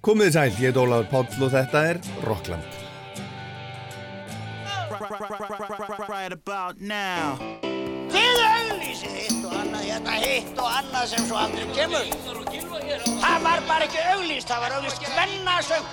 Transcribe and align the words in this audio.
Komið 0.00 0.30
sæl, 0.32 0.52
ég 0.56 0.70
er 0.72 0.78
Ólaður 0.80 1.10
Páll 1.10 1.42
og 1.44 1.50
þetta 1.52 1.80
er 1.90 1.98
Rockland. 2.24 2.64
Right 6.08 6.32
about 6.32 6.80
now 6.80 7.36
Þið 8.10 8.40
auglýsið 8.46 9.12
hitt 9.18 9.44
og 9.44 9.52
annað, 9.60 9.84
hérna 9.90 10.16
hitt 10.24 10.56
og 10.56 10.72
annað 10.78 11.04
sem 11.12 11.28
svo 11.28 11.36
aldrei 11.42 11.68
kemur. 11.76 12.08
Það 13.20 13.38
var 13.44 13.62
bara 13.68 13.86
ekki 13.90 14.00
auglýst, 14.14 14.48
það 14.48 14.64
var 14.64 14.76
auglýst 14.80 15.04
hvennasöng. 15.04 15.86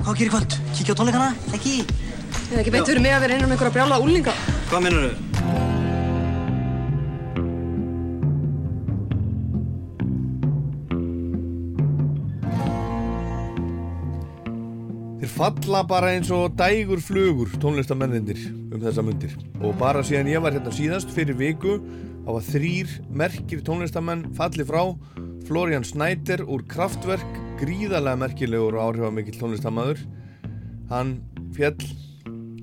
Hvað 0.00 0.14
gerir 0.16 0.32
kvöld? 0.32 0.60
Kíkja 0.72 0.96
á 0.96 0.98
tónleikana? 0.98 1.32
Ekki? 1.52 1.82
Það 2.32 2.54
er 2.56 2.62
ekki 2.64 2.78
beint 2.78 2.88
fyrir 2.88 3.04
mig 3.04 3.12
að 3.12 3.26
vera 3.26 3.36
innan 3.36 3.50
um 3.50 3.58
einhverja 3.58 3.76
brjála 3.76 4.00
úlinga. 4.00 4.40
Hvað 4.72 4.88
minnur 4.88 5.10
þau? 5.10 5.29
Falla 15.40 15.80
bara 15.88 16.10
eins 16.12 16.28
og 16.36 16.52
dægur 16.58 17.00
flugur 17.00 17.48
tónlistamennir 17.62 18.42
um 18.74 18.80
þessa 18.82 19.00
mundir. 19.00 19.32
Og 19.64 19.72
bara 19.80 20.02
síðan 20.04 20.28
ég 20.28 20.42
var 20.44 20.52
hérna 20.52 20.72
síðast 20.76 21.14
fyrir 21.14 21.38
viku 21.38 21.78
þá 22.26 22.28
var 22.34 22.44
þrýr 22.44 22.92
merkir 23.22 23.62
tónlistamenn 23.64 24.26
falli 24.36 24.66
frá. 24.68 24.92
Florian 25.48 25.86
Snæder 25.86 26.44
úr 26.44 26.66
Kraftwerk 26.68 27.40
gríðarlega 27.62 28.20
merkilegur 28.20 28.76
og 28.76 28.90
áhrifamikill 28.90 29.40
tónlistamæður 29.40 30.04
hann 30.92 31.16
fjall 31.56 31.88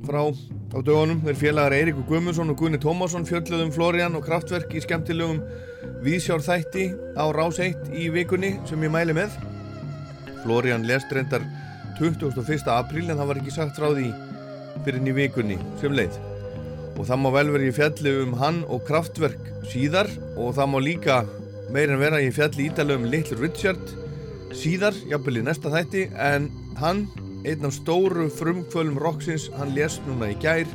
frá 0.05 0.21
á 0.29 0.77
dögunum. 0.77 1.25
Þeir 1.25 1.41
félagar 1.41 1.79
Eiríkur 1.79 2.05
Guðmundsson 2.11 2.53
og 2.53 2.61
Gunni 2.61 2.77
Tómasson 2.77 3.25
fjölluðum 3.25 3.73
Florian 3.73 4.21
og 4.21 4.27
Kraftwerk 4.29 4.77
í 4.77 4.85
skemmtilegum 4.85 5.41
viðsjárþætti 6.05 6.91
á 7.17 7.25
Rás 7.33 7.57
1 7.57 7.89
í 7.97 8.11
vikunni 8.13 8.59
sem 8.69 8.85
ég 8.85 8.93
mæli 8.93 9.17
með. 9.17 9.33
Florian 10.43 10.85
lest 10.85 11.09
reyndar 11.09 11.41
21. 11.97 12.69
apríl 12.69 13.09
en 13.09 13.17
það 13.17 13.29
var 13.29 13.39
ekki 13.41 13.53
sagt 13.53 13.77
frá 13.79 13.89
því 13.89 14.09
fyrir 14.85 15.07
í 15.09 15.13
vikunni 15.17 15.57
sem 15.81 15.95
leið 15.95 16.17
og 16.97 17.05
það 17.05 17.21
má 17.23 17.29
vel 17.33 17.49
vera 17.53 17.67
í 17.67 17.73
fjalli 17.75 18.13
um 18.23 18.35
hann 18.37 18.59
og 18.69 18.83
kraftverk 18.87 19.49
síðar 19.71 20.09
og 20.35 20.55
það 20.57 20.71
má 20.73 20.77
líka 20.83 21.17
meir 21.73 21.91
en 21.93 22.01
vera 22.01 22.21
í 22.23 22.29
fjalli 22.33 22.69
ídala 22.69 22.97
um 22.97 23.07
Little 23.09 23.39
Richard 23.41 23.81
síðar, 24.57 24.95
jafnvel 25.09 25.41
í 25.41 25.45
næsta 25.45 25.73
þætti 25.73 26.07
en 26.13 26.47
hann, 26.79 27.05
einn 27.45 27.67
af 27.67 27.75
stóru 27.75 28.29
frumkvölum 28.33 28.97
roxins, 29.01 29.49
hann 29.57 29.73
lést 29.75 30.05
núna 30.07 30.31
í 30.33 30.39
gær 30.41 30.69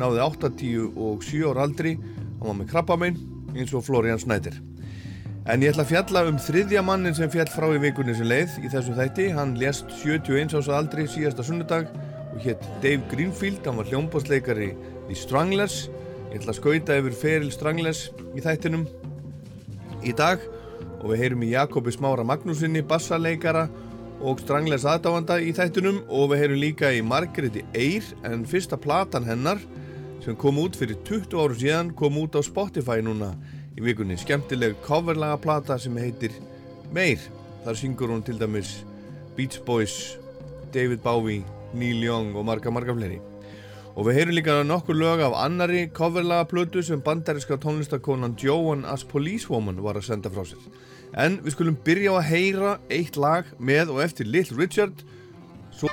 náði 0.00 0.24
80 0.24 0.96
og 0.96 1.26
7 1.26 1.50
ára 1.52 1.66
aldri 1.68 1.98
hann 1.98 2.46
var 2.48 2.58
með 2.62 2.72
krabbamein 2.72 3.22
eins 3.54 3.74
og 3.74 3.84
Florian 3.86 4.22
Snæder 4.22 4.69
En 5.50 5.64
ég 5.64 5.72
ætla 5.72 5.82
að 5.82 5.90
fjalla 5.90 6.20
um 6.30 6.36
þriðja 6.38 6.82
mannin 6.86 7.14
sem 7.16 7.30
fjall 7.32 7.48
frá 7.50 7.64
í 7.74 7.78
vikunni 7.82 8.12
sem 8.14 8.28
leið 8.28 8.52
í 8.62 8.68
þessum 8.70 8.94
þætti. 8.94 9.24
Hann 9.34 9.56
lést 9.58 9.88
71 9.98 10.54
ás 10.54 10.68
að 10.68 10.76
aldri 10.76 11.06
síðasta 11.10 11.42
sunnudag 11.42 11.88
og 12.30 12.36
hétt 12.44 12.68
Dave 12.84 13.02
Greenfield, 13.10 13.64
hann 13.66 13.80
var 13.80 13.88
hljómbásleikari 13.90 14.68
í 15.10 15.18
Stranglers. 15.18 15.88
Ég 16.30 16.38
ætla 16.38 16.54
að 16.54 16.60
skauta 16.60 17.00
yfir 17.00 17.18
feril 17.18 17.50
Stranglers 17.50 18.04
í 18.38 18.44
þættinum 18.44 18.86
í 20.06 20.14
dag 20.14 20.44
og 21.00 21.10
við 21.10 21.24
heyrum 21.24 21.42
í 21.42 21.50
Jakobi 21.56 21.96
Smára 21.96 22.22
Magnúsinni, 22.30 22.86
bassaleikara 22.86 23.66
og 24.22 24.38
Stranglers 24.44 24.86
aðdáfanda 24.86 25.40
í 25.42 25.50
þættinum 25.56 26.04
og 26.06 26.30
við 26.30 26.44
heyrum 26.44 26.62
líka 26.62 26.94
í 26.94 27.02
Margreði 27.02 27.66
Eyr 27.74 28.06
en 28.30 28.46
fyrsta 28.46 28.78
platan 28.78 29.26
hennar 29.26 29.58
sem 30.22 30.38
kom 30.38 30.62
út 30.62 30.78
fyrir 30.78 31.00
20 31.08 31.40
áru 31.42 31.58
síðan 31.58 31.96
kom 31.98 32.22
út 32.22 32.38
á 32.38 32.40
Spotify 32.44 33.02
núna 33.02 33.34
í 33.80 33.84
vikunni 33.88 34.16
skemmtileg 34.20 34.76
coverlaga 34.84 35.38
plata 35.40 35.78
sem 35.80 35.96
heitir 35.96 36.34
Meir. 36.92 37.20
Þar 37.64 37.78
syngur 37.80 38.12
hún 38.12 38.24
til 38.24 38.36
dæmis 38.40 38.80
Beach 39.36 39.60
Boys, 39.64 40.18
David 40.72 41.00
Bowie 41.04 41.44
Neil 41.72 42.04
Young 42.04 42.34
og 42.36 42.44
marga 42.48 42.72
marga 42.72 42.92
fleiri. 42.96 43.20
Og 43.96 44.06
við 44.06 44.18
heyrum 44.20 44.36
líka 44.36 44.58
nokkur 44.64 44.96
lög 44.96 45.24
af 45.24 45.38
annari 45.44 45.86
coverlaga 45.96 46.48
plötu 46.50 46.84
sem 46.84 47.00
bandariska 47.00 47.56
tónlistakonan 47.56 48.36
Joan 48.38 48.84
as 48.84 49.04
Policewoman 49.04 49.80
var 49.82 49.96
að 49.96 50.10
senda 50.10 50.32
frá 50.32 50.44
sér. 50.44 50.60
En 51.16 51.40
við 51.40 51.56
skulum 51.56 51.80
byrja 51.84 52.14
á 52.14 52.20
að 52.20 52.28
heyra 52.30 52.76
eitt 52.92 53.16
lag 53.16 53.48
með 53.58 53.96
og 53.96 54.04
eftir 54.04 54.28
Little 54.28 54.60
Richard. 54.60 55.04
Svo 55.72 55.88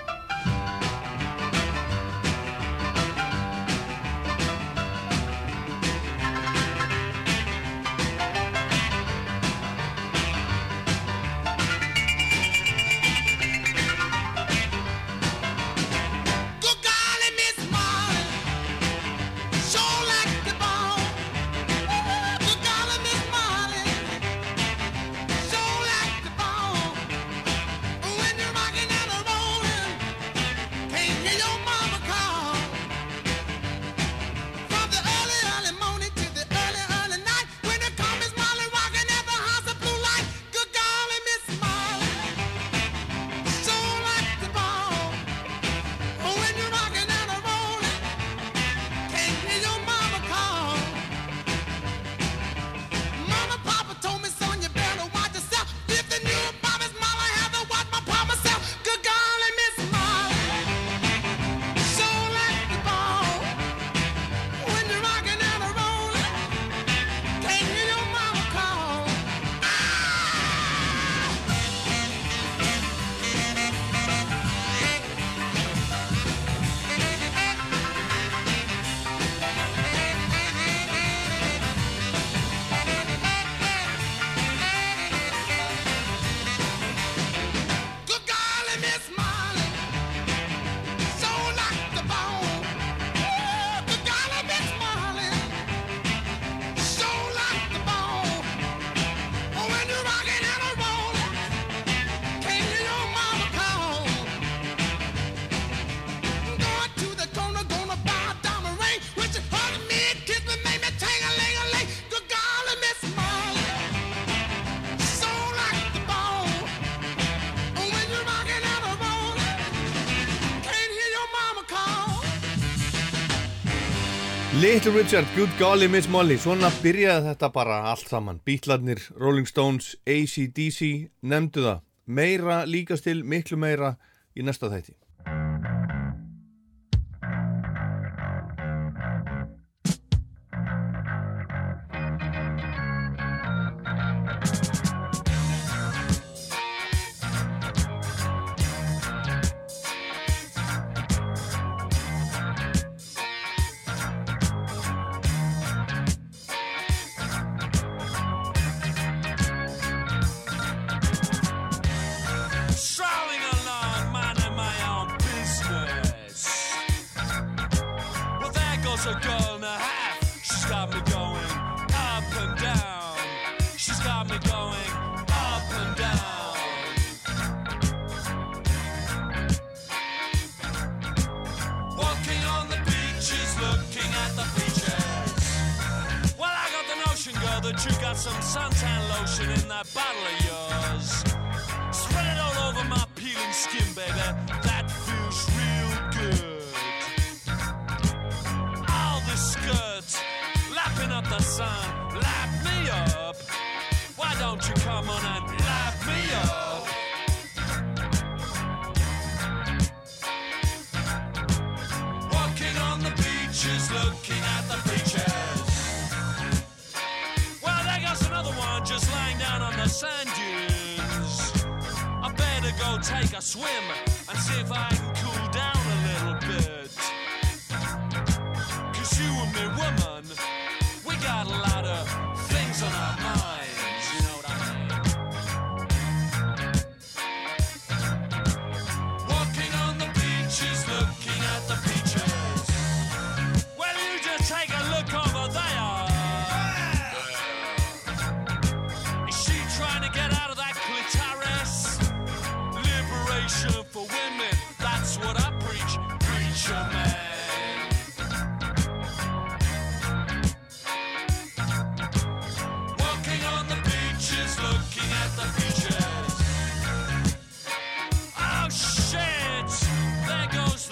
Little 124.77 124.91
Richard, 124.91 125.25
Good 125.35 125.49
Golly 125.57 125.87
Miss 125.87 126.05
Molly. 126.05 126.35
Svona 126.37 126.69
byrjaði 126.83 127.31
þetta 127.31 127.47
bara 127.49 127.79
allt 127.89 128.11
saman. 128.11 128.37
Beatlarnir, 128.45 129.01
Rolling 129.17 129.49
Stones, 129.49 129.95
AC/DC 130.05 131.09
Nemndu 131.25 131.63
það. 131.65 131.81
Meira 132.05 132.59
líkast 132.69 133.09
til, 133.09 133.23
miklu 133.25 133.57
meira 133.57 133.95
í 134.37 134.45
næsta 134.45 134.69
þætti 134.69 134.93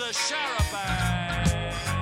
the 0.05 0.11
charabanc. 0.11 1.95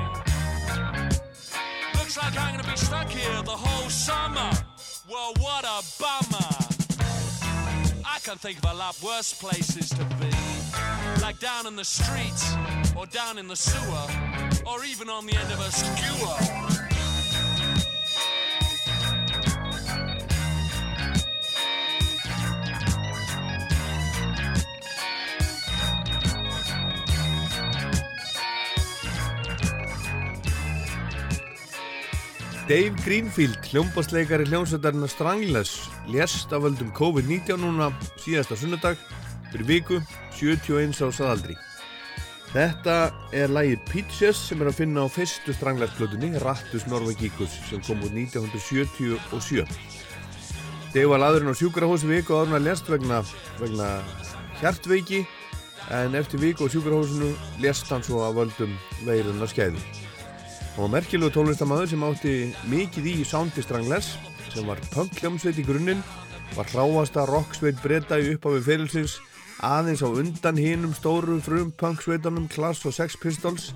Looks 1.96 2.18
like 2.18 2.38
I'm 2.38 2.58
gonna 2.58 2.70
be 2.70 2.76
stuck 2.76 3.10
here 3.10 3.42
the 3.44 3.52
whole 3.52 3.90
summer. 3.90 4.52
Well, 5.10 5.34
what 5.40 5.64
a 5.64 5.82
bummer. 6.02 6.50
I 8.06 8.20
can 8.22 8.38
think 8.38 8.58
of 8.58 8.72
a 8.72 8.74
lot 8.74 9.02
worse 9.02 9.34
places 9.34 9.90
to 9.92 10.04
be. 10.20 10.32
Like 11.22 11.40
down 11.40 11.66
in 11.66 11.78
the 11.78 11.86
streets, 11.86 12.54
or 12.98 13.06
down 13.06 13.38
in 13.38 13.48
the 13.48 13.56
sewer, 13.56 14.08
or 14.66 14.84
even 14.84 15.10
on 15.10 15.26
the 15.26 15.36
end 15.36 15.52
of 15.54 15.60
a 15.62 15.72
skewer. 15.72 16.63
Dave 32.64 32.96
Greenfield, 33.04 33.60
hljómbásleikari 33.68 34.46
hljómsveitarinn 34.48 35.08
Strangless, 35.08 35.90
lést 36.08 36.52
af 36.56 36.62
völdum 36.64 36.94
COVID-19 36.96 37.58
núna 37.60 37.90
síðasta 38.24 38.56
sunnudag 38.56 38.96
fyrir 39.52 39.66
viku, 39.68 39.98
71 40.40 40.96
á 41.04 41.12
saðaldri. 41.12 41.58
Þetta 42.54 42.96
er 43.36 43.52
lagið 43.52 43.84
Peaches 43.90 44.40
sem 44.48 44.64
er 44.64 44.72
að 44.72 44.80
finna 44.80 45.04
á 45.04 45.12
fyrstu 45.12 45.52
Strangless-plötunni, 45.58 46.38
Rattus 46.40 46.88
Norvegíkus, 46.88 47.52
sem 47.68 47.84
kom 47.84 48.00
út 48.00 48.16
1977. 48.16 49.68
Dave 50.94 51.12
var 51.12 51.20
laðurinn 51.20 51.52
á 51.52 51.60
sjúkrahósi 51.60 52.08
viku 52.08 52.38
áður 52.38 52.54
en 52.54 52.60
að 52.62 52.68
lést 52.70 52.88
vegna, 52.88 53.20
vegna 53.60 53.90
hjartveiki, 54.62 55.26
en 56.00 56.16
eftir 56.16 56.40
viku 56.40 56.72
á 56.72 56.72
sjúkrahósinu 56.72 57.34
lést 57.60 57.92
hann 57.92 58.08
svo 58.08 58.24
af 58.24 58.40
völdum 58.40 58.80
veirunna 59.04 59.52
skæði. 59.52 59.84
Hann 59.84 60.03
var 60.74 60.90
merkilegu 60.90 61.30
tónlistamæður 61.34 61.90
sem 61.92 62.04
átti 62.08 62.34
mikið 62.72 63.10
í 63.12 63.16
Soundi 63.28 63.62
Strangless 63.62 64.16
sem 64.54 64.66
var 64.66 64.80
punk 64.94 65.14
hljómsveit 65.20 65.60
í 65.62 65.66
grunninn, 65.66 66.02
var 66.54 66.70
hráasta 66.72 67.28
rocksveit 67.30 67.78
breyta 67.82 68.18
í 68.22 68.34
upphafi 68.34 68.62
fyrirlsins, 68.66 69.20
aðeins 69.66 70.02
á 70.06 70.10
undan 70.10 70.58
hinum 70.58 70.94
stóru 70.98 71.40
frum 71.46 71.72
punk 71.78 72.02
sveitunum 72.02 72.50
Class 72.50 72.86
og 72.90 72.94
Sex 72.94 73.18
Pistols. 73.18 73.72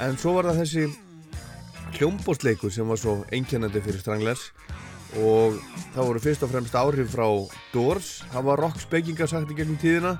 En 0.00 0.16
svo 0.20 0.34
var 0.38 0.48
það 0.50 0.62
þessi 0.62 0.86
hljómbósleikur 1.98 2.72
sem 2.72 2.88
var 2.88 3.00
svo 3.00 3.18
einkennandi 3.32 3.84
fyrir 3.84 4.00
Strangless 4.00 4.50
og 5.20 5.60
það 5.92 6.08
voru 6.08 6.24
fyrst 6.24 6.44
og 6.46 6.52
fremst 6.54 6.76
áhrif 6.76 7.12
frá 7.12 7.28
Doors, 7.74 8.22
það 8.32 8.48
var 8.48 8.64
rockspekingar 8.64 9.28
sagt 9.28 9.52
í 9.52 9.58
gegnum 9.58 9.80
tíðina 9.80 10.16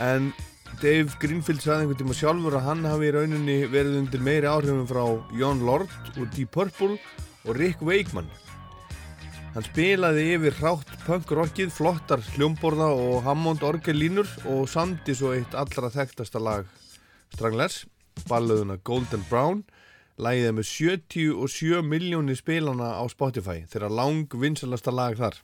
en 0.00 0.32
Dave 0.80 1.12
Greenfield 1.20 1.62
sagði 1.62 1.84
einhvern 1.84 1.98
tíma 2.00 2.14
sjálfur 2.16 2.56
að 2.58 2.64
hann 2.68 2.86
hafi 2.88 3.06
í 3.08 3.12
rauninni 3.14 3.56
verið 3.70 3.98
undir 4.00 4.22
meiri 4.24 4.48
áhrifum 4.50 4.86
frá 4.88 5.04
John 5.38 5.62
Lord 5.66 5.92
og 6.16 6.26
Deep 6.34 6.50
Purple 6.54 6.96
og 7.44 7.58
Rick 7.58 7.82
Wakeman. 7.84 8.30
Hann 9.54 9.66
spilaði 9.68 10.24
yfir 10.34 10.56
hrátt 10.58 10.90
punk-rockið, 11.04 11.70
flottar 11.70 12.24
hljómborða 12.34 12.88
og 12.90 13.20
Hammond 13.26 13.62
orgellínur 13.62 14.26
og 14.50 14.64
samdi 14.70 15.14
svo 15.14 15.30
eitt 15.36 15.54
allra 15.54 15.92
þekktasta 15.94 16.42
lag 16.42 16.66
Stranglers, 17.34 17.84
balluðuna 18.26 18.80
Golden 18.82 19.22
Brown, 19.30 19.62
lagið 20.18 20.52
með 20.56 20.70
77 20.70 21.82
miljónir 21.86 22.38
spilana 22.38 22.96
á 22.98 23.04
Spotify, 23.10 23.62
þeirra 23.70 23.90
lang 23.90 24.26
vinsalasta 24.30 24.94
lag 24.94 25.18
þar. 25.18 25.38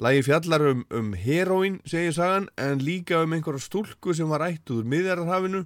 Lagi 0.00 0.22
fjallar 0.24 0.62
um, 0.64 0.84
um 0.96 1.08
heroin, 1.12 1.74
segir 1.84 2.14
sagan, 2.16 2.46
en 2.56 2.80
líka 2.80 3.18
um 3.20 3.34
einhverja 3.36 3.60
stúlku 3.60 4.14
sem 4.16 4.30
var 4.32 4.40
ættuð 4.46 4.78
úr 4.80 4.86
miðjararhafinu, 4.88 5.60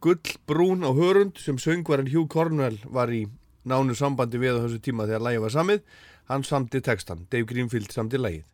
gull 0.00 0.32
brún 0.48 0.80
á 0.80 0.96
hörund 0.96 1.36
sem 1.36 1.60
söngvarinn 1.60 2.08
Hugh 2.08 2.24
Cornwell 2.32 2.78
var 2.88 3.12
í 3.12 3.26
nánu 3.68 3.92
sambandi 3.92 4.40
við 4.40 4.56
á 4.56 4.64
þessu 4.64 4.80
tíma 4.80 5.04
þegar 5.04 5.26
lagi 5.28 5.44
var 5.44 5.56
samið. 5.58 5.84
Hann 6.32 6.48
samti 6.48 6.80
textan, 6.80 7.28
Dave 7.28 7.44
Greenfield 7.52 7.92
samti 7.92 8.16
lagið. 8.16 8.48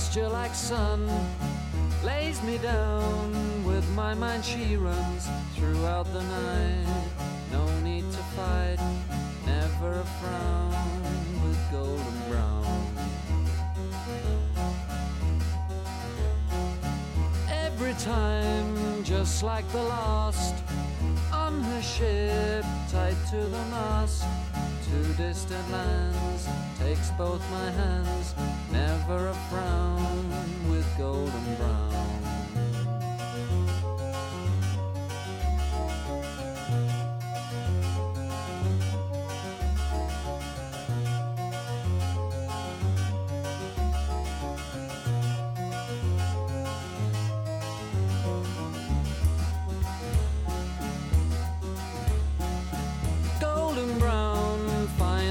Texture 0.00 0.30
like 0.30 0.54
sun 0.54 1.06
lays 2.02 2.42
me 2.42 2.56
down 2.56 3.64
with 3.66 3.86
my 3.90 4.14
mind. 4.14 4.42
She 4.42 4.74
runs 4.76 5.28
throughout 5.54 6.06
the 6.14 6.22
night. 6.22 7.12
No 7.52 7.62
need 7.80 8.10
to 8.10 8.22
fight 8.34 8.78
never 9.44 10.00
a 10.00 10.04
frown 10.18 10.72
with 11.44 11.58
golden 11.70 12.18
brown. 12.30 12.86
Every 17.50 17.92
time 17.94 19.04
just 19.04 19.42
like 19.42 19.70
the 19.70 19.82
last 19.82 20.54
on 21.30 21.62
her 21.62 21.82
ship 21.82 22.64
tied 22.90 23.18
to 23.32 23.36
the 23.36 23.64
mast 23.74 24.24
to 24.90 25.02
distant 25.14 25.70
lands 25.70 26.48
takes 26.78 27.10
both 27.12 27.42
my 27.50 27.70
hands 27.70 28.34
never 28.72 29.28
a 29.28 29.34
frown 29.48 30.28
with 30.68 30.86
golden 30.98 31.54
brown 31.56 31.89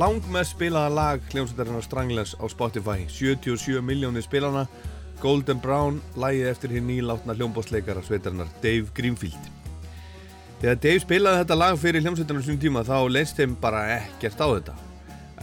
Langmest 0.00 0.54
spilaða 0.54 0.88
lag 0.96 1.24
hljómsveitarinnar 1.28 1.82
Stranglers 1.84 2.30
á 2.40 2.48
Spotify. 2.48 3.04
77 3.04 3.82
miljónir 3.84 4.24
spilana 4.24 4.62
Golden 5.20 5.58
Brown, 5.60 5.98
lagið 6.16 6.46
eftir 6.48 6.72
hinn 6.72 6.86
nýlátna 6.88 7.34
hljómbótsleikara 7.36 8.00
sveitarinnar 8.06 8.48
Dave 8.62 8.88
Greenfield. 8.96 9.50
Þegar 10.62 10.78
Dave 10.80 11.02
spilaði 11.02 11.42
þetta 11.42 11.58
lag 11.60 11.76
fyrir 11.82 12.00
hljómsveitarnar 12.06 12.46
sín 12.46 12.60
tíma 12.62 12.80
þá 12.88 12.94
leist 13.12 13.36
þeim 13.36 13.58
bara 13.60 13.82
ekkert 13.98 14.40
á 14.40 14.48
þetta. 14.48 14.76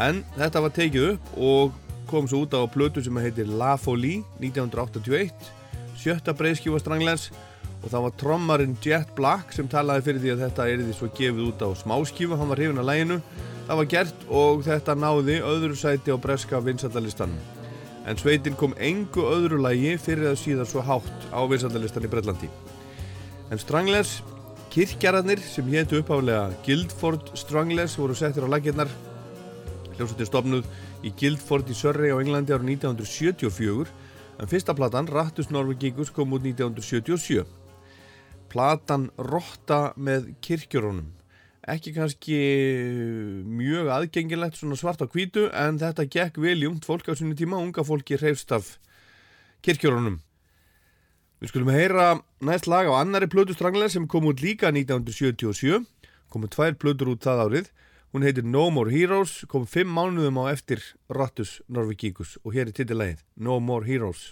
En 0.07 0.23
þetta 0.39 0.63
var 0.65 0.73
tekið 0.79 1.05
upp 1.11 1.37
og 1.37 1.75
kom 2.09 2.25
svo 2.25 2.41
út 2.47 2.57
á 2.57 2.65
plötu 2.65 3.03
sem 3.05 3.19
heitir 3.21 3.51
La 3.59 3.75
Folie 3.77 4.23
1981 4.39 5.51
sjötta 6.01 6.33
breyðskjúfa 6.33 6.81
Stranglers 6.81 7.27
og 7.83 7.91
það 7.91 8.07
var 8.07 8.17
trommarinn 8.23 8.73
Jet 8.81 9.13
Black 9.13 9.53
sem 9.53 9.69
talaði 9.69 10.07
fyrir 10.07 10.25
því 10.25 10.33
að 10.33 10.43
þetta 10.47 10.67
er 10.71 10.81
því 10.81 10.97
svo 10.97 11.11
gefið 11.13 11.45
út 11.51 11.61
á 11.61 11.69
smáskjúfa, 11.83 12.41
hann 12.41 12.49
var 12.49 12.63
hrifin 12.63 12.81
að 12.81 12.89
læginu 12.89 13.19
það 13.67 13.79
var 13.81 13.87
gert 13.91 14.21
og 14.31 14.61
þetta 14.63 14.95
náði 14.95 15.41
öðru 15.43 15.75
sæti 15.75 16.13
á 16.15 16.17
breska 16.23 16.61
vinsaldalistanum 16.63 17.39
en 18.07 18.19
sveitin 18.19 18.55
kom 18.55 18.71
engu 18.79 19.25
öðru 19.27 19.59
lægi 19.59 19.97
fyrir 19.99 20.29
að 20.31 20.39
síðan 20.39 20.69
svo 20.69 20.83
hátt 20.87 21.27
á 21.35 21.43
vinsaldalistan 21.51 22.07
í 22.07 22.11
Brellandi 22.11 22.47
en 23.51 23.59
Stranglers 23.59 24.21
kirkjararnir 24.71 25.43
sem 25.43 25.67
hétu 25.73 25.99
uppáflega 25.99 26.55
Guildford 26.63 27.33
Stranglers 27.35 27.97
voru 27.99 28.15
settir 28.15 28.47
á 28.47 28.53
laginnar 28.55 28.87
hljómsveitin 29.97 30.31
stopnuð 30.31 30.71
í 31.03 31.11
Guildford 31.19 31.67
í 31.67 31.75
Surrey 31.75 32.15
á 32.15 32.23
Englandi 32.23 32.55
ára 32.55 32.63
1974 32.63 33.91
en 34.39 34.47
fyrsta 34.47 34.77
platan 34.79 35.11
Rattus 35.11 35.51
Norvegikus 35.51 36.13
kom 36.15 36.39
út 36.39 36.47
1977 36.47 37.43
platan 38.47 39.09
Rotta 39.19 39.91
með 39.99 40.31
kirkjörunum 40.39 41.16
ekki 41.67 41.93
kannski 41.95 42.37
mjög 43.47 43.89
aðgengilegt 43.91 44.59
svona 44.59 44.77
svart 44.79 45.03
á 45.03 45.07
hvítu 45.11 45.49
en 45.51 45.79
þetta 45.81 46.07
gekk 46.07 46.39
vel 46.39 46.59
í 46.61 46.69
ungt 46.69 46.87
fólk 46.87 47.09
á 47.11 47.13
sinni 47.17 47.35
tíma. 47.35 47.59
Unga 47.59 47.83
fólki 47.87 48.19
reyfst 48.19 48.53
af 48.55 48.77
kirkjörunum 49.65 50.21
Við 51.37 51.51
skulum 51.51 51.69
heyra 51.69 52.05
næst 52.41 52.65
lag 52.65 52.87
á 52.89 52.97
annari 52.97 53.27
plötu 53.29 53.53
stranglega 53.53 53.93
sem 53.93 54.07
kom 54.09 54.25
út 54.25 54.41
líka 54.41 54.71
1977 54.71 55.85
komu 56.33 56.49
tvær 56.49 56.73
plötur 56.81 57.13
út 57.13 57.21
það 57.21 57.43
árið. 57.45 57.69
Hún 58.09 58.25
heitir 58.25 58.47
No 58.47 58.71
More 58.73 58.89
Heroes 58.89 59.43
kom 59.51 59.69
fimm 59.69 59.93
mánuðum 59.93 60.41
á 60.41 60.49
eftir 60.49 60.81
Rattus 61.13 61.59
Norvegíkus 61.69 62.39
og 62.41 62.57
hér 62.57 62.71
er 62.71 62.77
titilægið 62.79 63.25
No 63.37 63.59
More 63.61 63.85
Heroes 63.85 64.31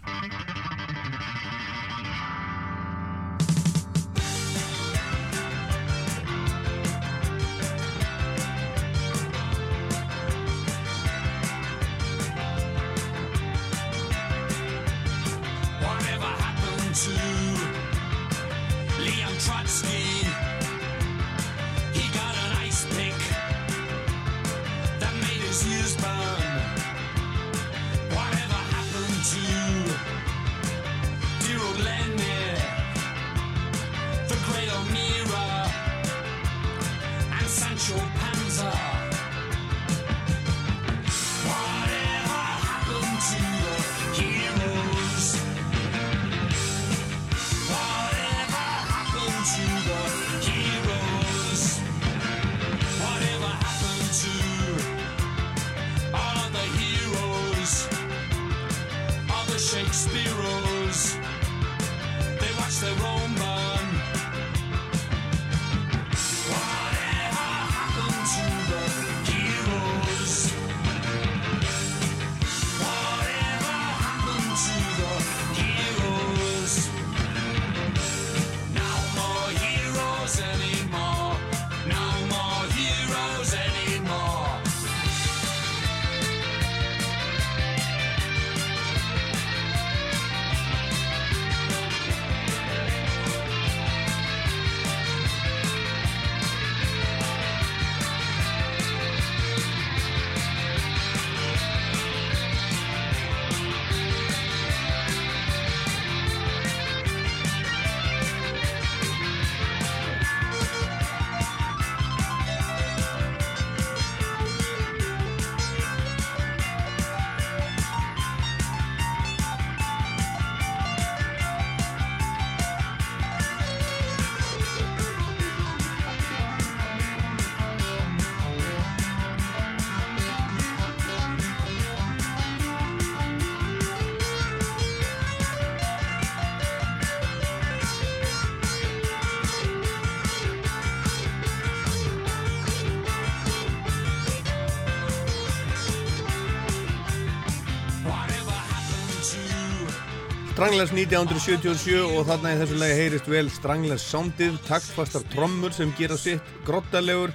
Stranglers 150.65 150.95
1977 150.97 151.99
og 152.17 152.23
þarna 152.25 152.55
í 152.55 152.57
þessu 152.57 152.77
lagi 152.81 152.93
heyrist 152.97 153.27
vel 153.29 153.49
Stranglers 153.53 154.01
soundið, 154.09 154.55
taktfastar 154.65 155.21
trommur 155.29 155.75
sem 155.75 155.91
gera 155.93 156.15
sitt 156.17 156.41
grottalegur 156.65 157.29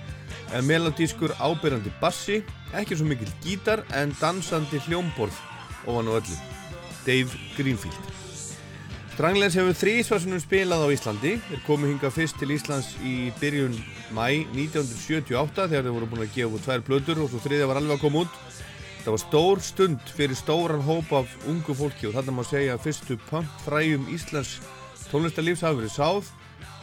en 0.50 0.66
melodískur 0.66 1.37
ábyrjandi 1.38 1.92
bassi, 2.00 2.40
ekki 2.75 2.99
svo 2.99 3.06
mikil 3.06 3.30
gítar 3.44 3.84
en 3.94 4.10
dansandi 4.18 4.80
hljómborð 4.88 5.38
ofan 5.87 6.10
á 6.10 6.12
öllu. 6.18 6.40
Dave 7.06 7.38
Greenfield. 7.54 8.00
Stranglers 9.14 9.60
hefur 9.60 9.78
þrísvarsunum 9.78 10.42
spilað 10.42 10.90
á 10.90 10.94
Íslandi, 10.96 11.37
þeir 11.46 11.62
komu 11.68 11.87
hinga 11.87 12.10
fyrst 12.10 12.40
til 12.42 12.50
Íslands 12.56 12.96
í 12.99 13.30
byrjun 13.38 13.78
mæ 14.10 14.26
1978 14.58 15.70
þegar 15.70 15.87
þeir 15.87 15.94
voru 16.00 16.10
búin 16.16 16.26
að 16.26 16.34
gefa 16.34 16.58
út 16.58 16.66
tvær 16.66 16.82
plötur 16.82 17.22
og 17.22 17.30
svo 17.30 17.46
þriðja 17.46 17.70
var 17.70 17.78
alveg 17.78 17.94
að 17.94 18.08
koma 18.08 18.26
út. 18.26 18.42
Það 19.00 19.14
var 19.14 19.23
stór 19.23 19.62
stund 19.64 20.11
fyrir 20.16 20.37
stóran 20.37 20.83
hóp 20.85 21.12
af 21.16 21.30
ungu 21.49 21.75
fólki 21.76 22.09
og 22.09 22.19
þarna 22.19 22.35
má 22.37 22.42
segja 22.45 22.75
að 22.76 22.85
fyrstu 22.85 23.16
punkfræjum 23.30 24.09
Íslands 24.12 24.59
tónlistarlífs 25.09 25.64
hafi 25.64 25.80
verið 25.80 25.95
sáð 25.95 26.28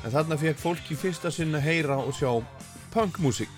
en 0.04 0.14
þarna 0.16 0.38
fekk 0.42 0.62
fólki 0.62 0.98
fyrsta 0.98 1.30
sinn 1.32 1.54
að 1.56 1.68
heyra 1.68 2.00
og 2.02 2.16
sjá 2.18 2.32
punkmusik 2.94 3.54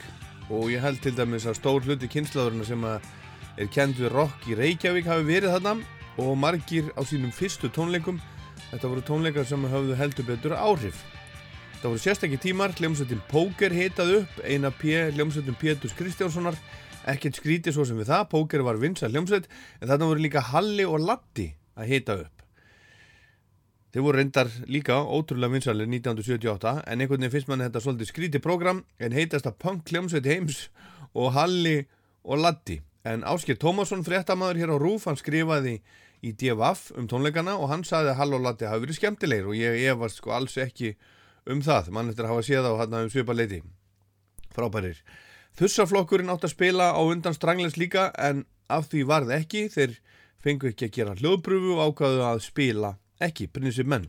og 0.49 0.67
ég 0.73 0.83
held 0.83 0.99
til 1.03 1.15
dæmis 1.15 1.47
að 1.47 1.59
stór 1.61 1.85
hluti 1.87 2.09
kynslaðurinn 2.11 2.67
sem 2.67 2.83
er 2.89 3.71
kend 3.71 3.95
við 3.99 4.11
rock 4.13 4.49
í 4.49 4.57
Reykjavík 4.59 5.07
hafi 5.07 5.27
verið 5.29 5.55
þarna 5.55 5.77
og 6.19 6.35
margir 6.39 6.91
á 6.99 7.01
sínum 7.07 7.31
fyrstu 7.31 7.69
tónleikum. 7.71 8.19
Þetta 8.73 8.91
voru 8.91 9.05
tónleikar 9.05 9.47
sem 9.47 9.63
höfðu 9.71 9.95
heldur 9.97 10.27
betur 10.27 10.55
áhrif. 10.57 10.99
Það 11.79 11.93
voru 11.93 12.03
sérstakki 12.03 12.39
tímar, 12.43 12.73
hljómsveitin 12.75 13.21
Póker 13.31 13.71
hitað 13.71 14.17
upp, 14.19 14.39
eina 14.43 14.71
P, 14.71 14.97
hljómsveitin 15.15 15.55
Pétus 15.61 15.95
Kristjánssonar 15.95 16.57
ekkert 17.07 17.39
skrítið 17.39 17.75
svo 17.75 17.85
sem 17.87 17.99
við 17.99 18.11
það, 18.11 18.27
Póker 18.33 18.65
var 18.65 18.79
vinsa 18.81 19.09
hljómsveit, 19.11 19.47
en 19.79 19.89
þarna 19.91 20.09
voru 20.11 20.25
líka 20.25 20.43
Halli 20.51 20.85
og 20.87 20.99
Latti 21.03 21.47
að 21.79 21.91
hita 21.93 22.17
upp. 22.25 22.43
Þeir 23.89 24.05
voru 24.05 24.19
reyndar 24.19 24.49
líka 24.69 24.99
ótrúlega 25.01 25.55
vinsalir 25.55 25.87
1978, 25.89 26.75
en 26.85 27.01
einhvern 27.01 27.23
veginn 27.23 27.33
finnst 27.33 27.47
manni 27.49 27.65
þetta 27.65 27.81
svolítið 27.81 28.11
skrítið 28.11 28.43
program, 28.45 28.83
en 29.01 29.15
heitast 29.17 29.47
að 29.49 29.57
punk 29.63 29.89
hljómsveit 29.89 30.29
heims 30.29 30.67
og 31.17 31.33
Halli 31.33 31.87
og 32.21 32.43
Latti. 32.43 32.81
En 33.07 33.23
Ásker 33.25 33.57
Tómasson, 33.57 34.03
fréttamaður 34.05 34.59
hér 34.61 34.75
á 34.75 34.77
Rúf, 34.77 35.07
hann 35.09 35.17
skrifaði 35.17 35.79
í 36.21 36.33
DFF 36.35 36.91
um 36.99 37.07
tónleikana 37.09 37.55
og 37.57 37.71
hann 37.71 37.85
saði 37.87 38.11
að 38.11 38.19
Halli 38.19 38.37
og 38.37 38.45
Latti 38.45 38.67
hafi 38.69 38.83
verið 38.83 38.99
skemmtilegir 38.99 39.49
og 39.49 39.57
ég 39.57 39.87
efast 39.89 40.19
sko 40.19 40.35
alls 40.35 40.57
ekki 40.59 40.93
um 41.49 41.63
það, 41.65 41.89
mann 41.95 42.11
eftir 42.11 42.27
að 42.27 42.35
hafa 42.35 42.45
séð 42.45 42.69
á 42.69 42.73
hann 42.83 42.97
um 42.99 43.09
svipa 43.09 43.33
leiti. 43.33 43.63
Frábærir. 44.53 44.99
Þussaflokkurinn 45.59 46.31
átt 46.31 46.45
að 46.47 46.53
spila 46.53 46.85
á 46.95 47.01
undan 47.03 47.35
Stranglers 47.35 47.75
líka 47.75 48.05
en 48.15 48.45
af 48.71 48.85
því 48.87 49.01
varð 49.09 49.33
ekki 49.35 49.65
þeir 49.73 49.97
fengu 50.39 50.69
ekki 50.69 50.87
að 50.87 50.93
gera 50.95 51.15
hljóðpröfu 51.19 51.73
og 51.75 51.81
ákvaðu 51.89 52.21
að 52.23 52.37
spila 52.45 52.91
ekki, 53.19 53.49
prinsip 53.51 53.89
menn. 53.91 54.05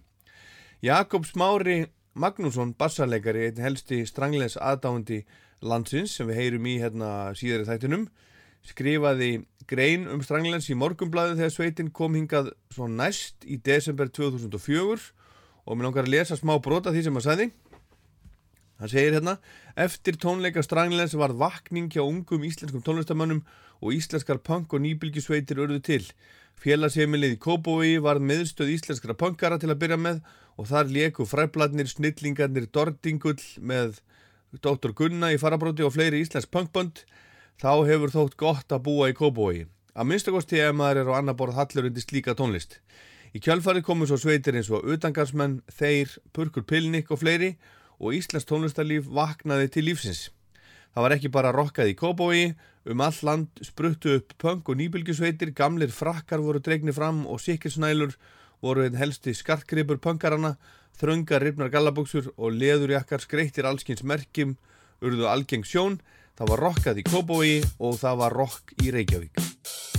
Jakob 0.79 1.27
Smári 1.27 1.89
Magnússon, 2.15 2.71
bassarleikari, 2.79 3.49
einn 3.49 3.59
helsti 3.65 4.05
Stranglers 4.07 4.55
aðdáandi 4.63 5.25
landsins 5.67 6.15
sem 6.15 6.31
við 6.31 6.39
heyrum 6.39 6.69
í 6.71 6.77
hérna 6.85 7.11
síðari 7.35 7.67
þættinum, 7.67 8.07
skrifaði 8.71 9.33
grein 9.67 10.07
um 10.07 10.23
Stranglers 10.23 10.71
í 10.71 10.79
morgumblaði 10.79 11.35
þegar 11.41 11.57
sveitin 11.57 11.91
kom 11.91 12.15
hingað 12.15 12.53
svo 12.71 12.87
næst 12.87 13.43
í 13.43 13.59
desember 13.59 14.07
2004 14.07 15.11
og 15.67 15.75
mér 15.75 15.89
langar 15.89 16.07
að 16.07 16.15
lesa 16.15 16.39
smá 16.39 16.55
brota 16.63 16.95
því 16.95 17.05
sem 17.09 17.19
að 17.19 17.27
sagði. 17.27 17.51
Hann 18.81 18.89
segir 18.89 19.13
hérna, 19.13 19.37
eftir 19.77 20.17
tónleika 20.17 20.63
Stranglers 20.65 21.13
var 21.13 21.35
vakning 21.37 21.91
hjá 21.93 22.01
ungum 22.01 22.47
íslenskum 22.49 22.81
tónlistamönnum 22.81 23.43
og 23.85 23.93
íslenskar 23.93 24.39
punk 24.41 24.73
og 24.73 24.81
nýbylgisveitir 24.81 25.59
urðu 25.61 25.83
til. 25.85 26.07
Félagseimilið 26.61 27.35
í 27.37 27.41
Kópói 27.45 27.99
var 28.01 28.23
meðstöð 28.25 28.73
íslenskara 28.73 29.17
punkara 29.21 29.59
til 29.61 29.69
að 29.69 29.83
byrja 29.83 29.99
með 30.01 30.23
og 30.57 30.71
þar 30.73 30.89
leku 30.97 31.27
fræbladnir, 31.29 31.91
snillingarnir, 31.93 32.71
Dordingull 32.73 33.41
með 33.61 33.99
Dr. 34.65 34.95
Gunna 34.97 35.29
í 35.35 35.41
farabróti 35.41 35.85
og 35.85 35.93
fleiri 35.97 36.23
íslensk 36.25 36.49
punkbönd. 36.49 37.03
Þá 37.61 37.85
hefur 37.85 38.15
þótt 38.15 38.39
gott 38.41 38.73
að 38.73 38.85
búa 38.89 39.11
í 39.13 39.17
Kópói. 39.17 39.67
Að 39.93 40.09
minnstakosti 40.09 40.63
ef 40.65 40.73
maður 40.77 41.03
er 41.03 41.13
á 41.13 41.19
annar 41.19 41.37
borð 41.37 41.61
hallur 41.61 41.91
undir 41.91 42.05
slíka 42.05 42.33
tónlist. 42.33 42.79
Í 43.37 43.45
kjálfarið 43.45 43.85
komu 43.85 44.09
svo 44.09 44.17
sveitir 44.17 44.57
eins 44.57 44.73
og 44.73 44.89
utangarsmenn, 44.89 45.61
þeir, 45.69 46.17
Purkur 46.33 46.65
Pilnik 46.65 47.13
og 47.13 47.21
fleiri 47.21 47.53
og 47.53 47.80
Íslands 48.17 48.49
tónlistarlíf 48.49 49.09
vaknaði 49.13 49.69
til 49.75 49.85
lífsins. 49.91 50.29
Það 50.95 51.05
var 51.05 51.15
ekki 51.15 51.31
bara 51.31 51.53
rokkað 51.55 51.93
í 51.93 51.97
Kóbói, 51.99 52.45
um 52.89 53.03
all 53.05 53.19
land 53.27 53.61
spruttu 53.63 54.17
upp 54.17 54.33
punk 54.41 54.73
og 54.73 54.81
nýbylgjusveitir, 54.81 55.53
gamlir 55.53 55.93
frakkar 55.93 56.43
voru 56.43 56.63
dregnir 56.65 56.97
fram 56.97 57.27
og 57.29 57.43
sikilsnælur 57.45 58.17
voru 58.65 58.87
einn 58.87 58.99
helsti 58.99 59.37
skartgripur 59.37 60.01
punkarana, 60.03 60.57
þröngar 61.01 61.45
ripnar 61.45 61.71
gallabóksur 61.73 62.33
og 62.37 62.57
leðurjakkar 62.57 63.23
skreittir 63.25 63.69
allskins 63.69 64.03
merkjum, 64.03 64.57
urðu 65.05 65.29
algeng 65.31 65.65
sjón, 65.69 66.01
það 66.41 66.55
var 66.55 66.67
rokkað 66.67 67.05
í 67.05 67.09
Kóbói 67.13 67.55
og 67.79 68.01
það 68.03 68.21
var 68.25 68.41
rokk 68.43 68.77
í 68.83 68.93
Reykjavík. 68.97 69.90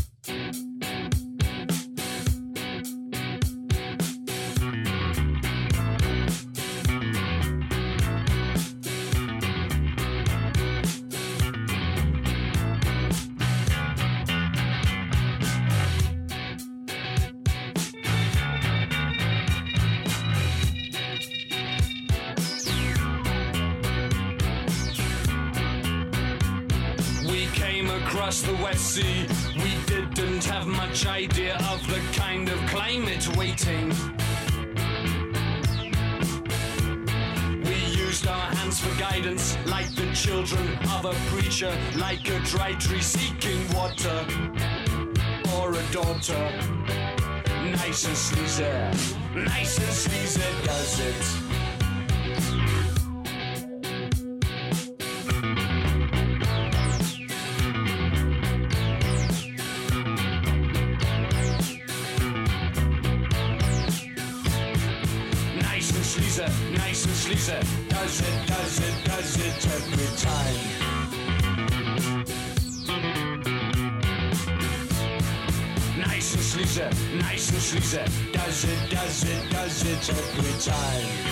Idea 31.06 31.56
of 31.72 31.86
the 31.88 32.00
kind 32.14 32.50
of 32.50 32.58
climate 32.68 33.28
waiting. 33.38 33.90
We 37.64 37.76
used 37.96 38.28
our 38.28 38.56
hands 38.56 38.80
for 38.80 38.94
guidance, 39.00 39.58
like 39.66 39.94
the 39.96 40.12
children 40.14 40.78
of 40.96 41.06
a 41.06 41.14
preacher, 41.30 41.74
like 41.98 42.28
a 42.30 42.40
dry 42.42 42.74
tree 42.74 43.02
seeking 43.02 43.62
water, 43.74 44.26
or 45.58 45.74
a 45.74 45.84
daughter. 45.92 46.52
Nice 47.64 48.06
and 48.06 48.18
sleazy, 48.18 48.64
nice 49.36 49.78
and 49.78 49.94
sleazy 49.94 50.42
does 50.66 51.00
it. 51.00 51.41
Nice 77.94 78.08
and. 78.08 78.32
Does 78.32 78.64
it, 78.64 78.90
does 78.90 79.24
it, 79.24 79.50
does 79.50 79.86
it 79.86 80.10
every 80.10 80.60
time. 80.62 81.31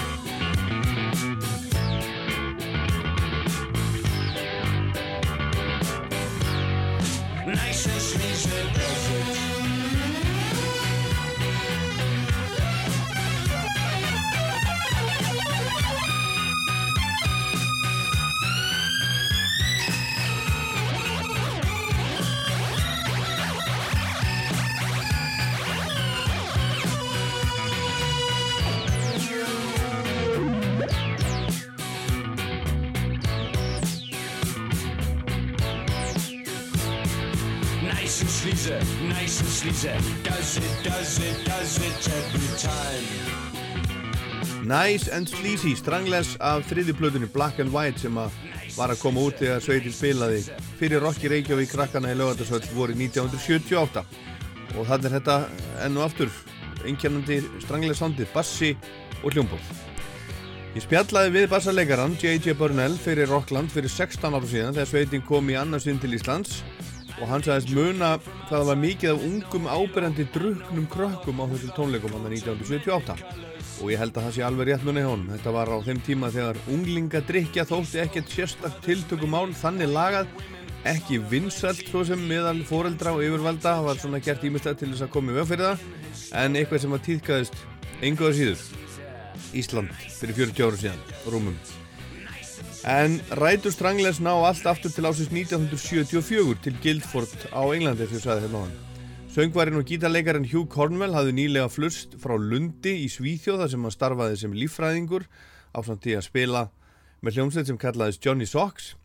Sleazy. 39.60 39.90
Does 40.24 40.58
it, 40.58 40.84
does 40.84 41.20
it, 41.20 41.46
does 41.46 41.78
it 41.78 42.08
every 42.08 42.58
time. 42.58 43.08
Nice 44.64 45.08
and 45.12 45.28
Sleazy, 45.28 45.76
Stranglers 45.76 46.38
af 46.40 46.64
þriði 46.70 46.94
plötunni 46.96 47.28
Black 47.34 47.60
and 47.60 47.74
White 47.74 48.00
sem 48.00 48.16
að 48.22 48.32
var 48.78 48.94
að 48.94 49.02
koma 49.02 49.26
út 49.28 49.40
þegar 49.42 49.64
sveitin 49.66 49.96
spilaði 49.96 50.40
fyrir 50.80 51.04
Rocky 51.04 51.32
Reykjavík 51.32 51.74
krakkana 51.74 52.14
í 52.14 52.16
lögatarsvöld 52.20 52.70
voru 52.76 52.96
1978 52.96 54.04
og 54.78 54.88
þannig 54.88 55.10
er 55.10 55.16
þetta 55.18 55.38
enn 55.88 55.98
og 56.00 56.06
aftur 56.06 56.32
einkennandi 56.88 57.42
stranglega 57.60 57.98
soundið, 58.00 58.30
bassi 58.32 58.76
og 59.24 59.34
hljómborð. 59.34 59.74
Ég 60.78 60.86
spjallaði 60.86 61.34
við 61.36 61.50
bassarleikaran 61.52 62.16
J.J. 62.22 62.54
Burnell 62.56 62.96
fyrir 63.02 63.28
Rockland 63.28 63.74
fyrir 63.74 63.92
16 63.92 64.38
ára 64.38 64.48
síðan 64.48 64.78
þegar 64.78 64.94
sveitin 64.94 65.26
kom 65.26 65.50
í 65.52 65.60
annarsinn 65.60 66.00
til 66.00 66.14
Íslands 66.16 66.62
og 67.20 67.28
hann 67.28 67.44
sagðist 67.44 67.76
muna 67.76 68.16
hvað 68.24 68.56
það 68.56 68.68
var 68.72 68.82
mikið 68.86 69.14
af 69.14 69.24
ungum 69.30 69.70
ábyrjandi 69.70 70.26
druknum 70.34 70.90
krökkum 70.92 71.42
á 71.44 71.46
þessum 71.52 71.76
tónleikum 71.76 72.16
hann 72.16 72.28
1978 72.32 73.48
og 73.80 73.92
ég 73.94 74.00
held 74.02 74.16
að 74.18 74.26
það 74.28 74.36
sé 74.36 74.44
alveg 74.44 74.70
rétt 74.70 74.86
munið 74.88 75.06
hjá 75.06 75.34
Þetta 75.34 75.54
var 75.56 75.72
á 75.72 75.78
þeim 75.86 76.00
tíma 76.04 76.32
þegar 76.34 76.60
unglingadrykja 76.74 77.66
þótti 77.70 78.02
ekkert 78.04 78.34
sérstakt 78.34 78.82
tiltökumál 78.84 79.48
þannig 79.56 79.92
lagað. 79.94 80.34
Ekki 80.90 81.20
vinsalt 81.32 81.82
svo 81.88 82.06
sem 82.08 82.22
meðal 82.28 82.60
foreldra 82.68 83.14
og 83.16 83.24
yfirvalda 83.24 83.78
var 83.84 84.00
svona 84.00 84.22
gert 84.24 84.44
ímestlega 84.48 84.80
til 84.80 84.92
þess 84.94 85.08
að 85.08 85.14
koma 85.16 85.34
í 85.34 85.40
veg 85.40 85.50
fyrir 85.50 85.66
það. 85.70 85.88
En 86.44 86.60
eitthvað 86.60 86.84
sem 86.84 86.96
var 86.96 87.04
týðkaðist 87.08 87.60
enguða 88.10 88.38
síður. 88.40 88.66
Ísland 89.60 90.08
fyrir 90.20 90.40
40 90.44 90.68
ára 90.68 90.82
síðan 90.84 91.04
rúmum 91.28 91.60
en 92.90 93.18
rætur 93.40 93.74
Stranglers 93.76 94.22
ná 94.24 94.32
allt 94.34 94.66
aftur 94.70 94.94
til 94.94 95.08
ásins 95.10 95.32
1974 95.34 96.62
til 96.66 96.78
Guildford 96.84 97.48
á 97.52 97.62
Englandi 97.76 98.08
þegar 98.10 98.26
sagði 98.26 98.46
hérna 98.48 98.62
á 98.62 98.64
hann 98.66 98.78
Söngvarinn 99.30 99.80
og 99.80 99.86
gítarleikarinn 99.90 100.50
Hugh 100.52 100.70
Cornwell 100.70 101.18
hafði 101.18 101.36
nýlega 101.38 101.70
flust 101.72 102.16
frá 102.22 102.38
Lundi 102.38 102.96
í 103.04 103.10
Svíþjóða 103.12 103.70
sem 103.72 103.84
hann 103.84 103.96
starfaði 103.96 104.40
sem 104.42 104.56
líffræðingur 104.56 105.28
á 105.76 105.80
samt 105.86 106.06
því 106.06 106.18
að 106.20 106.28
spila 106.30 106.64
með 107.22 107.40
hljómsveit 107.40 107.70
sem 107.70 107.82
kallaðist 107.82 108.26
Johnny 108.26 108.48
Socks 108.50 108.96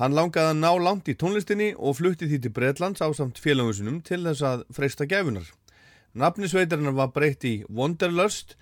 Hann 0.00 0.14
langaði 0.16 0.54
að 0.54 0.60
ná 0.62 0.70
langt 0.80 1.08
í 1.12 1.14
tónlistinni 1.20 1.74
og 1.76 1.98
flutti 1.98 2.24
því 2.24 2.38
til 2.40 2.52
Breitlands 2.56 3.02
á 3.04 3.08
samt 3.12 3.36
félagusunum 3.36 3.98
til 4.00 4.22
þess 4.24 4.44
að 4.48 4.62
freysta 4.72 5.04
gefunar. 5.04 5.44
Nafnisveitarinnar 6.16 6.94
var 6.96 7.10
breytt 7.12 7.44
í 7.44 7.52
Wanderlust 7.68 8.54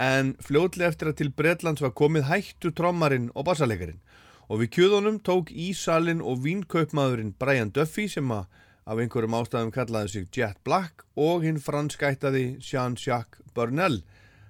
en 0.00 0.34
fljótlega 0.42 0.90
eftir 0.90 1.10
að 1.10 1.18
til 1.20 1.30
Breitlands 1.30 1.82
var 1.84 1.94
komið 1.94 2.28
hættu 2.30 2.72
trommarinn 2.74 3.30
og 3.34 3.46
bassalegarin 3.48 4.00
og 4.48 4.60
við 4.60 4.72
kjöðunum 4.76 5.20
tók 5.24 5.52
Ísalinn 5.52 6.22
og 6.22 6.42
vínkaupmaðurinn 6.44 7.34
Brian 7.38 7.72
Duffy 7.72 8.08
sem 8.10 8.28
að 8.34 8.44
af 8.84 9.00
einhverjum 9.00 9.36
ástæðum 9.38 9.72
kallaði 9.72 10.10
sig 10.12 10.26
Jet 10.34 10.58
Black 10.66 11.06
og 11.16 11.46
hinn 11.46 11.60
franskættaði 11.62 12.58
Jean-Jacques 12.60 13.40
Burnell. 13.56 14.02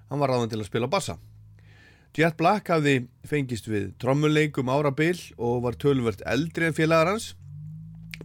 Hann 0.09 0.19
var 0.19 0.33
ráðan 0.33 0.51
til 0.51 0.59
að 0.59 0.67
spila 0.67 0.89
bassa. 0.91 1.15
Jet 2.15 2.35
Black 2.39 2.67
hafði 2.71 3.05
fengist 3.27 3.69
við 3.71 3.93
trommuleikum 4.01 4.71
árabil 4.71 5.17
og 5.37 5.63
var 5.63 5.79
tölvört 5.79 6.23
eldri 6.27 6.67
en 6.67 6.75
félagar 6.75 7.13
hans 7.13 7.33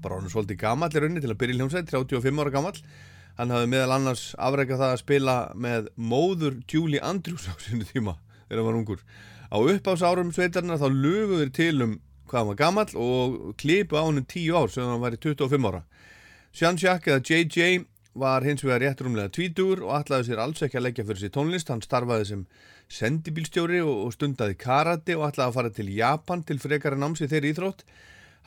bara 0.01 0.17
hann 0.17 0.29
er 0.29 0.33
svolítið 0.33 0.61
gamall 0.63 0.95
í 0.95 1.01
rauninni 1.03 1.23
til 1.23 1.33
að 1.33 1.41
byrja 1.43 1.59
hljómsveit 1.59 1.91
35 1.93 2.41
ára 2.41 2.53
gamall 2.55 2.79
hann 3.41 3.53
hafði 3.55 3.71
meðal 3.73 3.97
annars 3.97 4.25
afreikað 4.37 4.83
það 4.83 4.95
að 4.95 5.01
spila 5.01 5.37
með 5.57 5.91
móður 5.97 6.59
Julie 6.69 7.01
Andrews 7.01 7.49
á 7.49 7.57
sinu 7.65 7.87
tíma 7.89 8.19
þegar 8.47 8.61
hann 8.61 8.69
var 8.69 8.81
ungur. 8.83 9.05
Á 9.51 9.57
uppásárum 9.59 10.33
sveitarna 10.37 10.77
þá 10.79 10.89
luguður 10.93 11.53
til 11.57 11.75
um 11.87 11.95
hvað 12.31 12.41
hann 12.41 12.51
var 12.53 12.59
gamall 12.61 12.93
og 13.01 13.39
klipu 13.59 13.97
á 13.97 14.05
hann 14.05 14.21
um 14.21 14.27
10 14.27 14.53
ár 14.55 14.69
sem 14.71 14.85
hann 14.87 15.01
var 15.03 15.17
í 15.17 15.23
25 15.23 15.71
ára. 15.71 15.83
Jean-Jacques 16.55 17.15
eða 17.15 17.25
JJ 17.25 17.87
var 18.21 18.45
hins 18.45 18.65
vegar 18.67 18.83
rétt 18.83 19.01
rúmlega 19.01 19.33
tvítur 19.33 19.85
og 19.87 19.95
ætlaði 20.01 20.29
sér 20.29 20.43
alls 20.43 20.63
ekki 20.67 20.79
að 20.81 20.87
leggja 20.89 21.07
fyrir 21.07 21.23
sér 21.23 21.35
tónlist. 21.35 21.71
Hann 21.71 21.83
starfaði 21.85 22.27
sem 22.29 22.47
sendibílstjóri 22.91 23.81
og, 23.87 24.11
stundaði 24.15 24.57
karate 24.59 25.17
og 25.17 25.29
ætlaði 25.31 25.47
að 25.47 25.59
fara 25.59 25.75
til 25.75 25.93
Japan 25.95 26.43
til 26.47 26.59
frekara 26.63 26.99
námsi 26.99 27.31
þeirri 27.31 27.55
íþrótt. 27.55 27.87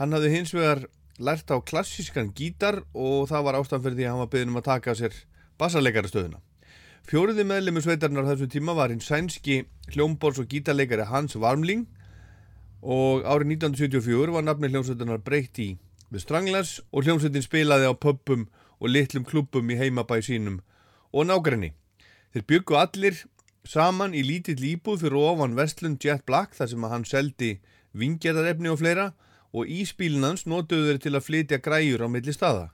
Hann 0.01 0.15
hafði 0.15 0.33
hins 0.35 0.53
vegar 0.55 0.83
lært 1.19 1.51
á 1.53 1.57
klassískan 1.61 2.31
gítar 2.33 2.81
og 2.93 3.29
það 3.29 3.45
var 3.45 3.57
ástæðan 3.59 3.83
fyrir 3.85 3.97
því 3.97 4.05
að 4.05 4.11
hann 4.11 4.23
var 4.23 4.31
byggðin 4.33 4.53
um 4.53 4.59
að 4.61 4.67
taka 4.69 4.95
sér 4.97 5.17
bassarleikara 5.61 6.09
stöðuna. 6.09 6.39
Fjóriði 7.03 7.43
meðlemi 7.45 7.83
sveitarnar 7.83 8.29
þessum 8.29 8.49
tíma 8.49 8.75
var 8.77 8.93
hinn 8.93 9.03
sænski 9.03 9.63
hljómbors 9.93 10.39
og 10.39 10.47
gítarleikari 10.49 11.05
Hans 11.09 11.35
Warmling 11.35 11.85
og 12.81 13.27
árið 13.27 13.57
1974 13.59 14.33
var 14.33 14.45
nafni 14.47 14.71
hljómsveitarnar 14.71 15.21
breytt 15.23 15.59
í 15.59 15.69
við 16.13 16.23
Stranglers 16.23 16.79
og 16.91 17.05
hljómsveitin 17.05 17.45
spilaði 17.45 17.89
á 17.89 17.93
pubum 17.93 18.47
og 18.79 18.89
litlum 18.89 19.25
klubum 19.27 19.69
í 19.71 19.77
heimabæ 19.79 20.19
sínum 20.23 20.61
og 21.13 21.27
nágræni. 21.29 21.73
Þeir 22.33 22.47
byggu 22.49 22.79
allir 22.79 23.21
saman 23.67 24.15
í 24.17 24.23
lítill 24.25 24.59
íbúð 24.59 25.05
fyrir 25.05 25.19
ofan 25.19 25.55
Vestlund 25.55 26.01
Jet 26.03 26.25
Black 26.27 26.57
þar 26.57 26.71
sem 26.71 26.83
að 26.83 26.93
hann 26.95 27.05
seldi 27.07 27.51
vingjararefni 27.93 28.71
og 28.71 28.81
fleira 28.81 29.11
og 29.53 29.69
íspílinans 29.69 30.47
notuðu 30.49 30.89
þeir 30.89 31.01
til 31.03 31.13
að 31.13 31.25
flytja 31.27 31.61
græjur 31.61 32.05
á 32.05 32.07
milli 32.09 32.33
staða. 32.33 32.71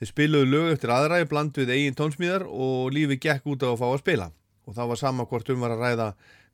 Þeir 0.00 0.10
spiluðu 0.10 0.48
lög 0.50 0.72
eftir 0.74 0.92
aðræði 0.92 1.28
bland 1.30 1.56
við 1.60 1.72
eigin 1.76 1.96
tónsmíðar 1.96 2.46
og 2.48 2.90
lífi 2.92 3.20
gekk 3.20 3.46
út 3.52 3.64
á 3.64 3.68
að 3.72 3.80
fá 3.80 3.86
að 3.90 4.02
spila 4.02 4.28
og 4.66 4.74
það 4.74 4.90
var 4.90 5.00
sama 5.00 5.26
hvort 5.30 5.50
um 5.52 5.62
var 5.62 5.76
að 5.76 5.82
ræða 5.84 6.06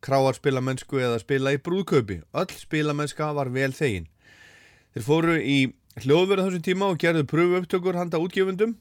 kráarspilamennsku 0.05 1.01
eða 1.01 1.21
spila 1.23 1.55
í 1.55 1.61
brúðkaupi. 1.63 2.21
Öll 2.35 2.55
spilamennska 2.59 3.31
var 3.35 3.51
vel 3.55 3.73
þegin. 3.75 4.09
Þeir 4.93 5.07
fóru 5.07 5.37
í 5.39 5.59
hljóðverð 6.03 6.49
þessum 6.49 6.65
tíma 6.67 6.91
og 6.93 7.01
gerðu 7.01 7.25
pröfu 7.31 7.61
upptökur 7.63 7.97
handa 7.97 8.21
útgjöfundum 8.21 8.75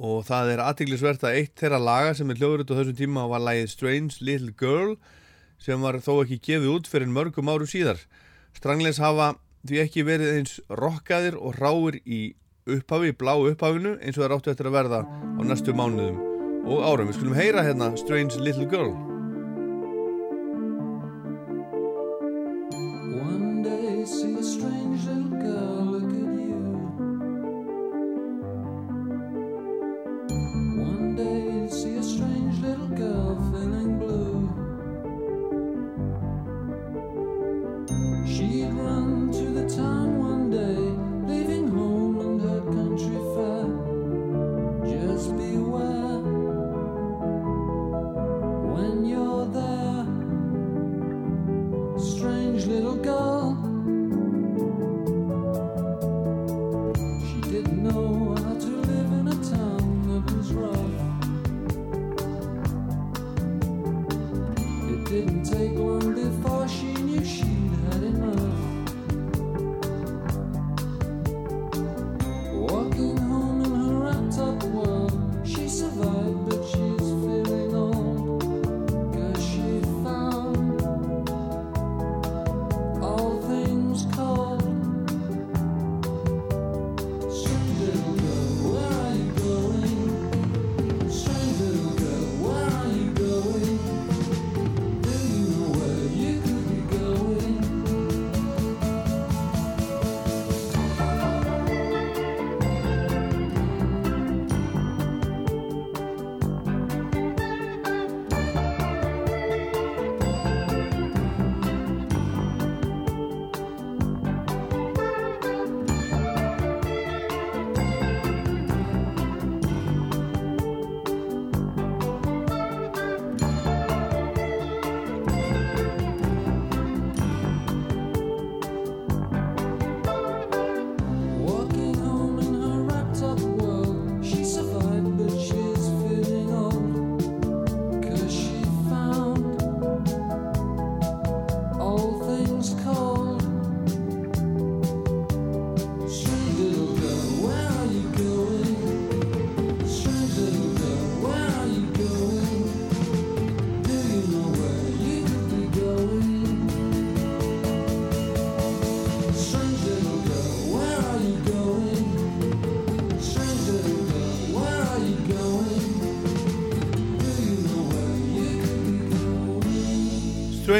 og 0.00 0.22
það 0.28 0.54
er 0.54 0.62
aðtiklisvert 0.64 1.24
að 1.26 1.36
eitt 1.40 1.60
þeirra 1.60 1.80
laga 1.82 2.14
sem 2.16 2.30
er 2.32 2.38
hljóðrötu 2.40 2.72
á 2.72 2.78
þessum 2.80 2.98
tíma 3.00 3.26
var 3.28 3.42
lagið 3.44 3.72
Strange 3.74 4.24
Little 4.24 4.54
Girl 4.56 4.94
sem 5.60 5.82
var 5.84 5.98
þó 6.00 6.22
ekki 6.22 6.40
gefið 6.46 6.72
út 6.72 6.88
fyrir 6.88 7.10
mörgum 7.12 7.50
áru 7.52 7.68
síðar. 7.68 8.00
Stranglens 8.56 9.00
hafa 9.02 9.34
því 9.68 9.82
ekki 9.84 10.06
verið 10.08 10.34
eins 10.38 10.56
rockaðir 10.70 11.36
og 11.38 11.58
ráir 11.60 12.00
í 12.04 12.22
upphafi, 12.70 13.12
blá 13.16 13.34
upphafinu 13.36 13.96
eins 13.98 14.16
og 14.16 14.24
það 14.24 14.32
ráttu 14.34 14.52
eftir 14.54 14.70
að 14.70 14.76
verða 14.78 15.04
á 15.04 15.40
næstu 15.44 15.76
mánuðum 15.76 16.20
og 16.70 16.84
árum. 16.84 17.08
Við 17.10 17.20
skulum 17.20 17.38
heyra 17.38 17.64
hérna 17.66 17.94
Strange 17.98 18.40
Little 18.40 18.68
Girl. 18.70 19.09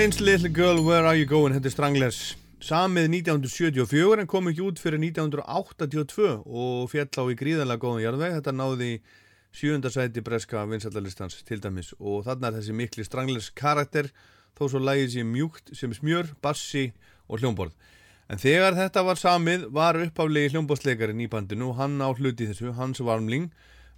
Strange 0.01 0.21
Little 0.25 0.49
Girl, 0.49 0.83
Where 0.83 1.05
Are 1.05 1.15
You 1.15 1.27
Going? 1.29 1.53
Þetta 1.53 1.69
er 1.69 1.73
Stranglers 1.75 2.19
samið 2.65 3.11
1974 3.19 4.23
en 4.23 4.29
kom 4.33 4.47
ekki 4.49 4.63
út 4.65 4.79
fyrir 4.81 4.97
1982 5.03 6.31
og 6.41 6.87
fjall 6.89 7.21
á 7.21 7.25
í 7.29 7.37
gríðanlega 7.37 7.83
góðan 7.83 8.01
jarðveg. 8.07 8.39
Þetta 8.39 8.55
náði 8.57 8.89
sjönda 9.53 9.93
sæti 9.93 10.23
breska 10.25 10.63
vinsaldalistans 10.71 11.37
til 11.45 11.61
dæmis 11.61 11.93
og 11.99 12.25
þarna 12.31 12.49
er 12.49 12.57
þessi 12.57 12.79
mikli 12.81 13.05
Stranglers 13.05 13.51
karakter 13.53 14.09
þó 14.57 14.65
svo 14.71 14.81
lægið 14.81 15.19
sér 15.19 15.29
mjúkt 15.35 15.75
sem 15.77 15.93
smjör, 15.93 16.33
bassi 16.41 16.87
og 17.29 17.45
hljómborð. 17.45 17.77
En 18.33 18.41
þegar 18.41 18.81
þetta 18.81 19.05
var 19.05 19.21
samið 19.21 19.69
var 19.69 20.01
uppáflegi 20.01 20.55
hljómborðsleikarinn 20.55 21.21
í 21.27 21.29
bandinu 21.29 21.75
og 21.75 21.81
hann 21.83 22.01
á 22.01 22.09
hluti 22.09 22.49
þessu, 22.49 22.73
hans 22.73 23.05
varmling 23.05 23.51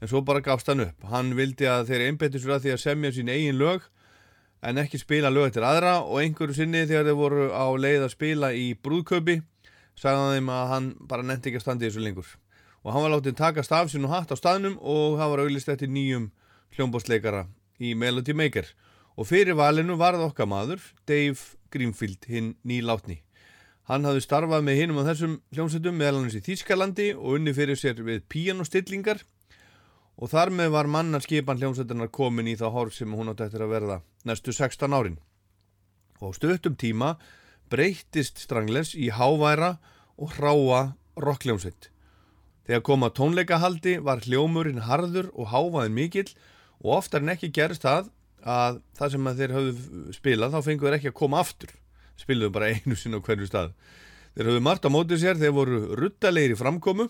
en 0.03 0.11
svo 0.11 0.27
bara 0.27 0.43
gafst 0.43 0.67
hann 0.67 0.83
upp. 0.83 1.11
Hann 1.15 1.37
vildi 1.39 1.71
að 1.71 1.95
þeir 1.95 2.09
einbettu 2.11 2.43
sér 2.43 2.59
að 2.59 2.67
því 2.67 2.79
að 2.81 2.87
semja 2.91 3.19
sín 3.21 3.31
eigin 3.39 3.63
lög 3.63 3.87
en 4.63 4.79
ekki 4.83 5.01
spila 5.01 5.31
lög 5.33 5.51
eftir 5.51 5.67
aðra. 5.67 5.99
Og 6.07 6.23
einhverju 6.23 6.57
sinni 6.57 6.85
þegar 6.87 7.11
þeir 7.11 7.19
voru 7.19 7.49
á 7.51 7.67
leið 7.75 8.07
að 8.07 8.15
spila 8.15 8.53
í 8.55 8.73
brúðkaupi 8.79 9.41
sagði 9.99 10.21
hann 10.23 10.37
þeim 10.37 10.53
að 10.53 10.71
hann 10.73 10.87
bara 11.09 11.27
nefndi 11.27 11.51
ekki 11.51 11.61
að 11.61 11.67
standa 11.67 11.87
í 11.87 11.91
þessu 11.91 12.05
lengur. 12.05 12.31
Og 12.83 12.95
hann 12.95 13.05
var 13.05 13.15
látið 13.17 13.37
takast 13.39 13.75
af 13.75 13.91
sín 13.93 14.07
og 14.09 14.15
hatt 14.15 14.33
á 14.33 14.37
staðnum 14.39 14.79
og 14.81 15.19
það 15.21 15.35
var 15.35 15.43
auðlist 15.45 15.73
eftir 15.73 15.93
nýjum 15.93 16.31
hljómbóðsleikara 16.77 17.45
í 17.83 17.93
Melody 17.99 18.35
Maker. 18.35 18.71
Og 19.19 19.29
fyrir 19.29 19.59
valinu 19.59 19.99
varð 20.01 20.25
okkar 20.31 20.49
maður 20.49 20.81
Dave 21.07 21.39
Greenfield 21.73 22.25
hinn 22.31 22.55
nýlátni. 22.65 23.21
Hann 23.91 24.07
hafði 24.07 24.23
starfað 24.25 24.65
með 24.65 24.79
hinum 24.79 25.03
á 25.03 25.09
þessum 25.11 25.37
hljómsveitum 25.53 25.97
meðal 25.99 26.23
hans 26.23 26.37
í 26.39 26.43
Þýskalandi 26.47 27.09
og 27.19 27.37
unni 27.37 27.53
fyrir 27.55 27.79
sér 27.79 27.99
við 28.07 28.23
píanostillingar 28.31 29.25
og 30.17 30.33
þar 30.33 30.53
með 30.55 30.73
var 30.77 30.91
mannarskipan 30.91 31.61
hljómsveitunar 31.61 32.11
komin 32.13 32.51
í 32.51 32.57
það 32.59 32.75
horf 32.77 32.97
sem 32.97 33.15
hún 33.17 33.33
átti 33.33 33.47
eftir 33.47 33.65
að 33.65 33.73
verða 33.75 34.01
næstu 34.29 34.53
16 34.55 34.97
árin. 34.97 35.19
Og 36.23 36.37
stöttum 36.37 36.77
tíma 36.79 37.17
breyttist 37.73 38.43
Stranglers 38.43 38.93
í 38.95 39.09
háværa 39.11 39.77
og 40.21 40.37
hráa 40.37 40.83
rockljómsveit. 41.17 41.89
Þegar 42.69 42.85
koma 42.87 43.11
tónleikahaldi 43.11 43.97
var 44.05 44.23
hljómurinn 44.23 44.85
harður 44.87 45.33
og 45.35 45.51
hávaðin 45.51 45.97
mikill 45.97 46.29
og 46.83 46.99
oftar 47.01 47.25
en 47.25 47.33
ekki 47.35 47.51
gerist 47.55 47.83
það 47.87 48.13
að 48.43 48.79
það 48.99 49.15
sem 49.15 49.33
þeir 49.39 49.57
höfðu 49.57 50.15
spilað 50.15 50.55
þá 50.55 50.61
fengu 50.69 50.87
þeir 50.87 50.99
ekki 50.99 51.11
að 51.11 51.19
koma 51.19 51.43
aftur. 51.43 51.73
Spiluðu 52.21 52.55
bara 52.55 52.71
einu 52.71 52.99
sinn 52.99 53.17
á 53.19 53.25
hverju 53.25 53.49
stað. 53.49 53.73
Þeir 54.37 54.49
höfðu 54.51 54.63
margt 54.65 54.87
á 54.87 54.91
mótið 54.95 55.23
sér, 55.23 55.41
þeir 55.41 55.57
voru 55.57 55.81
ruttalegir 55.99 56.55
í 56.55 56.59
framkomu 56.59 57.09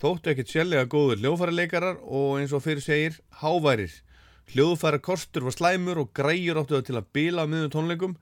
þóttu 0.00 0.32
ekkert 0.32 0.52
sjálflega 0.52 0.88
góður 0.90 1.20
hljóðfæraleikarar 1.22 2.00
og 2.02 2.40
eins 2.40 2.54
og 2.56 2.64
fyrir 2.64 2.84
segir 2.84 3.18
háværir. 3.40 3.92
Hljóðfæra 4.52 5.00
kostur 5.00 5.46
var 5.46 5.56
slæmur 5.56 6.02
og 6.02 6.12
græjur 6.16 6.60
áttu 6.60 6.76
það 6.76 6.88
til 6.88 6.98
að 6.98 7.10
bila 7.16 7.44
á 7.44 7.50
miðum 7.50 7.72
tónleikum 7.72 8.16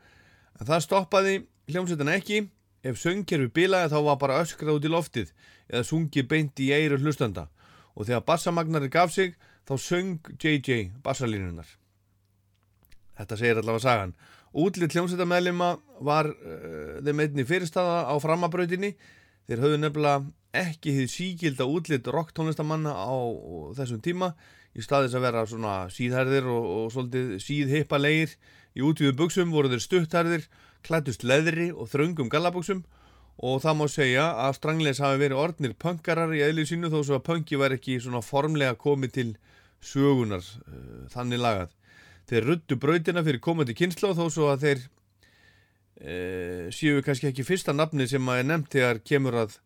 en 0.60 0.68
það 0.68 0.84
stoppaði 0.86 1.38
hljómsveitina 1.72 2.18
ekki. 2.20 2.44
Ef 2.82 2.98
söngkerfi 2.98 3.46
bilaði 3.54 3.92
þá 3.92 3.98
var 4.08 4.18
bara 4.18 4.40
öskrað 4.42 4.80
út 4.80 4.86
í 4.86 4.90
loftið 4.90 5.28
eða 5.70 5.84
sungi 5.86 6.24
beint 6.26 6.58
í 6.58 6.72
eiru 6.74 6.98
hlustanda 6.98 7.46
og 7.94 8.08
þegar 8.08 8.24
bassamagnari 8.26 8.90
gaf 8.90 9.12
sig 9.14 9.36
þá 9.68 9.74
söng 9.78 10.30
JJ 10.42 10.90
bassalínunar. 11.04 11.68
Þetta 13.18 13.38
segir 13.38 13.60
allavega 13.60 13.84
sagan. 13.84 14.14
Útlitt 14.52 14.92
hljómsveitamæðlima 14.96 15.68
var 16.04 16.28
uh, 16.28 16.98
þeim 17.04 17.22
einni 17.24 17.44
fyrirstaða 17.48 18.02
á 18.10 18.14
framabrautinni. 18.20 18.92
Þeir 19.48 19.62
höfðu 19.64 19.82
nefnilega 19.82 20.24
ekki 20.62 20.96
þið 20.98 21.12
síkilda 21.12 21.66
útlitt 21.68 22.08
rocktónlistamanna 22.12 22.92
á 22.92 23.14
þessum 23.78 24.02
tíma 24.04 24.32
í 24.76 24.84
staðis 24.84 25.16
að 25.16 25.26
vera 25.26 25.44
svona 25.48 25.76
síðhærðir 25.92 26.48
og, 26.52 26.66
og 26.76 26.90
svolítið 26.94 27.36
síðhippa 27.44 28.00
leir 28.00 28.34
í 28.76 28.84
útvíðu 28.84 29.16
buksum 29.16 29.52
voru 29.52 29.72
þeir 29.72 29.84
stutthærðir 29.86 30.46
klættust 30.86 31.24
leðri 31.24 31.70
og 31.72 31.90
þröngum 31.92 32.30
gallabuksum 32.32 32.82
og 33.42 33.60
það 33.64 33.78
má 33.78 33.84
segja 33.90 34.24
að 34.44 34.56
Strangles 34.58 35.00
hafi 35.02 35.20
verið 35.22 35.42
orðnir 35.42 35.76
punkarar 35.80 36.32
í 36.36 36.42
eðlið 36.44 36.72
sínu 36.72 36.92
þó 36.92 37.00
svo 37.00 37.18
að 37.18 37.26
punki 37.28 37.60
var 37.60 37.74
ekki 37.76 37.98
svona 38.02 38.22
formlega 38.24 38.76
komið 38.78 39.14
til 39.16 39.28
sögunar 39.82 40.44
uh, 40.44 41.06
þannig 41.12 41.40
lagað. 41.42 41.72
Þeir 42.30 42.48
ruttu 42.48 42.78
brautina 42.78 43.24
fyrir 43.24 43.42
komandi 43.42 43.74
kynsla 43.76 44.12
þó 44.14 44.26
svo 44.30 44.50
að 44.52 44.66
þeir 44.66 44.84
séu 46.74 47.02
kannski 47.06 47.30
ekki 47.30 47.46
fyrsta 47.46 47.74
nafni 47.76 48.08
sem 48.10 48.28
að 48.28 48.42
er 48.42 48.48
nefnt 48.48 48.74
þegar 48.74 49.02
kemur 49.06 49.36
að 49.44 49.56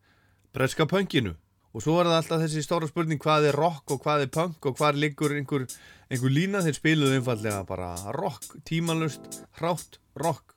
breska 0.57 0.87
punkinu 0.90 1.33
og 1.77 1.85
svo 1.85 1.99
er 2.01 2.09
það 2.09 2.18
alltaf 2.18 2.42
þessi 2.44 2.64
stóra 2.64 2.88
spurning 2.88 3.20
hvað 3.20 3.51
er 3.51 3.59
rock 3.61 3.92
og 3.92 4.03
hvað 4.05 4.27
er 4.27 4.33
punk 4.33 4.68
og 4.68 4.79
hvað 4.79 5.01
liggur 5.03 5.35
einhver, 5.37 5.66
einhver 6.09 6.33
lína? 6.33 6.64
Þeir 6.64 6.79
spiluðu 6.79 7.18
einfallega 7.18 7.64
bara 7.68 7.94
rock, 8.16 8.49
tímalust, 8.68 9.42
hrátt 9.61 10.01
rock 10.16 10.57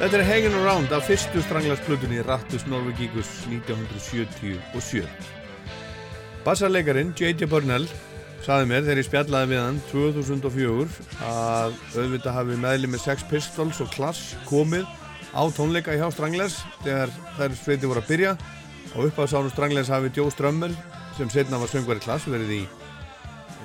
Þetta 0.00 0.16
er 0.16 0.22
Hanging 0.24 0.54
Around 0.56 0.92
af 0.96 1.02
fyrstu 1.04 1.42
stranglarsplötunni 1.44 2.22
Rattus 2.24 2.62
Norvegíkus 2.64 3.28
1977. 3.50 5.04
Bassarleikarin 6.40 7.10
J.J. 7.12 7.44
Burnell 7.52 7.84
saði 8.40 8.70
mér 8.70 8.86
þegar 8.86 9.00
ég 9.02 9.08
spjallaði 9.10 9.50
við 9.50 9.60
hann 9.60 9.82
2004 9.90 10.86
að 11.28 11.76
auðvitað 11.98 12.38
hafi 12.38 12.56
meðlumir 12.64 13.04
Sex 13.04 13.28
Pistols 13.28 13.82
og 13.84 13.92
Class 13.92 14.38
komið 14.48 14.88
á 15.36 15.42
tónleika 15.52 15.92
hjá 15.92 16.06
Stranglers 16.16 16.62
þegar 16.80 17.12
þær 17.36 17.60
sveiti 17.60 17.90
voru 17.90 18.00
að 18.00 18.08
byrja 18.14 18.36
og 18.94 19.10
upp 19.10 19.20
á 19.20 19.28
sánu 19.28 19.52
Stranglers 19.52 19.92
hafi 19.92 20.14
Joe 20.16 20.32
Strömmel 20.32 20.72
sem 21.18 21.28
setna 21.28 21.60
var 21.60 21.68
söngvari 21.68 22.00
Class 22.00 22.24
verið 22.24 22.62
í 22.62 22.66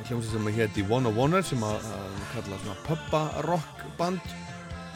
hljómsið 0.09 0.35
sem 0.35 0.51
hétt 0.59 0.83
í 0.83 0.83
One 0.91 1.07
of 1.07 1.15
Oner 1.15 1.47
sem 1.47 1.63
að, 1.63 1.79
að 1.95 2.19
kalla 2.35 2.59
svona 2.59 2.81
pubba 2.89 3.23
rock 3.47 3.87
band 3.95 4.35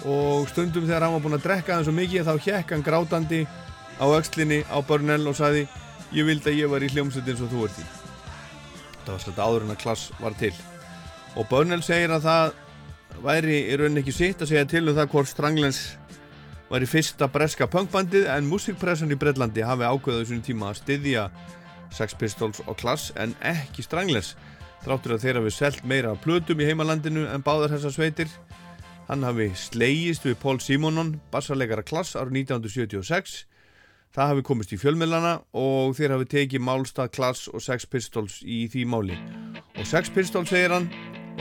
og 0.08 0.48
stundum 0.52 0.88
þegar 0.88 1.06
hann 1.06 1.16
var 1.18 1.24
búinn 1.24 1.38
að 1.40 1.46
drekka 1.48 1.76
hann 1.76 1.86
svo 1.88 1.94
mikið 1.96 2.28
þá 2.30 2.46
hjekk 2.46 2.74
hann 2.76 2.86
grátandi 2.86 3.42
á 4.00 4.06
öxlinni 4.08 4.62
á 4.72 4.78
Burnell 4.86 5.28
og 5.28 5.36
sagði 5.36 5.66
ég 6.16 6.28
vildi 6.28 6.54
að 6.54 6.60
ég 6.62 6.72
var 6.72 6.84
í 6.84 6.90
hljómsveit 6.94 7.28
eins 7.28 7.44
og 7.44 7.52
þú 7.52 7.66
ert 7.68 7.80
í. 7.82 7.88
Það 9.04 9.12
var 9.12 9.24
svolítið 9.24 9.46
áður 9.46 9.66
en 9.66 9.74
að 9.76 9.82
klass 9.84 10.06
var 10.20 10.38
til. 10.40 10.54
Og 11.36 11.48
Burnell 11.50 11.84
segir 11.86 12.14
að 12.16 12.28
það 12.28 13.24
væri 13.26 13.58
í 13.68 13.78
rauninni 13.80 14.04
ekki 14.04 14.16
sitt 14.16 14.44
að 14.44 14.54
segja 14.54 14.68
til 14.70 14.86
um 14.88 14.96
það 14.96 15.12
hvort 15.14 15.32
Stranglens 15.32 15.82
var 16.70 16.86
í 16.86 16.90
fyrsta 16.90 17.28
breska 17.34 17.68
punkbandið 17.68 18.30
en 18.30 18.48
musikpressan 18.50 19.12
í 19.12 19.18
Breitlandi 19.20 19.66
hafi 19.66 19.88
ákveðað 19.90 20.24
þessum 20.24 20.44
tíma 20.46 20.70
að 20.70 20.82
styðja 20.84 21.26
Sex 21.96 22.16
Pistols 22.16 22.62
og 22.68 22.78
Klass 22.78 23.10
en 23.18 23.34
ekki 23.42 23.84
Stranglens 23.84 24.36
þráttur 24.84 25.16
að 25.16 25.26
þeirra 25.26 25.44
við 25.44 25.56
selt 25.58 25.82
meira 25.84 26.14
af 26.14 26.22
plötum 26.24 26.62
í 26.62 26.68
heimalandinu 26.70 27.26
en 27.34 27.44
báðar 27.44 27.74
þessar 27.74 27.96
sveitir 27.96 28.30
Hann 29.10 29.26
hafi 29.26 29.48
slegist 29.58 30.22
við 30.28 30.36
Pól 30.38 30.60
Simonon, 30.62 31.16
bassarleikara 31.34 31.82
klass 31.82 32.14
árið 32.14 32.44
1976. 32.44 33.40
Það 34.14 34.28
hafi 34.30 34.44
komist 34.46 34.74
í 34.76 34.78
fjölmjölana 34.78 35.32
og 35.58 35.96
þeir 35.98 36.14
hafi 36.14 36.28
tekið 36.30 36.62
Málstad, 36.62 37.10
Klass 37.16 37.48
og 37.50 37.64
Sex 37.66 37.90
Pistols 37.90 38.36
í 38.46 38.68
því 38.70 38.84
máli. 38.86 39.18
Og 39.82 39.90
Sex 39.90 40.14
Pistols, 40.14 40.54
segir 40.54 40.76
hann, 40.76 40.92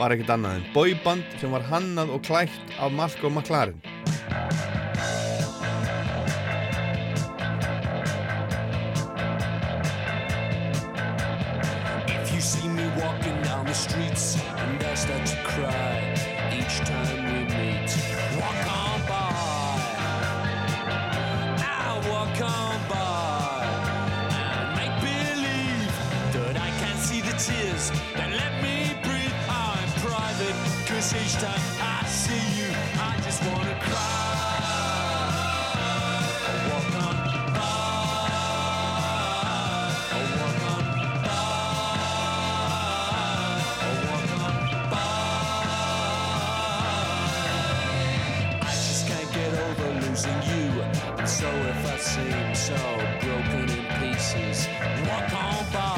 var 0.01 0.15
ekkert 0.15 0.33
annað 0.33 0.57
en 0.57 0.65
boyband 0.73 1.37
sem 1.37 1.53
var 1.53 1.67
hannað 1.69 2.15
og 2.15 2.25
klætt 2.25 2.73
af 2.81 2.89
Malcolm 2.89 3.37
McLaren. 3.37 3.77
If 12.09 12.33
you 12.33 12.41
see 12.41 12.67
me 12.67 12.89
walking 12.97 13.37
down 13.45 13.69
the 13.69 13.77
streets 13.77 14.41
and 14.57 14.81
I 14.81 14.95
start 14.95 15.25
to 15.27 15.37
cry 15.45 16.28
tears 27.49 27.85
that 28.17 28.29
let 28.41 28.53
me 28.63 28.77
breathe. 29.03 29.37
I'm 29.49 29.87
private, 30.05 30.57
cause 30.87 31.09
each 31.21 31.35
time 31.43 31.63
I 31.81 32.05
see 32.05 32.43
you, 32.59 32.69
I 33.09 33.11
just 33.25 33.41
wanna 33.47 33.75
cry. 33.87 34.19
Walk 36.69 36.95
on 37.05 37.15
by. 37.55 37.69
Walk 40.11 40.61
on 44.35 44.41
I 48.61 48.71
just 48.87 49.07
can't 49.07 49.31
get 49.33 49.53
over 49.67 49.89
losing 50.01 50.41
you. 50.51 50.65
And 51.19 51.29
so 51.29 51.47
if 51.73 51.81
I 51.93 51.97
seem 51.97 52.55
so 52.55 52.77
broken 53.23 53.65
in 53.77 53.85
pieces, 53.99 54.67
walk 55.07 55.33
on 55.33 55.65
by. 55.73 55.88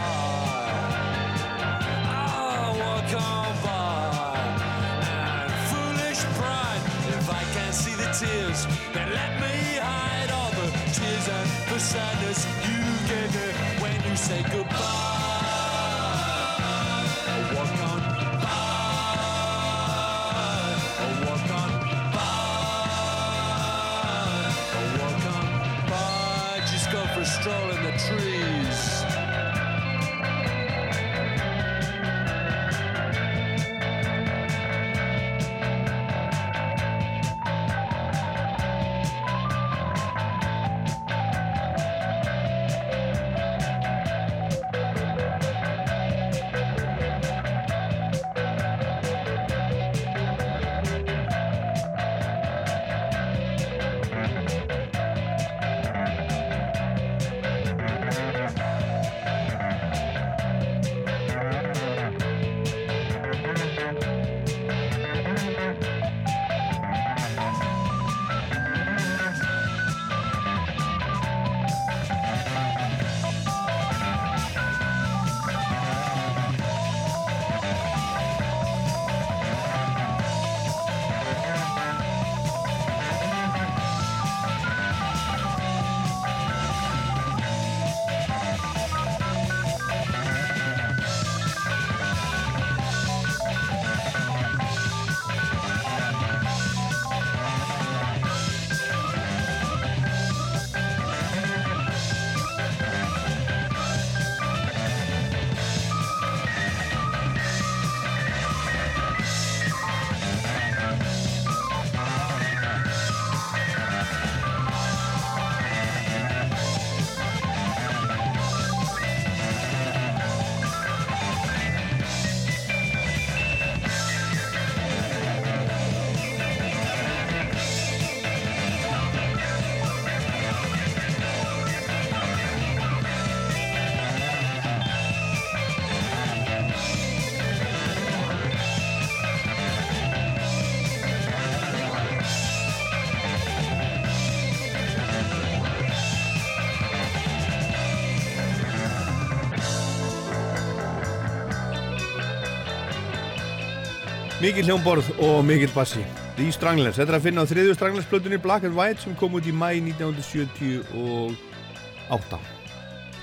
Mikið 154.52 154.68
hljómborð 154.68 155.08
og 155.24 155.46
mikið 155.48 155.72
bassi. 155.72 156.02
The 156.36 156.52
Stranglers. 156.52 156.98
Þetta 157.00 157.14
er 157.14 157.16
að 157.22 157.24
finna 157.24 157.40
á 157.40 157.48
þriðju 157.48 157.72
Stranglers-plötunni 157.78 158.36
Black 158.44 158.68
and 158.68 158.76
White 158.76 159.00
sem 159.00 159.16
kom 159.16 159.32
út 159.40 159.48
í 159.48 159.54
mæ 159.56 159.80
1978. 159.80 161.32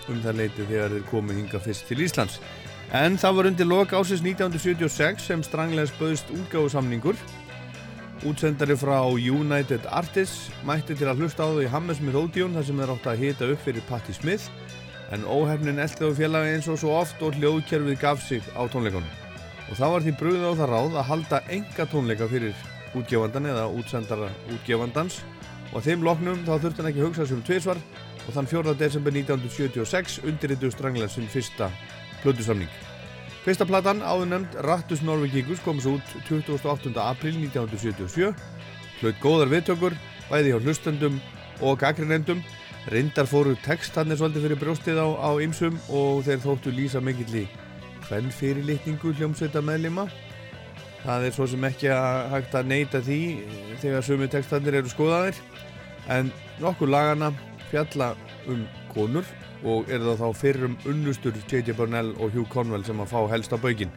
Um 0.09 0.25
það 0.25 0.39
leiti 0.39 0.65
þegar 0.71 0.89
þeir 0.95 1.05
komu 1.11 1.37
hinga 1.37 1.61
fyrst 1.61 1.85
til 1.91 2.01
Íslands. 2.07 2.39
En 2.97 3.21
það 3.21 3.37
var 3.37 3.45
undir 3.51 3.69
loka 3.69 4.01
ásins 4.01 4.25
1976 4.25 5.29
sem 5.29 5.45
Stranglers 5.45 5.93
böðst 6.01 6.33
útgáðusamningur 6.33 7.13
útsendari 8.25 8.73
frá 8.81 9.05
United 9.13 9.85
Artists 9.93 10.49
mætti 10.65 10.97
til 10.97 11.13
að 11.13 11.21
hlusta 11.21 11.45
á 11.45 11.53
þau 11.53 11.61
í 11.61 11.69
Hammersmith 11.77 12.17
Odeon 12.25 12.57
þar 12.57 12.65
sem 12.73 12.81
þeir 12.81 12.97
átti 12.97 13.13
að 13.13 13.21
hita 13.27 13.53
upp 13.53 13.61
fyrir 13.69 13.85
Patti 13.93 14.17
Smith 14.17 14.49
en 15.13 15.29
óhefnin 15.29 15.77
eldi 15.77 16.09
á 16.09 16.11
félagi 16.25 16.57
eins 16.57 16.73
og 16.73 16.81
svo 16.81 16.97
oft 17.05 17.21
og 17.21 17.37
hljóðkerfið 17.37 18.01
gaf 18.01 18.17
sig 18.25 18.41
á 18.57 18.65
tónleikunum. 18.65 19.28
Og 19.69 19.77
það 19.77 19.95
var 19.95 20.05
því 20.05 20.13
brúðið 20.21 20.45
á 20.49 20.53
það 20.59 20.71
ráð 20.73 20.95
að 20.97 21.09
halda 21.11 21.41
enga 21.53 21.87
tónleika 21.93 22.29
fyrir 22.31 22.67
útgefandan 22.97 23.49
eða 23.51 23.67
útsendara 23.77 24.29
útgefandans 24.55 25.21
og 25.71 25.81
að 25.81 25.89
þeim 25.91 26.05
loknum 26.07 26.45
þá 26.47 26.55
þurfti 26.57 26.81
hann 26.81 26.91
ekki 26.91 27.05
hugsa 27.05 27.27
sem 27.29 27.43
tviðsvar 27.45 27.81
og 28.25 28.31
þann 28.37 28.49
4. 28.49 28.77
desember 28.81 29.17
1976 29.17 30.21
undirritu 30.25 30.71
Strangler 30.73 31.13
sinn 31.13 31.29
fyrsta 31.29 31.69
plötusamning. 32.23 32.71
Fyrsta 33.45 33.69
platan 33.69 34.01
áður 34.05 34.33
nefnd 34.33 34.57
Rattus 34.67 35.05
Norvegikus 35.05 35.61
kom 35.65 35.81
svo 35.81 35.99
út 35.99 36.17
28. 36.29 36.93
april 37.05 37.37
1977 37.45 38.33
hlaut 39.03 39.21
góðar 39.23 39.53
viðtökur 39.53 39.97
bæði 40.29 40.55
hjá 40.55 40.63
hlustendum 40.65 41.21
og 41.61 41.79
gaggrinendum 41.81 42.43
reyndar 42.89 43.29
fóru 43.29 43.55
textarnir 43.65 44.19
svolítið 44.19 44.49
fyrir 44.49 44.61
brjóstið 44.61 45.01
á, 45.01 45.09
á 45.09 45.31
ymsum 45.45 45.77
og 45.93 46.25
þeir 46.27 46.45
þóttu 46.45 46.73
lýsa 46.73 47.05
mikill 47.05 47.45
í 47.45 47.49
hvern 48.09 48.33
fyrirlitningu 48.33 49.13
hljómsveita 49.19 49.63
meðlima 49.65 50.09
það 51.05 51.27
er 51.29 51.35
svo 51.37 51.47
sem 51.51 51.67
ekki 51.69 51.91
að 51.95 52.31
hægt 52.35 52.57
að 52.59 52.71
neyta 52.73 53.03
því 53.05 53.21
þegar 53.83 54.07
sumi 54.07 54.29
textarnir 54.33 54.81
eru 54.81 54.93
skoðaðir 54.93 55.43
en 56.15 56.33
nokkur 56.63 56.91
lagana 56.91 57.31
fjalla 57.71 58.15
um 58.49 58.65
konur 58.93 59.27
og 59.67 59.91
er 59.91 60.03
það 60.03 60.23
þá 60.23 60.29
fyrrum 60.39 60.77
unnustur 60.89 61.37
J.J. 61.45 61.75
Burnell 61.77 62.15
og 62.17 62.33
Hugh 62.35 62.49
Conwell 62.51 62.85
sem 62.87 63.01
að 63.03 63.11
fá 63.13 63.21
helst 63.33 63.55
á 63.55 63.59
baugin. 63.59 63.91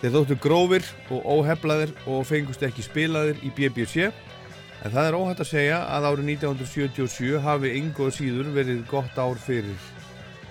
Þeir 0.00 0.14
þóttu 0.16 0.36
grófir 0.40 0.86
og 1.12 1.26
óheflaðir 1.36 1.92
og 2.10 2.24
fengust 2.28 2.64
ekki 2.66 2.84
spilaðir 2.84 3.40
í 3.44 3.52
BBC 3.54 4.08
en 4.08 4.92
það 4.92 5.06
er 5.06 5.18
óhætt 5.18 5.44
að 5.44 5.50
segja 5.52 5.78
að 5.88 6.08
árið 6.10 6.32
1977 6.34 7.44
hafi 7.44 7.72
yngo 7.78 8.10
síður 8.12 8.50
verið 8.56 8.82
gott 8.90 9.16
ár 9.16 9.38
fyrir 9.40 9.86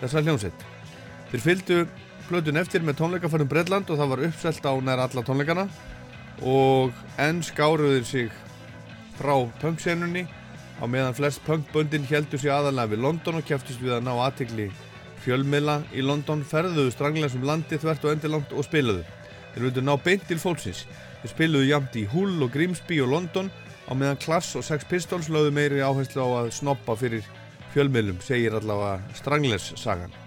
þessa 0.02 0.24
hljómsett. 0.24 0.66
Þeir 1.34 1.44
fylgdu 1.44 1.80
plötun 2.30 2.60
eftir 2.62 2.86
með 2.86 3.00
tónleikafarum 3.02 3.50
Breitland 3.52 3.90
og 3.92 4.00
það 4.00 4.14
var 4.14 4.24
uppselt 4.28 4.66
á 4.66 4.74
nær 4.80 5.04
alla 5.04 5.26
tónleikana 5.26 5.68
og 6.42 6.96
enn 7.22 7.44
skáruður 7.46 8.08
sig 8.08 8.32
frá 9.18 9.36
punksennunni 9.62 10.26
á 10.82 10.86
meðan 10.90 11.16
flest 11.18 11.44
punkböndin 11.48 12.08
heldur 12.10 12.42
sér 12.42 12.58
aðalega 12.58 12.94
við 12.94 13.06
London 13.06 13.40
og 13.40 13.48
kæftist 13.48 13.82
við 13.84 13.98
að 13.98 14.08
ná 14.08 14.14
aðtegli 14.16 14.70
fjölmiðla 15.24 15.78
í 15.96 16.04
London 16.04 16.44
ferðuðu 16.48 16.92
stranglega 16.94 17.32
sem 17.32 17.46
landi 17.48 17.80
þvert 17.80 18.08
og 18.08 18.16
endilangt 18.16 18.56
og 18.56 18.68
spiluðu. 18.68 19.04
Þeir 19.54 19.68
vildu 19.68 19.84
ná 19.86 19.94
beint 20.04 20.26
til 20.28 20.40
fólksins. 20.42 20.84
Þeir 21.22 21.34
spiluðu 21.36 21.70
jamt 21.70 22.00
í 22.00 22.08
Hull 22.12 22.42
og 22.44 22.52
Grimsby 22.56 23.00
og 23.04 23.14
London 23.14 23.52
á 23.88 23.92
meðan 23.94 24.20
Klass 24.24 24.56
og 24.60 24.66
Sex 24.68 24.88
Pistols 24.90 25.32
lögðu 25.32 25.54
meiri 25.56 25.84
áherslu 25.86 26.26
á 26.26 26.30
að 26.42 26.52
snoppa 26.58 26.98
fyrir 27.00 27.24
fjölmiðlum, 27.74 28.20
segir 28.22 28.58
allavega 28.58 29.00
Stranglers 29.18 29.72
sagan. 29.80 30.23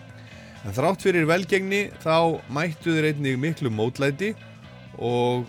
En 0.65 0.75
þrátt 0.75 1.05
fyrir 1.05 1.29
velgengni 1.29 1.83
þá 2.03 2.41
mættu 2.49 2.97
þeir 2.97 3.11
einnig 3.13 3.39
miklu 3.43 3.71
mótlæti 3.71 4.33
og 4.97 5.45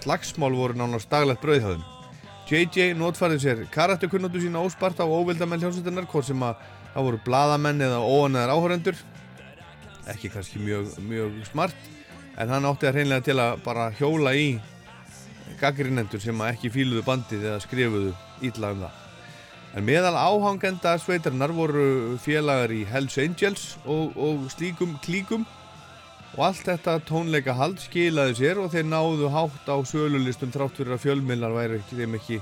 slagsmál 0.00 0.52
voru 0.56 0.76
nánast 0.78 1.10
daglegt 1.12 1.42
brauðhæðum. 1.44 1.86
JJ 2.50 2.96
notfærið 2.98 3.44
sér 3.44 3.62
karakterkunnóttu 3.70 4.42
sína 4.42 4.62
óspart 4.66 4.98
á 4.98 5.06
óvildamenn 5.06 5.62
hljómsveitinnar 5.62 6.08
hvort 6.10 6.26
sem 6.26 6.42
að 6.42 6.58
það 6.90 7.06
voru 7.06 7.20
bladamenn 7.24 7.84
eða 7.86 8.00
óanæðar 8.02 8.54
áhörendur 8.56 8.98
ekki 10.10 10.30
kannski 10.32 10.58
mjög, 10.58 10.96
mjög 11.06 11.36
smart 11.50 11.76
en 12.40 12.50
hann 12.50 12.66
átti 12.66 12.88
að 12.88 12.98
hreinlega 12.98 13.26
til 13.28 13.38
að 13.38 13.62
bara 13.64 13.90
hjóla 13.98 14.34
í 14.34 14.48
gaggrinendur 15.60 16.22
sem 16.22 16.40
að 16.40 16.54
ekki 16.54 16.72
fíluðu 16.74 17.04
bandið 17.06 17.46
eða 17.50 17.62
skrifuðu 17.62 18.12
ítla 18.46 18.72
um 18.74 18.84
það 18.86 19.09
en 19.76 19.86
meðal 19.86 20.16
áhangenda 20.18 20.96
sveitarnar 20.98 21.52
voru 21.54 22.16
félagar 22.22 22.72
í 22.74 22.82
Hells 22.88 23.18
Angels 23.22 23.64
og, 23.84 24.16
og 24.18 24.48
slíkum 24.50 24.96
klíkum. 25.04 25.46
Og 26.36 26.44
allt 26.46 26.66
þetta 26.66 26.96
tónleika 27.06 27.54
hald 27.58 27.80
skilaði 27.82 28.36
sér 28.38 28.60
og 28.62 28.70
þeir 28.70 28.86
náðu 28.86 29.30
hátt 29.34 29.66
á 29.66 29.76
sölulistum 29.86 30.52
þrátt 30.54 30.78
fyrir 30.78 30.94
að 30.94 31.04
fjölmilnar 31.04 31.54
væri 31.54 31.80
ekki, 31.80 31.98
þeim 31.98 32.18
ekki 32.20 32.40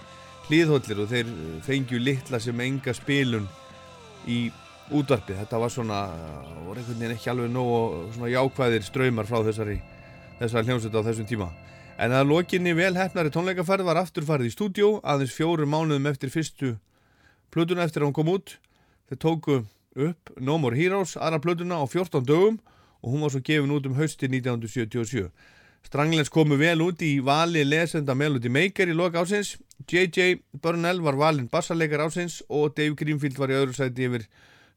hlýðhóllir 0.49 1.05
og 1.05 1.13
þeir 1.13 1.31
fengju 1.65 2.01
litla 2.01 2.41
sem 2.41 2.61
enga 2.65 2.93
spilun 2.97 3.49
í 4.29 4.49
útvarpi. 4.93 5.37
Þetta 5.37 5.61
var 5.61 5.73
svona, 5.73 6.03
voru 6.67 6.81
einhvern 6.81 7.01
veginn 7.01 7.17
ekki 7.17 7.33
alveg 7.33 7.53
nóg 7.53 8.13
svona 8.17 8.33
jákvæðir 8.33 8.85
ströymar 8.89 9.29
frá 9.29 9.41
þessari, 9.45 9.79
þessari 10.41 10.69
hljómsveit 10.69 11.01
á 11.01 11.07
þessum 11.09 11.29
tíma. 11.29 11.49
En 11.99 12.13
að 12.15 12.29
lokinni 12.31 12.77
vel 12.79 12.93
hefnari 12.97 13.33
tónleikaferð 13.35 13.89
var 13.89 14.01
afturfarið 14.05 14.53
í 14.53 14.55
stúdjó 14.55 14.93
aðeins 15.01 15.33
fjórum 15.35 15.73
mánuðum 15.73 16.13
eftir 16.13 16.33
fyrstu 16.33 16.77
plötuna 17.55 17.85
eftir 17.87 18.03
að 18.03 18.11
hún 18.11 18.19
kom 18.19 18.33
út 18.33 18.57
þeir 19.09 19.21
tóku 19.25 19.61
upp 20.09 20.33
No 20.41 20.59
More 20.59 20.77
Heroes 20.79 21.17
aðra 21.17 21.41
plötuna 21.43 21.81
á 21.81 21.85
14 21.87 22.27
dögum 22.27 22.59
og 23.03 23.13
hún 23.13 23.23
var 23.25 23.33
svo 23.33 23.43
gefin 23.45 23.73
út 23.75 23.87
um 23.87 23.97
hausti 23.99 24.27
1977. 24.27 25.31
Stranglens 25.87 26.31
komu 26.31 26.59
vel 26.59 26.83
út 26.83 27.03
í 27.07 27.19
vali 27.25 27.63
lesenda 27.65 28.15
Melody 28.15 28.51
Maker 28.51 28.91
í 28.91 28.97
loka 28.97 29.23
ásins, 29.23 29.57
J.J. 29.87 30.43
Burnell 30.53 31.01
var 31.01 31.17
valinn 31.17 31.49
bassarleikar 31.49 32.03
ásins 32.03 32.43
og 32.49 32.75
Dave 32.77 32.99
Greenfield 32.99 33.39
var 33.39 33.53
í 33.55 33.59
öðru 33.61 33.77
sæti 33.77 34.09
yfir 34.09 34.27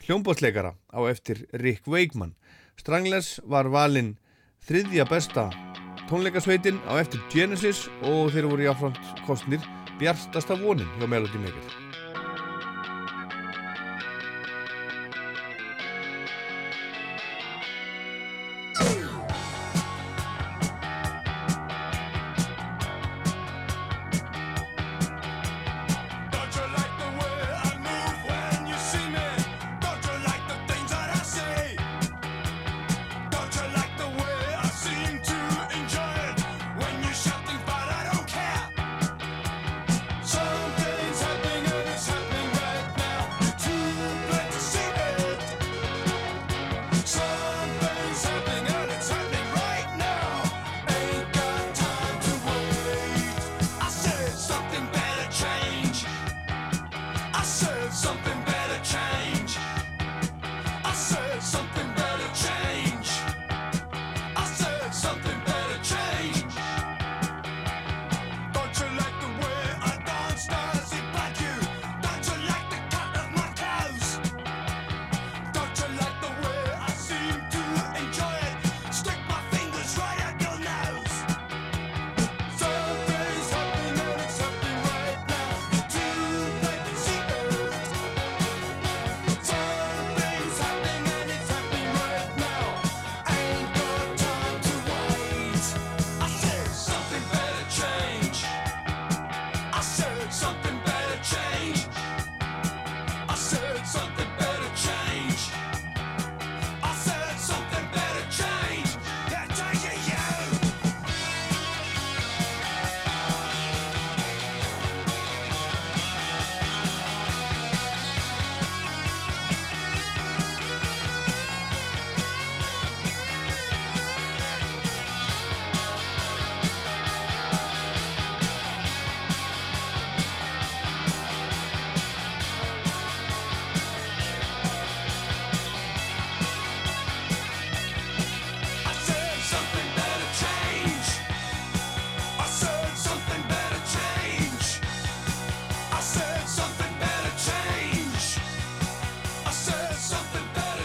hljómbótsleikara 0.05 0.75
á 0.77 0.99
eftir 1.09 1.45
Rick 1.51 1.89
Wakeman. 1.89 2.35
Stranglens 2.77 3.39
var 3.43 3.69
valinn 3.73 4.15
þriðja 4.67 5.09
besta 5.09 5.49
tónleikasveitin 6.09 6.81
á 6.85 7.01
eftir 7.01 7.21
Genesis 7.33 7.87
og 8.05 8.31
þeir 8.33 8.49
voru 8.53 8.69
jáfnframt 8.69 9.25
kostnir 9.27 9.71
bjartasta 9.99 10.57
vonin 10.61 10.89
hjá 10.99 11.09
Melody 11.09 11.41
Maker. 11.41 11.90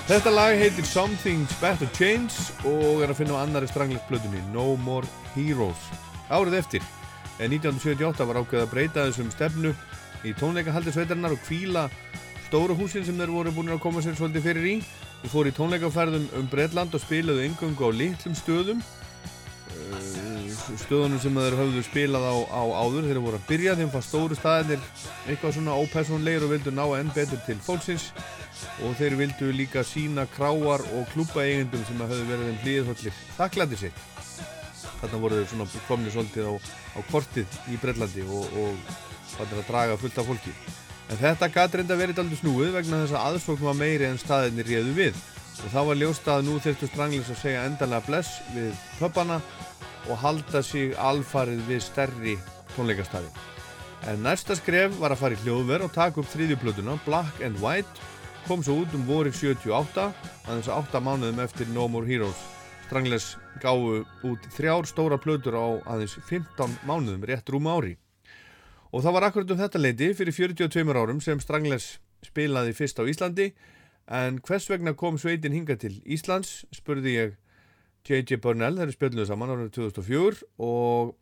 Þetta 0.06 0.30
lag 0.30 0.52
heitir 0.54 0.86
Something's 0.86 1.50
Better 1.58 1.88
Change 1.96 2.30
og 2.70 3.00
er 3.02 3.10
að 3.10 3.18
finna 3.18 3.40
á 3.40 3.42
annari 3.42 3.66
stranglegsblöðunni 3.66 4.38
No 4.52 4.76
More 4.78 5.08
Heroes. 5.34 5.88
Árið 6.30 6.60
eftir, 6.60 6.84
en 7.42 7.50
1978 7.50 8.28
var 8.28 8.38
ákveð 8.38 8.62
að 8.62 8.70
breyta 8.70 9.06
þessum 9.08 9.32
stefnu 9.34 9.72
í 10.22 10.34
tónleikahaldi 10.38 10.94
sveitarinnar 10.94 11.34
og 11.34 11.42
kvíla 11.42 11.88
stóru 12.46 12.76
húsin 12.78 13.02
sem 13.02 13.18
þeir 13.18 13.34
voru 13.34 13.54
búin 13.56 13.74
að 13.74 13.82
koma 13.82 14.04
sér 14.04 14.14
svolítið 14.14 14.46
fyrir 14.46 14.70
í. 14.70 14.76
Þeir 15.24 15.34
fóru 15.34 15.50
í 15.50 15.56
tónleikaferðum 15.58 16.30
um 16.38 16.46
Breitland 16.54 16.94
og 16.94 17.02
spilaðu 17.02 17.48
yngungu 17.48 17.90
á 17.90 17.98
litlum 17.98 18.38
stöðum 18.38 18.86
Eh, 19.76 20.76
stöðunum 20.80 21.20
sem 21.20 21.36
þeir 21.36 21.56
höfðu 21.58 21.82
spilað 21.84 22.24
á, 22.26 22.34
á 22.48 22.62
áður 22.80 23.06
þeir 23.06 23.20
voru 23.22 23.38
að 23.38 23.48
byrja, 23.50 23.74
þeim 23.78 23.90
fannst 23.92 24.10
stóru 24.10 24.38
staðinir 24.38 24.82
eitthvað 25.26 25.56
svona 25.56 25.76
ópersonleir 25.76 26.46
og 26.46 26.52
vildu 26.54 26.72
ná 26.74 26.84
enn 26.96 27.12
betur 27.14 27.42
til 27.46 27.58
fólksins 27.62 28.08
og 28.84 28.96
þeir 28.98 29.16
vildu 29.20 29.50
líka 29.54 29.84
sína 29.86 30.26
kráar 30.36 30.84
og 30.96 31.10
klúpa 31.12 31.44
eigendum 31.44 31.84
sem 31.88 32.00
að 32.02 32.14
höfðu 32.14 32.28
verið 32.30 32.48
þeim 32.50 32.62
hlýðhóllir 32.64 33.20
þakklæti 33.36 33.80
sitt. 33.80 34.02
Þarna 35.00 35.20
voru 35.22 35.38
þeir 35.40 35.50
svona 35.52 35.84
komni 35.86 36.12
svolítið 36.12 36.50
á, 36.50 36.54
á 36.96 37.00
kortið 37.10 37.60
í 37.72 37.78
Brellandi 37.82 38.24
og, 38.26 38.58
og 38.60 38.90
þarna 39.36 39.62
að 39.62 39.70
draga 39.70 40.00
fullt 40.00 40.20
af 40.20 40.28
fólki. 40.30 40.54
En 41.06 41.20
þetta 41.20 41.50
gæti 41.54 41.80
reynda 41.80 41.98
verið 41.98 42.20
aldrei 42.22 42.38
snúið 42.40 42.72
vegna 42.74 43.02
þess 43.04 43.14
að 43.14 43.26
aðsókn 43.30 43.68
var 43.68 43.76
meiri 43.78 44.08
en 44.08 44.18
staðinni 44.18 44.64
réðu 44.66 44.94
við. 44.96 45.20
Og 45.56 45.72
þá 45.72 45.80
var 45.88 46.00
ljóst 46.00 46.26
að 46.28 46.46
nú 46.48 46.56
þurftu 46.60 46.88
stranglis 46.90 47.30
að 47.32 47.42
segja 47.44 47.66
endalega 47.68 48.06
bless 48.08 48.40
við 48.54 48.72
pöppana 48.98 49.38
og 50.06 50.18
halda 50.20 50.62
sig 50.66 50.96
alfarið 50.98 51.62
við 51.68 51.84
stærri 51.86 52.34
tónleikastæði. 52.74 53.30
En 54.10 54.20
næsta 54.22 54.54
skref 54.58 54.98
var 55.00 55.14
að 55.14 55.22
fara 55.22 55.38
í 55.38 55.40
hljóðver 55.44 55.86
og 55.86 55.94
taka 55.94 56.20
upp 56.20 56.28
þriðjuplötuna 56.30 56.98
Black 57.06 57.40
and 57.46 57.58
White 57.62 58.04
kom 58.46 58.62
svo 58.62 58.76
út 58.84 58.92
um 58.94 59.02
vorið 59.08 59.34
78 59.40 60.02
aðeins 60.46 60.68
að 60.70 60.76
8 60.78 61.00
mánuðum 61.02 61.40
eftir 61.42 61.66
No 61.74 61.88
More 61.90 62.06
Heroes. 62.06 62.38
Strangles 62.86 63.32
gáðu 63.58 64.04
út 64.28 64.46
þrjár 64.54 64.86
stóra 64.86 65.18
plötur 65.18 65.56
á 65.58 65.66
aðeins 65.90 66.14
15 66.28 66.76
mánuðum 66.86 67.26
rétt 67.26 67.50
rúma 67.50 67.74
ári. 67.74 67.96
Og 68.94 69.02
það 69.02 69.16
var 69.16 69.26
akkurat 69.26 69.50
um 69.50 69.58
þetta 69.58 69.82
leiti 69.82 70.12
fyrir 70.14 70.38
42 70.38 70.94
árum 70.94 71.18
sem 71.24 71.42
Strangles 71.42 71.96
spilaði 72.22 72.76
fyrst 72.78 73.02
á 73.02 73.04
Íslandi 73.10 73.50
en 74.06 74.38
hvers 74.38 74.70
vegna 74.70 74.94
kom 74.94 75.18
sveitin 75.18 75.56
hinga 75.56 75.74
til 75.82 75.96
Íslands 76.06 76.62
spurði 76.70 77.18
ég 77.18 77.36
J.J. 78.06 78.38
Burnell, 78.38 78.78
þeir 78.78 78.94
spjöldluðu 78.94 79.26
saman 79.26 79.56
árið 79.56 79.72
2004 79.80 80.46
og 80.62 81.16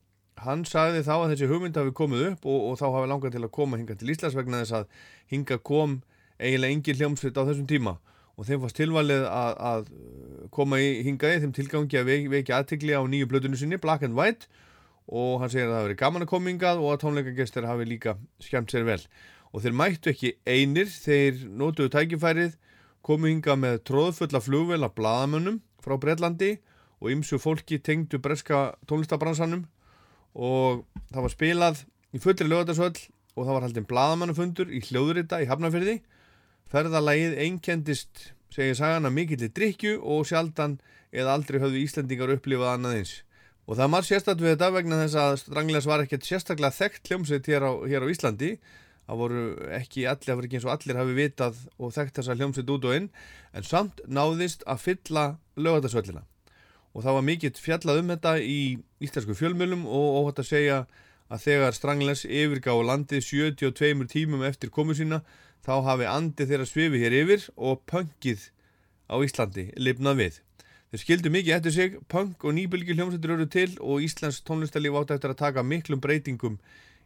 hann 0.45 0.67
sagði 0.69 1.07
þá 1.07 1.15
að 1.17 1.31
þessi 1.33 1.49
hugmynd 1.49 1.81
hafi 1.81 1.97
komið 1.97 2.27
upp 2.35 2.45
og, 2.45 2.67
og 2.69 2.83
þá 2.83 2.89
hafi 2.99 3.15
langað 3.15 3.39
til 3.39 3.47
að 3.47 3.55
koma 3.57 3.81
hinga 3.81 3.97
til 3.97 4.13
Íslands 4.13 4.37
vegna 4.37 4.61
þess 4.61 4.83
að 4.83 5.07
hinga 5.33 5.65
kom 5.65 6.03
eiginlega 6.45 6.77
engin 6.77 6.99
hljómsveit 7.01 7.39
á 7.41 7.43
þessum 7.49 7.69
tíma. 7.71 7.97
Og 8.35 8.49
þeim 8.49 8.65
fannst 8.65 8.79
tilvalið 8.79 9.25
að, 9.31 9.53
að 9.71 9.89
koma 10.55 10.81
í 10.83 10.89
hinga 11.07 11.31
í 11.31 11.41
þeim 11.45 11.55
tilgangi 11.55 12.01
að 12.01 12.11
vekja 12.33 12.59
aðtikli 12.59 12.97
á 12.97 13.03
nýju 13.07 13.29
blöðinu 13.31 13.59
sinni, 13.59 13.79
Black 13.81 14.03
and 14.07 14.19
White. 14.19 14.51
Og 15.07 15.39
hann 15.43 15.53
segir 15.53 15.69
að 15.69 15.71
það 15.71 15.79
hafi 15.79 15.89
verið 15.89 16.01
gaman 16.01 16.25
að 16.25 16.31
koma 16.33 16.51
hingað 16.51 16.83
og 16.83 16.91
að 16.95 17.01
tónleikagestir 17.05 17.69
hafi 17.69 17.87
líka 17.89 18.17
skemmt 18.43 18.75
sér 18.75 18.87
vel. 18.89 19.01
Og 19.55 19.63
þeir 19.63 19.77
mættu 19.79 20.11
ekki 20.11 20.35
einir, 20.51 20.91
þeir 20.91 21.45
nótuðu 21.55 21.93
tækifærið 21.95 22.57
komu 23.05 23.31
hinga 23.31 23.55
með 23.61 23.83
tróðfulla 23.91 24.41
flugvel 24.43 24.83
af 24.83 24.97
bladamönnum 24.97 25.61
frá 25.85 25.95
Breitlandi 26.01 26.57
og 27.05 27.13
ymsu 27.13 27.39
fólki 27.39 27.79
tengdu 27.79 28.19
breska 28.25 28.73
tónlistabransanum. 28.89 29.67
Og 30.35 30.83
það 31.13 31.27
var 31.27 31.35
spilað 31.35 31.85
í 32.17 32.23
fullri 32.23 32.49
lögatarsvöll 32.49 32.97
og 33.35 33.45
það 33.45 33.55
var 33.55 33.67
haldinn 33.67 33.89
bladamannufundur 33.91 34.73
í 34.73 34.81
hljóðurita 34.89 35.43
í 35.43 35.49
Hafnarfyrði 35.51 35.99
ferðalagið 36.73 37.37
einkendist 37.45 38.31
segir 38.55 38.77
sagana 38.79 39.11
mikillir 39.11 39.53
drikju 39.55 39.99
og 40.01 40.27
sjaldan 40.29 40.79
eða 41.15 41.37
aldrei 41.37 41.61
höfðu 41.63 41.83
Íslendingar 41.83 42.35
upplifað 42.37 42.75
annað 42.75 42.99
eins. 43.01 43.15
Og 43.65 43.79
það 43.79 43.93
marg 43.95 44.09
sérstaklega 44.09 44.45
við 44.45 44.55
þetta 44.57 44.73
vegna 44.75 45.01
þess 45.01 45.21
að 45.23 45.37
Strangles 45.41 45.89
var 45.89 46.05
ekkert 46.05 46.29
sérstaklega 46.29 46.79
þekkt 46.79 47.11
hljómsveit 47.11 47.49
hér 47.49 47.65
á, 47.65 47.73
hér 47.89 48.05
á 48.05 48.13
Íslandi. 48.13 48.51
Það 49.05 49.21
voru 49.21 49.47
ekki 49.77 50.05
allir, 50.09 50.27
það 50.29 50.39
voru 50.39 50.49
ekki 50.49 50.59
eins 50.61 50.69
og 50.69 50.75
allir 50.75 51.01
hafi 51.01 51.17
vitað 51.17 51.65
og 51.79 51.97
þekkt 51.97 52.21
þessa 52.21 52.37
hljómsveit 52.39 52.71
út 52.77 52.87
og 52.89 53.01
inn 53.01 53.11
en 53.53 53.67
samt 53.69 54.05
náðist 54.09 54.65
að 54.69 54.85
fylla 54.85 55.25
lögatarsvöllina 55.61 56.25
og 56.95 57.03
það 57.03 57.17
var 57.17 57.27
mikill 57.27 57.57
fjallað 57.59 58.01
um 58.01 58.13
þetta 58.15 58.35
í 58.39 58.59
íslensku 59.03 59.35
fjölmjölum 59.39 59.83
og 59.91 60.19
óhætt 60.21 60.41
að 60.45 60.51
segja 60.51 60.77
að 61.33 61.47
þegar 61.49 61.77
Strangles 61.77 62.23
yfirgáðu 62.29 62.87
landið 62.87 63.25
72 63.27 64.07
tímum 64.13 64.45
eftir 64.47 64.71
komu 64.71 64.95
sína 64.95 65.21
þá 65.65 65.73
hafi 65.89 66.09
andið 66.11 66.51
þeirra 66.53 66.67
svifi 66.69 67.01
hér 67.03 67.17
yfir 67.23 67.47
og 67.57 67.83
pöngið 67.91 68.49
á 69.09 69.15
Íslandi 69.25 69.65
lifnað 69.81 70.19
við. 70.21 70.41
Þeir 70.95 71.03
skildu 71.03 71.31
mikið 71.35 71.55
eftir 71.57 71.75
sig, 71.75 71.95
pöng 72.13 72.35
og 72.47 72.55
nýbylgi 72.55 72.95
hljómsættur 72.95 73.33
eru 73.35 73.47
til 73.51 73.71
og 73.83 74.05
Íslands 74.05 74.43
tónlistarlíf 74.47 74.95
átt 75.01 75.15
eftir 75.17 75.33
að 75.35 75.41
taka 75.41 75.65
miklum 75.67 76.01
breytingum 76.05 76.59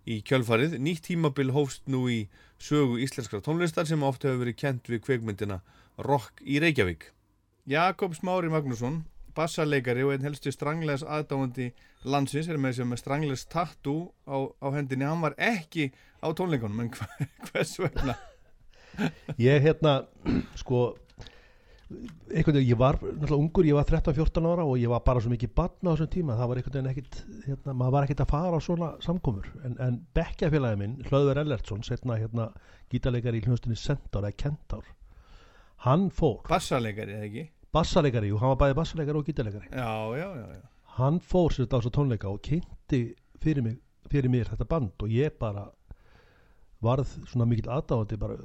í 0.08 0.18
kjölfarið. 0.28 0.76
Nýtt 0.82 1.06
tímabil 1.08 1.54
hófst 1.56 1.86
nú 1.88 2.02
í 2.12 2.18
sögu 2.60 2.98
íslenskra 3.00 3.40
tónlistar 3.44 3.88
sem 3.88 4.02
ofta 4.04 4.28
hefur 4.28 4.44
verið 4.44 4.58
kent 4.60 4.90
við 4.92 5.04
kveikmyndina 5.06 5.60
Rock 6.04 6.42
í 6.44 6.58
Reykjavík. 6.60 7.08
Jakob 7.68 8.14
Smári 8.18 8.50
Magnússon 8.52 9.02
bassarleikari 9.38 10.02
og 10.02 10.12
einn 10.16 10.24
helstu 10.26 10.50
stranglegs 10.52 11.04
aðdáðandi 11.06 11.70
landsins 12.10 12.48
er 12.50 12.58
með 12.58 12.80
sem 12.80 12.88
með 12.90 13.00
stranglegs 13.04 13.44
tattoo 13.50 14.08
á, 14.26 14.36
á 14.58 14.66
hendinni 14.74 15.06
hann 15.06 15.22
var 15.22 15.36
ekki 15.38 15.90
á 16.18 16.28
tónleikunum 16.34 16.82
en 16.84 16.90
hva- 16.96 17.28
hvers 17.52 17.76
vegna 17.78 18.16
ég 19.48 19.62
hérna 19.64 20.00
sko 20.58 20.82
einhvern 22.28 22.58
veginn, 22.58 22.68
ég 22.68 22.76
var 22.78 22.98
náttúrulega 23.00 23.38
ungur, 23.38 23.64
ég 23.64 23.76
var 23.78 23.86
13-14 23.88 24.48
ára 24.50 24.66
og 24.68 24.76
ég 24.76 24.90
var 24.92 25.00
bara 25.06 25.22
svo 25.24 25.32
mikið 25.32 25.54
barn 25.56 25.88
á 25.88 25.92
þessum 25.94 26.10
tíma, 26.12 26.36
það 26.36 26.50
var 26.50 26.60
einhvern 26.60 26.76
veginn 26.76 26.90
ekkit 26.92 27.20
hérna, 27.46 27.72
maður 27.72 27.94
var 27.96 28.06
ekkit 28.08 28.22
að 28.24 28.32
fara 28.34 28.60
á 28.60 28.66
svona 28.66 28.90
samkomur. 29.04 29.48
En, 29.64 29.78
en 29.80 29.96
bekkjafélagi 30.16 30.80
minn, 30.82 30.98
Hlöðver 31.08 31.40
Ellertsson 31.44 31.86
setna 31.86 32.18
hérna 32.20 32.50
gítarleikari 32.92 33.40
í 33.40 33.46
hljónstinni 33.46 33.78
Centaur 33.80 34.26
eða 34.26 34.36
Kentaur 34.44 34.90
hann 35.86 36.08
fór, 36.14 36.42
bassarleikari 36.48 37.14
eða 37.14 37.28
ekki? 37.28 37.44
Bassarleikari 37.74 38.32
og 38.34 38.42
hann 38.42 38.54
var 38.54 38.60
bæði 38.64 38.78
bassarleikari 38.80 39.20
og 39.20 39.28
gítarleikari. 39.28 39.70
Já, 39.70 39.90
já, 40.18 40.28
já, 40.34 40.46
já. 40.58 40.62
hann 40.98 41.20
fór 41.22 41.54
sér 41.54 41.66
þetta 41.66 41.78
á 41.78 41.80
þessa 41.80 41.94
tónleika 41.94 42.30
og 42.32 42.40
kynnti 42.44 43.02
fyrir, 43.42 43.64
mig, 43.64 43.76
fyrir 44.10 44.32
mér 44.32 44.50
þetta 44.50 44.68
band 44.68 45.04
og 45.04 45.12
ég 45.14 45.36
bara 45.38 45.68
varð 46.82 47.12
svona 47.30 47.46
mikill 47.48 47.70
aðdáðandi 47.74 48.18
bara 48.18 48.38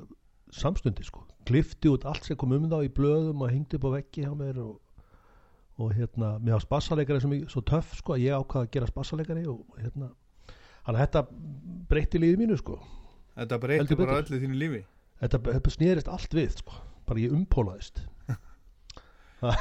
samstundi 0.55 1.03
sko. 1.07 1.23
Klifti 1.47 1.89
út 1.91 2.05
allt 2.09 2.25
sem 2.27 2.37
kom 2.39 2.53
um 2.55 2.69
þá 2.71 2.79
í 2.85 2.91
blöðum 2.93 3.41
og 3.43 3.51
hengdi 3.51 3.77
upp 3.79 3.87
á 3.89 3.95
veggi 3.97 4.23
hjá 4.25 4.31
mér 4.37 4.59
og, 4.63 4.79
og 5.81 5.93
hérna, 5.97 6.35
mér 6.39 6.57
ást 6.59 6.69
bassarleikari 6.71 7.19
svo, 7.23 7.31
mikið- 7.33 7.49
svo 7.51 7.63
töff 7.67 7.95
sko 7.99 8.15
að 8.15 8.23
ég 8.27 8.37
ákvaða 8.39 8.67
að 8.67 8.71
gera 8.77 8.91
bassarleikari 8.95 9.45
og 9.51 9.63
hérna 9.81 10.11
hann 10.87 10.99
þetta 10.99 11.25
breytti 11.89 12.19
lífið 12.21 12.41
mínu 12.43 12.57
sko. 12.59 12.79
Þetta 13.37 13.59
Heldur 13.67 13.97
bara 14.05 14.21
öllu 14.21 14.39
þínu 14.43 14.57
lífi. 14.59 14.81
Þetta, 15.23 15.39
þetta 15.47 15.71
snerist 15.73 16.09
allt 16.11 16.33
við 16.35 16.57
sko. 16.59 16.73
Bara 17.07 17.19
ég 17.23 17.31
umpólaðist. 17.33 18.03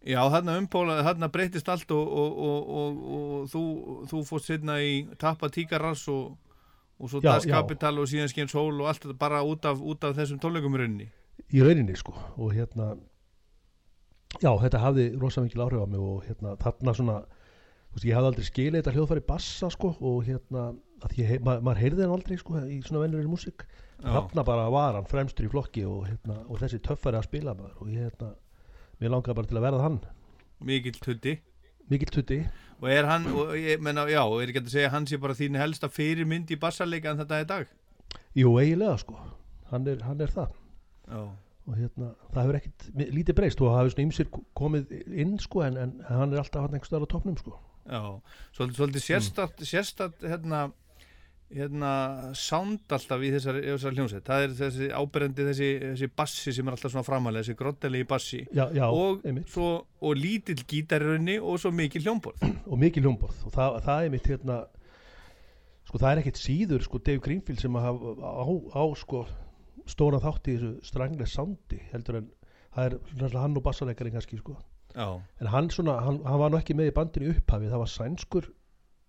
Já, 0.00 0.20
þarna 0.32 0.54
umpóla, 0.56 0.94
þarna 1.04 1.28
breytist 1.32 1.68
allt 1.68 1.90
og, 1.92 2.06
og, 2.08 2.38
og, 2.40 2.70
og, 2.80 3.00
og 3.16 3.48
þú, 3.52 3.62
þú 4.08 4.20
fórst 4.30 4.48
sérna 4.48 4.78
í 4.80 4.94
Tappa 5.20 5.50
Tíkaras 5.52 6.06
og, 6.08 6.38
og 7.00 7.10
svo 7.10 7.22
Das. 7.24 7.46
Kapital 7.48 7.98
og 7.98 8.08
síðan 8.10 8.30
Skinn 8.30 8.50
Sól 8.50 8.80
og 8.80 8.90
allt 8.90 9.04
þetta 9.04 9.16
bara 9.18 9.40
út 9.46 9.64
af, 9.68 9.80
út 9.80 10.04
af 10.04 10.16
þessum 10.18 10.40
tónleikum 10.42 10.76
í 10.76 10.82
rauninni. 10.82 11.08
Í 11.50 11.64
rauninni 11.64 11.96
sko. 11.96 12.14
Og 12.36 12.52
hérna 12.54 12.92
já 14.38 14.50
þetta 14.62 14.82
hafði 14.84 15.06
rosa 15.18 15.42
mikil 15.42 15.64
áhrif 15.64 15.82
á 15.82 15.88
mig 15.90 16.00
og 16.00 16.24
hérna 16.28 16.54
þarna 16.60 16.94
svona 16.94 17.16
veist, 17.90 18.04
ég 18.04 18.14
hafði 18.14 18.30
aldrei 18.30 18.46
skilið 18.46 18.78
þetta 18.78 18.94
hljóðfæri 18.96 19.26
bassa 19.26 19.70
sko 19.74 19.94
og 19.98 20.20
hérna 20.28 20.68
að 21.00 21.16
ég, 21.18 21.32
ma 21.42 21.56
maður 21.64 21.82
heyrði 21.82 22.04
hann 22.04 22.14
aldrei 22.18 22.38
sko 22.38 22.60
í 22.60 22.80
svona 22.84 23.04
venjulegri 23.06 23.32
músík. 23.32 23.66
Þarna 24.00 24.44
bara 24.46 24.70
var 24.72 24.96
hann 24.96 25.08
fremstur 25.08 25.48
í 25.48 25.52
flokki 25.52 25.84
og 25.88 26.06
hérna 26.08 26.42
og 26.46 26.60
þessi 26.60 26.80
töffari 26.84 27.20
að 27.20 27.28
spila 27.30 27.56
maður. 27.56 27.76
Og 27.80 27.92
ég 27.92 28.08
hérna 28.10 28.34
mér 29.00 29.14
langaði 29.16 29.38
bara 29.40 29.50
til 29.50 29.60
að 29.60 29.66
verða 29.66 29.86
hann. 29.88 30.02
Mikill 30.60 31.00
tutti 31.00 31.38
mikill 31.90 32.12
tutti. 32.14 32.40
Og 32.80 32.88
er 32.88 33.08
hann, 33.08 33.26
og 33.36 33.52
ég 33.58 33.82
menna, 33.84 34.06
já, 34.08 34.22
er 34.24 34.50
ekki 34.50 34.62
að 34.62 34.72
segja 34.72 34.92
hann 34.94 35.06
sé 35.08 35.18
bara 35.20 35.36
þín 35.36 35.58
helsta 35.60 35.90
fyrirmynd 35.92 36.50
í 36.54 36.58
bassarleika 36.60 37.12
en 37.12 37.20
þetta 37.20 37.40
er 37.42 37.48
dag? 37.50 37.72
Jú 38.38 38.54
eiginlega 38.60 38.96
sko. 39.02 39.18
Hann 39.70 39.88
er, 39.90 40.00
hann 40.06 40.22
er 40.24 40.32
það. 40.32 40.54
Já, 41.10 41.20
og 41.66 41.74
hérna 41.76 42.12
það 42.30 42.40
hefur 42.42 42.60
ekkit 42.60 42.86
lítið 43.18 43.36
breyst. 43.40 43.60
Og 43.60 43.68
það 43.70 43.82
hefur 43.82 43.94
svona 43.94 44.06
ymsir 44.06 44.30
komið 44.58 44.94
inn 45.24 45.34
sko 45.42 45.64
en, 45.66 45.76
en 45.82 45.92
hann 46.08 46.32
er 46.32 46.42
alltaf 46.42 46.64
hann 46.64 46.78
einhvers 46.78 46.92
staðar 46.92 47.10
á 47.10 47.12
topnum 47.12 47.36
sko. 47.38 47.58
Já. 47.90 48.02
Svolítið, 48.56 48.76
svolítið 48.80 49.04
sérstætt, 49.06 49.62
sérstætt 49.66 50.24
hérna, 50.24 50.64
hérna 51.50 51.92
sound 52.38 52.92
alltaf 52.94 53.22
í 53.26 53.30
þessar, 53.34 53.58
þessar 53.64 53.96
hljómsveit. 53.96 54.24
Það 54.26 54.44
er 54.44 54.56
þessi 54.60 54.88
áberendi, 54.94 55.46
þessi, 55.48 55.70
þessi 55.84 56.08
bassi 56.20 56.54
sem 56.54 56.68
er 56.68 56.76
alltaf 56.76 56.94
svona 56.94 57.06
framalega, 57.06 57.44
þessi 57.44 57.58
grottelegi 57.58 58.08
bassi. 58.10 58.40
Já, 58.54 58.64
já, 58.76 58.84
og, 58.86 59.24
svo, 59.50 59.70
og 60.06 60.18
lítill 60.18 60.62
gítarrunni 60.70 61.38
og 61.42 61.58
svo 61.62 61.72
mikið 61.74 62.06
hljómborð. 62.06 62.44
Og 62.70 62.78
mikið 62.78 63.06
hljómborð. 63.06 63.40
Og 63.48 63.54
það, 63.56 63.80
það 63.88 64.04
er 64.04 64.14
mitt 64.14 64.30
hérna 64.30 64.58
sko 65.90 65.98
það 65.98 66.10
er 66.12 66.20
ekkert 66.22 66.38
síður 66.38 66.84
sko 66.86 67.00
Dave 67.02 67.22
Greenfield 67.24 67.62
sem 67.62 67.78
að 67.78 67.86
hafa 67.88 68.12
á, 68.22 68.46
á 68.78 68.84
sko 69.00 69.24
stóra 69.90 70.20
þátt 70.22 70.50
í 70.52 70.54
þessu 70.54 70.86
stranglega 70.86 71.26
sándi 71.30 71.80
heldur 71.90 72.20
en 72.20 72.28
það 72.76 72.84
er 72.84 72.94
náttúrulega 73.00 73.42
hann 73.42 73.58
og 73.58 73.64
bassalekarinn 73.66 74.14
kannski 74.14 74.38
sko. 74.38 74.54
Já, 74.94 75.18
en 75.18 75.50
hann 75.50 75.70
svona, 75.70 75.96
hann, 76.04 76.20
hann 76.26 76.38
var 76.42 76.52
nú 76.52 76.60
ekki 76.60 76.76
með 76.78 76.92
í 76.92 76.94
bandinu 76.94 77.26
í 77.26 77.34
upphafi 77.34 77.70
það 77.70 77.82
var 77.82 77.90
sænskur 77.90 78.50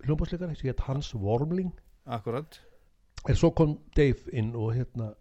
hétt 0.02 0.84
Hans 0.88 1.14
Wormling 1.14 1.72
akkurat. 2.06 2.60
En 3.30 3.38
svo 3.38 3.52
kom 3.54 3.76
Dave 3.98 4.32
inn 4.34 4.56
og 4.58 4.74
hérna 4.76 5.12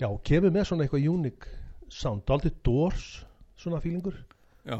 já, 0.00 0.08
kemur 0.24 0.52
með 0.54 0.70
svona 0.70 0.86
eitthvað 0.86 1.08
unique 1.10 1.50
sound, 1.92 2.24
aldrei 2.32 2.52
Doors 2.64 3.24
svona 3.60 3.80
fílingur 3.84 4.16
Já, 4.64 4.78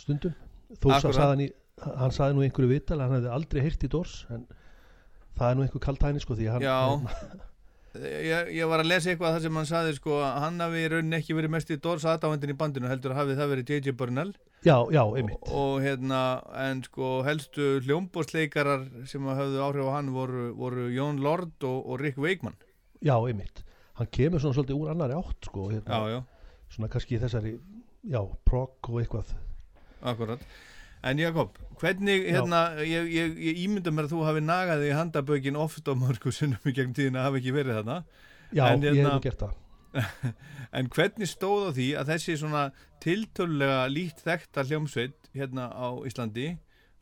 stundum. 0.00 0.32
Þó 0.80 0.88
sagði 0.96 1.20
hann 1.20 1.44
í, 1.44 1.50
hann 1.84 2.14
sagði 2.14 2.38
nú 2.38 2.46
einhverju 2.46 2.70
vital 2.72 2.96
að 2.98 3.04
hann 3.04 3.16
hefði 3.18 3.32
aldrei 3.36 3.62
heyrt 3.66 3.84
í 3.84 3.90
Doors 3.92 4.14
en 4.32 4.46
það 5.36 5.46
er 5.50 5.58
nú 5.58 5.66
einhver 5.66 5.84
kaltæni 5.84 6.22
sko 6.24 6.36
því 6.38 6.48
að 6.48 6.56
hann, 6.56 6.64
Já. 6.64 6.78
hann 6.88 7.44
ég, 8.30 8.52
ég 8.56 8.70
var 8.70 8.82
að 8.82 8.90
lesa 8.90 9.12
eitthvað 9.12 9.36
það 9.36 9.44
sem 9.46 9.60
hann 9.60 9.68
saði 9.70 9.96
sko 9.98 10.20
að 10.24 10.38
hann 10.46 10.64
hafi 10.64 10.84
í 10.84 10.90
rauninni 10.94 11.18
ekki 11.20 11.36
verið 11.36 11.54
mest 11.56 11.72
í 11.74 11.78
Dors 11.84 12.06
aðdáendin 12.08 12.54
í 12.54 12.58
bandinu 12.62 12.90
heldur 12.90 13.16
hafi 13.18 13.36
það 13.38 13.52
verið 13.54 13.74
J.J. 13.74 13.96
Burnell 14.00 14.32
já, 14.64 14.76
já, 14.92 15.02
einmitt. 15.16 15.48
Og 15.50 15.80
hérna 15.84 16.42
en 16.68 16.82
sko 16.84 17.22
helstu 17.26 17.80
hljómbósleikarar 17.86 18.86
sem 19.08 19.24
hafðu 19.24 19.62
áhrif 19.64 19.88
á 19.88 19.92
hann 19.98 20.10
voru, 20.14 20.50
voru 20.58 20.88
Jón 20.92 21.20
Lord 21.24 21.64
og, 21.64 21.78
og 21.86 22.00
Rick 22.00 22.18
Wakeman. 22.20 22.56
Já, 23.00 23.16
einmitt. 23.26 23.62
Hann 24.00 24.10
kemur 24.12 24.40
svona 24.42 24.56
svolítið 24.56 24.80
úr 24.80 24.90
annari 24.94 25.16
átt 25.16 25.48
sko 25.48 25.68
hérna, 25.70 26.00
Já, 26.00 26.18
já, 26.18 26.20
svona 26.72 26.88
kannski 26.92 27.18
þessari 27.20 27.54
já, 28.08 28.20
prog 28.44 28.90
og 28.90 29.00
eitthvað. 29.02 29.32
Akkurat. 30.02 30.44
En 31.04 31.16
Jakob, 31.18 31.56
hvernig, 31.80 32.26
hérna, 32.28 32.60
ég, 32.84 33.06
ég, 33.08 33.36
ég 33.40 33.60
ímynda 33.64 33.92
mér 33.92 34.04
að 34.08 34.12
þú 34.12 34.24
hafi 34.26 34.42
nagað 34.44 34.84
í 34.84 34.92
handabökin 34.92 35.56
oft 35.56 35.88
á 35.88 35.96
mörgu 35.96 36.32
sinnum 36.32 36.60
í 36.68 36.74
gegn 36.76 36.92
tíðina 36.96 37.24
hafi 37.24 37.40
ekki 37.40 37.54
verið 37.56 37.78
þarna. 37.80 38.02
Já, 38.52 38.66
En 38.68 38.82
ég 38.84 38.92
hef 38.92 38.98
hérna- 39.00 39.20
gert 39.24 39.40
það 39.46 39.56
En 40.78 40.86
hvernig 40.94 41.26
stóð 41.26 41.64
á 41.66 41.70
því 41.74 41.86
að 41.98 42.12
þessi 42.12 42.36
svona 42.38 42.64
tiltölulega 43.02 43.86
lít 43.90 44.20
þekkta 44.22 44.66
hljómsveit 44.68 45.30
hérna 45.34 45.66
á 45.74 45.88
Íslandi 46.06 46.52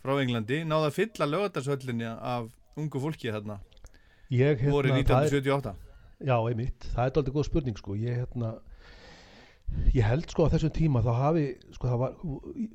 frá 0.00 0.14
Englandi 0.22 0.62
náða 0.64 0.88
að 0.88 0.96
fylla 0.96 1.28
lögatarsöllinja 1.28 2.14
af 2.16 2.48
ungu 2.78 3.02
fólki 3.02 3.28
ég, 4.32 4.64
voru 4.70 4.88
hérna, 4.92 5.04
það 5.04 5.28
er, 5.28 5.36
1978 5.42 5.74
já, 6.24 6.36
einmitt, 6.36 6.88
það 6.94 7.04
er 7.04 7.20
aldrei 7.20 7.34
góð 7.34 7.46
spurning 7.48 7.78
sko. 7.78 7.96
Ég 7.98 8.22
hérna 8.22 8.54
ég 9.94 10.06
held 10.06 10.30
sko 10.32 10.48
á 10.48 10.52
þessum 10.54 10.72
tíma 10.74 11.02
þá 11.04 11.10
hafi 11.18 11.44
sko 11.76 11.90
það 11.90 12.02
var, 12.02 12.16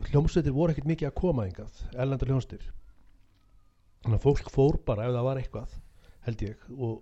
hljómsveitir 0.10 0.56
voru 0.56 0.74
ekkert 0.74 0.90
mikið 0.92 1.10
að 1.10 1.18
koma 1.20 1.48
engað, 1.50 1.82
erlendar 1.96 2.32
hljómsveitir. 2.32 2.70
Þannig 4.04 4.20
að 4.20 4.26
fólk 4.28 4.52
fór 4.54 4.80
bara 4.86 5.08
ef 5.08 5.16
það 5.16 5.28
var 5.30 5.42
eitthvað, 5.42 5.76
held 6.28 6.46
ég 6.46 6.70
og, 6.76 6.96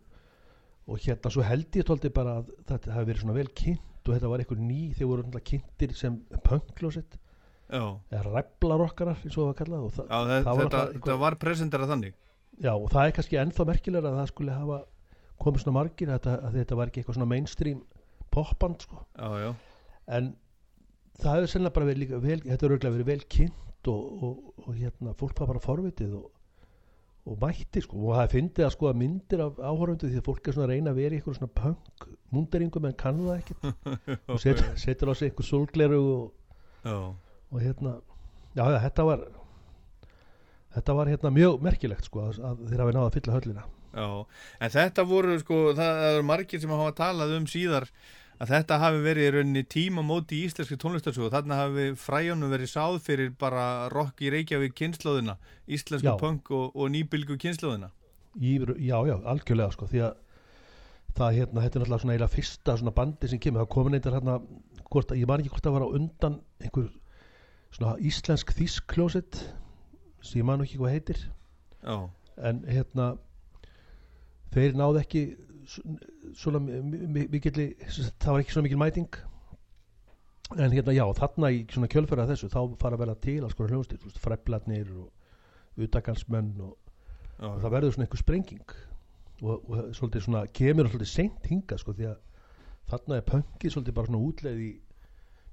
og 0.90 1.02
hérna 1.02 1.32
svo 1.34 1.46
held 1.46 1.78
ég 1.78 1.88
tóldi 1.88 2.12
bara 2.14 2.40
að 2.42 2.54
þetta 2.70 2.96
hafi 2.96 3.10
verið 3.10 3.24
svona 3.24 3.38
vel 3.38 3.50
kynnt 3.62 4.08
og 4.08 4.16
þetta 4.16 4.32
var 4.32 4.44
eitthvað 4.44 4.64
ný, 4.66 4.80
þeir 4.98 5.10
voru 5.12 5.26
náttúrulega 5.26 5.50
kynntir 5.52 5.94
sem 5.98 6.18
punkljósitt 6.48 7.20
eða 7.72 8.24
ræflarokkarar 8.28 9.22
eins 9.22 9.36
og 9.38 9.44
það 9.44 9.50
var 9.52 9.58
kallað 9.62 9.86
og 9.86 9.94
það, 9.96 10.08
Já 10.10 10.18
það, 10.18 10.44
það 10.48 10.58
var 10.58 10.72
þetta, 10.96 11.18
var 11.22 11.38
presentera 11.40 11.88
þannig. 11.88 12.16
Já, 12.62 12.72
og 12.74 12.90
það 12.92 13.06
er 13.06 13.14
kannski 13.16 13.40
ennþá 13.42 13.68
merkilega 13.70 14.10
að 14.10 14.18
það 14.20 14.32
skulle 14.34 14.58
hafa 14.58 14.80
komið 15.42 15.64
svona 15.64 15.78
margir 15.78 16.12
að 16.14 16.28
að 16.34 16.58
þetta 16.60 16.78
var 16.78 16.92
ekki 16.92 17.02
eitthvað 17.02 17.18
svona 17.18 17.30
mainstream 17.32 17.80
popband 18.34 18.84
sko. 18.86 19.00
Já, 19.16 19.30
já, 19.46 19.52
en 20.18 20.34
það 21.22 21.38
hefur 21.38 21.54
sennilega 21.54 21.78
bara 21.78 21.90
verið 21.90 22.04
líka 22.04 22.22
vel, 22.22 22.40
þetta 22.44 22.68
er 22.68 22.76
örgulega 22.76 22.96
verið 22.98 23.10
vel 23.12 23.26
kynnt 23.38 23.92
og, 23.92 24.24
og, 24.28 24.54
og 24.66 24.78
hérna, 24.78 25.16
fólk 25.18 25.42
var 25.42 25.54
bara 25.54 25.64
forvitið 25.64 26.18
og, 26.20 26.28
og 27.22 27.38
mætti 27.42 27.84
sko, 27.86 28.00
og 28.10 28.16
það 28.18 28.32
fyndi 28.34 28.64
að 28.66 28.74
skoða 28.74 28.94
myndir 28.98 29.44
af 29.46 29.60
áhorfundu 29.62 30.10
því 30.10 30.22
að 30.22 30.26
fólk 30.26 30.48
er 30.48 30.56
svona 30.56 30.68
að 30.68 30.72
reyna 30.74 30.94
að 30.94 31.02
vera 31.02 31.14
í 31.14 31.20
eitthvað 31.20 31.38
svona 31.38 31.54
punk 31.60 32.06
munderingum 32.34 32.88
en 32.90 32.96
kann 32.98 33.20
það 33.22 33.36
ekkert. 33.36 33.68
Og 34.32 34.40
set, 34.42 34.64
setur 34.82 35.12
á 35.12 35.14
sig 35.14 35.30
eitthvað 35.30 35.50
sólgleru 35.50 36.00
og, 36.02 36.56
já, 36.88 36.96
og 37.52 37.60
hérna 37.62 37.94
já, 38.58 38.64
þetta 38.88 39.06
var 39.06 39.28
þetta 40.78 40.96
var 40.98 41.12
hérna 41.12 41.34
mjög 41.36 41.62
merkilegt 41.68 42.10
sko 42.10 42.26
að, 42.26 42.42
að 42.48 42.66
þeir 42.72 42.84
hafi 42.86 42.96
náða 42.98 43.06
að 43.10 43.16
fylla 43.20 43.38
höllina. 43.38 43.68
Já 43.92 44.08
En 44.64 44.72
þetta 44.72 45.04
voru 45.04 45.38
sko, 45.42 45.62
það 45.78 46.06
eru 46.10 46.26
margir 46.26 46.64
sem 46.64 46.74
hafa 46.74 46.96
talað 46.98 47.36
um 47.38 47.48
síðar 47.52 47.90
að 48.42 48.52
þetta 48.56 48.82
hafi 48.82 49.02
verið 49.06 49.28
í 49.28 49.32
rauninni 49.36 49.64
tíma 49.70 50.02
móti 50.06 50.40
í 50.40 50.50
íslenski 50.50 50.78
tónlistarsögu. 50.82 51.30
Þarna 51.30 51.60
hafi 51.60 51.88
fræjónum 52.00 52.50
verið 52.50 52.72
sáð 52.74 53.00
fyrir 53.06 53.34
bara 53.38 53.88
rock 53.94 54.24
í 54.26 54.32
Reykjavík 54.34 54.74
kynnslóðina 54.80 55.38
íslensku 55.70 56.16
punk 56.18 56.50
og, 56.58 56.72
og 56.74 56.90
nýbylgu 56.94 57.38
kynnslóðina 57.42 57.92
já, 58.40 58.98
já, 59.08 59.16
algjörlega 59.28 59.72
sko 59.74 59.88
því 59.90 60.04
að 60.06 60.20
það 61.12 61.34
hérna, 61.36 61.64
þetta 61.64 61.78
er 61.78 61.82
náttúrulega 61.82 62.02
svona 62.02 62.14
eiginlega 62.14 62.36
fyrsta 62.36 62.76
svona 62.80 62.94
bandi 62.96 63.28
sem 63.28 63.40
kemur, 63.40 63.64
það 63.66 63.72
komin 63.76 63.98
eitthvað 63.98 64.18
hérna 64.18 64.36
hvort, 64.92 65.12
ég 65.12 65.28
man 65.28 65.42
ekki 65.42 65.52
hvort 65.52 65.66
það 65.66 65.76
var 65.76 65.84
á 65.84 65.96
undan 65.98 66.38
einhver 66.62 66.88
svona 67.72 67.98
íslensk 68.00 68.54
þýsklósett 68.56 69.42
sem 70.22 70.40
ég 70.40 70.48
man 70.48 70.64
ekki 70.64 70.80
hvað 70.80 70.96
heitir. 70.96 71.22
Já, 71.82 71.98
en 72.40 72.64
hérna 72.68 73.10
þeir 74.56 74.78
náðu 74.80 75.02
ekki 75.02 75.26
svona 75.68 76.62
mikilli 76.62 77.68
það 77.86 78.32
var 78.32 78.44
ekki 78.44 78.56
svona 78.56 78.68
mikil 78.68 78.82
mæting. 78.82 79.18
En 80.60 80.74
hérna 80.74 80.94
já, 80.96 81.06
þarna 81.16 81.52
í 81.56 81.62
svona 81.72 81.90
kjölfæra 81.92 82.28
þessu 82.28 82.50
þá 82.52 82.60
fara 82.80 82.98
að 82.98 83.04
vera 83.06 83.18
til 83.24 83.38
alls 83.46 83.56
konar 83.56 83.72
hljóðstil 83.76 84.16
freflarnir 84.20 84.90
og 85.00 85.82
utakansmenn 85.86 86.56
og, 86.66 86.74
og 87.40 87.62
það 87.64 87.76
verður 87.78 87.96
svona 87.96 88.08
einhver 88.08 88.24
sprenging. 88.24 88.74
Og, 89.42 89.70
og 89.72 89.94
svolítið 89.98 90.26
svona 90.28 90.44
kemur 90.54 90.90
svolítið 90.92 91.12
seint 91.14 91.48
hingað 91.50 91.82
sko 91.82 91.96
því 91.98 92.10
að 92.12 92.18
þarna 92.92 93.18
er 93.18 93.28
pönkið 93.30 93.76
svolítið 93.76 93.98
bara 93.98 94.12
svona 94.12 94.26
útleið 94.28 94.60
í 94.66 94.72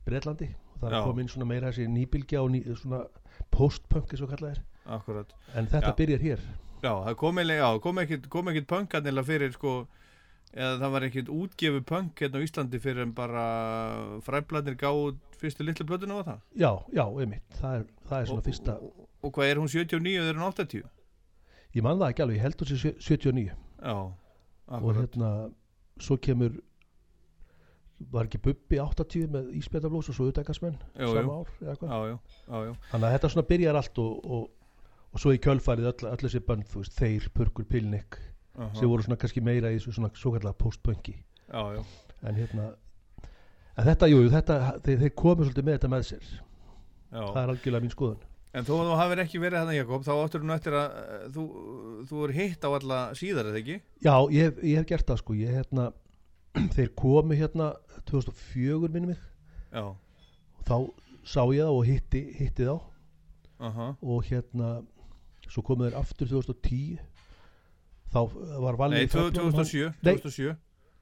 Breitlandi 0.09 0.49
og 0.51 0.81
það 0.83 0.91
er 0.91 1.07
komin 1.07 1.31
svona 1.31 1.49
meira 1.49 1.71
þessi 1.71 1.87
nýbylgja 1.93 2.43
og 2.43 2.51
ný, 2.53 2.63
svona 2.77 3.05
post-punk 3.55 4.13
eins 4.13 4.25
og 4.25 4.33
kallað 4.33 4.57
er. 4.57 4.65
Akkurat. 4.99 5.33
En 5.55 5.69
þetta 5.71 5.93
Já. 5.93 5.97
byrjar 6.01 6.25
hér 6.25 6.45
Já, 6.83 6.93
það 7.09 7.15
kom, 7.19 7.39
ekkit 8.53 8.69
punk 8.71 8.95
aðnila 8.99 9.25
fyrir 9.27 9.55
sko 9.55 9.73
eða 10.55 10.77
það 10.81 10.93
var 10.95 11.07
ekkit 11.09 11.33
útgefu 11.33 11.81
punk 11.89 12.23
hérna 12.23 12.41
á 12.41 12.45
Íslandi 12.47 12.81
fyrir 12.81 13.05
en 13.05 13.15
bara 13.17 13.47
fræblarnir 14.25 14.79
gáðu 14.81 15.17
fyrstu 15.41 15.67
litlu 15.67 15.87
plötuna 15.89 16.21
á 16.21 16.29
það? 16.29 16.39
Já, 16.57 16.71
já, 16.95 17.05
einmitt, 17.05 17.59
það 17.61 17.81
er, 17.81 17.85
það 18.09 18.21
er 18.21 18.31
svona 18.31 18.43
og, 18.43 18.47
fyrsta 18.49 18.77
og, 18.79 19.03
og 19.23 19.35
hvað 19.37 19.51
er 19.51 19.61
hún 19.61 19.73
79 19.75 20.15
eða 20.23 20.31
er 20.33 20.41
hún 20.41 20.49
80? 20.49 20.89
ég 21.77 21.85
man 21.85 22.01
það 22.01 22.15
ekki 22.15 22.25
alveg, 22.25 22.39
ég 22.39 22.47
held 22.47 22.65
þessi 22.65 22.95
79 22.97 23.45
Já, 23.49 23.95
og 23.99 24.79
akkurat. 24.79 25.03
hérna 25.05 25.33
svo 26.03 26.17
kemur 26.23 26.57
var 28.13 28.29
ekki 28.29 28.39
Bubbi 28.43 28.79
80 28.79 29.31
með 29.35 29.49
Ísbjörnablós 29.59 30.09
og 30.13 30.17
svo 30.17 30.29
utækasmenn 30.31 30.77
Jú, 30.95 31.11
sama 31.11 31.23
jú. 31.23 31.39
ár 31.43 31.49
eða 31.65 31.79
hvað 31.81 31.95
þannig 32.93 33.09
að 33.09 33.15
þetta 33.17 33.31
svona 33.35 33.49
byrjar 33.49 33.79
allt 33.81 34.01
og, 34.03 34.29
og, 35.13 35.21
svo 35.23 35.33
í 35.35 35.41
kjölfarið 35.43 35.93
öll, 35.93 36.11
öll 36.11 36.21
þessi 36.25 36.43
bönd 36.45 36.69
þú 36.71 36.83
veist, 36.83 36.99
þeir, 36.99 37.31
Purkur, 37.35 37.69
Pilnik 37.69 38.19
aha, 38.59 38.73
sem 38.77 38.91
voru 38.91 39.07
svona 39.07 39.21
kannski 39.21 39.45
meira 39.45 39.73
í 39.73 39.79
þessu 39.79 39.97
svona 39.97 40.13
svo 40.19 40.35
kallar 40.35 40.57
post-punki 40.59 41.17
en 41.49 42.37
hérna 42.37 42.73
en 43.79 43.87
þetta, 43.87 44.09
jú, 44.11 44.25
þetta, 44.33 44.57
þeir, 44.85 44.99
þeir 45.05 45.15
komu 45.19 45.47
svolítið 45.47 45.67
með 45.69 45.79
þetta 45.79 45.93
með 45.93 46.09
sér. 46.09 46.33
Já. 47.09 47.23
það 47.23 47.39
er 47.41 47.53
algjörlega 47.55 47.85
mín 47.85 47.95
skoðun. 47.95 48.25
En 48.59 48.67
þó 48.67 48.73
að 48.75 48.89
þú 48.89 48.97
hafir 48.99 49.23
ekki 49.23 49.41
verið 49.43 49.63
þannig 49.63 49.79
Jakob 49.79 50.05
þá 50.07 50.13
áttur 50.17 50.45
nú 50.45 50.55
eftir 50.55 50.77
að 50.77 50.99
eh, 50.99 51.25
þú, 51.35 51.45
þú 52.09 52.23
er 52.25 52.35
hitt 52.37 52.65
á 52.65 52.69
alla 52.73 53.01
síðar 53.17 53.51
eða 53.51 53.61
ekki? 53.61 53.77
já, 54.05 54.15
ég, 54.35 54.61
ég 54.65 54.81
hef 54.81 54.89
gert 54.89 55.11
það 55.11 55.21
sko. 55.23 55.37
Ég 55.39 55.57
hérna, 55.59 55.89
þeir 56.77 56.93
komu 56.99 57.39
hérna 57.39 57.71
2004 58.11 58.93
minni 58.95 59.13
mig. 59.13 59.23
Já, 59.71 59.85
og 59.93 60.65
þá 60.69 60.77
sá 61.29 61.43
ég 61.55 61.69
það 61.69 61.75
og 61.77 61.83
hitti, 61.89 62.25
hitti 62.41 62.69
þá. 62.69 62.77
Aha, 63.69 63.89
og 64.07 64.29
hérna 64.29 64.73
svo 65.49 65.63
komu 65.67 65.89
þeir 65.89 65.97
aftur 66.01 66.29
2010 66.31 66.99
þá 68.13 68.21
var 68.65 68.79
Valli 68.81 69.03
nei, 69.03 69.07
í 69.07 69.11
Fræflunum, 69.13 69.53
hann- 69.53 69.69
2007 69.69 69.95
Nei. 70.03 70.15
2007 70.17 70.57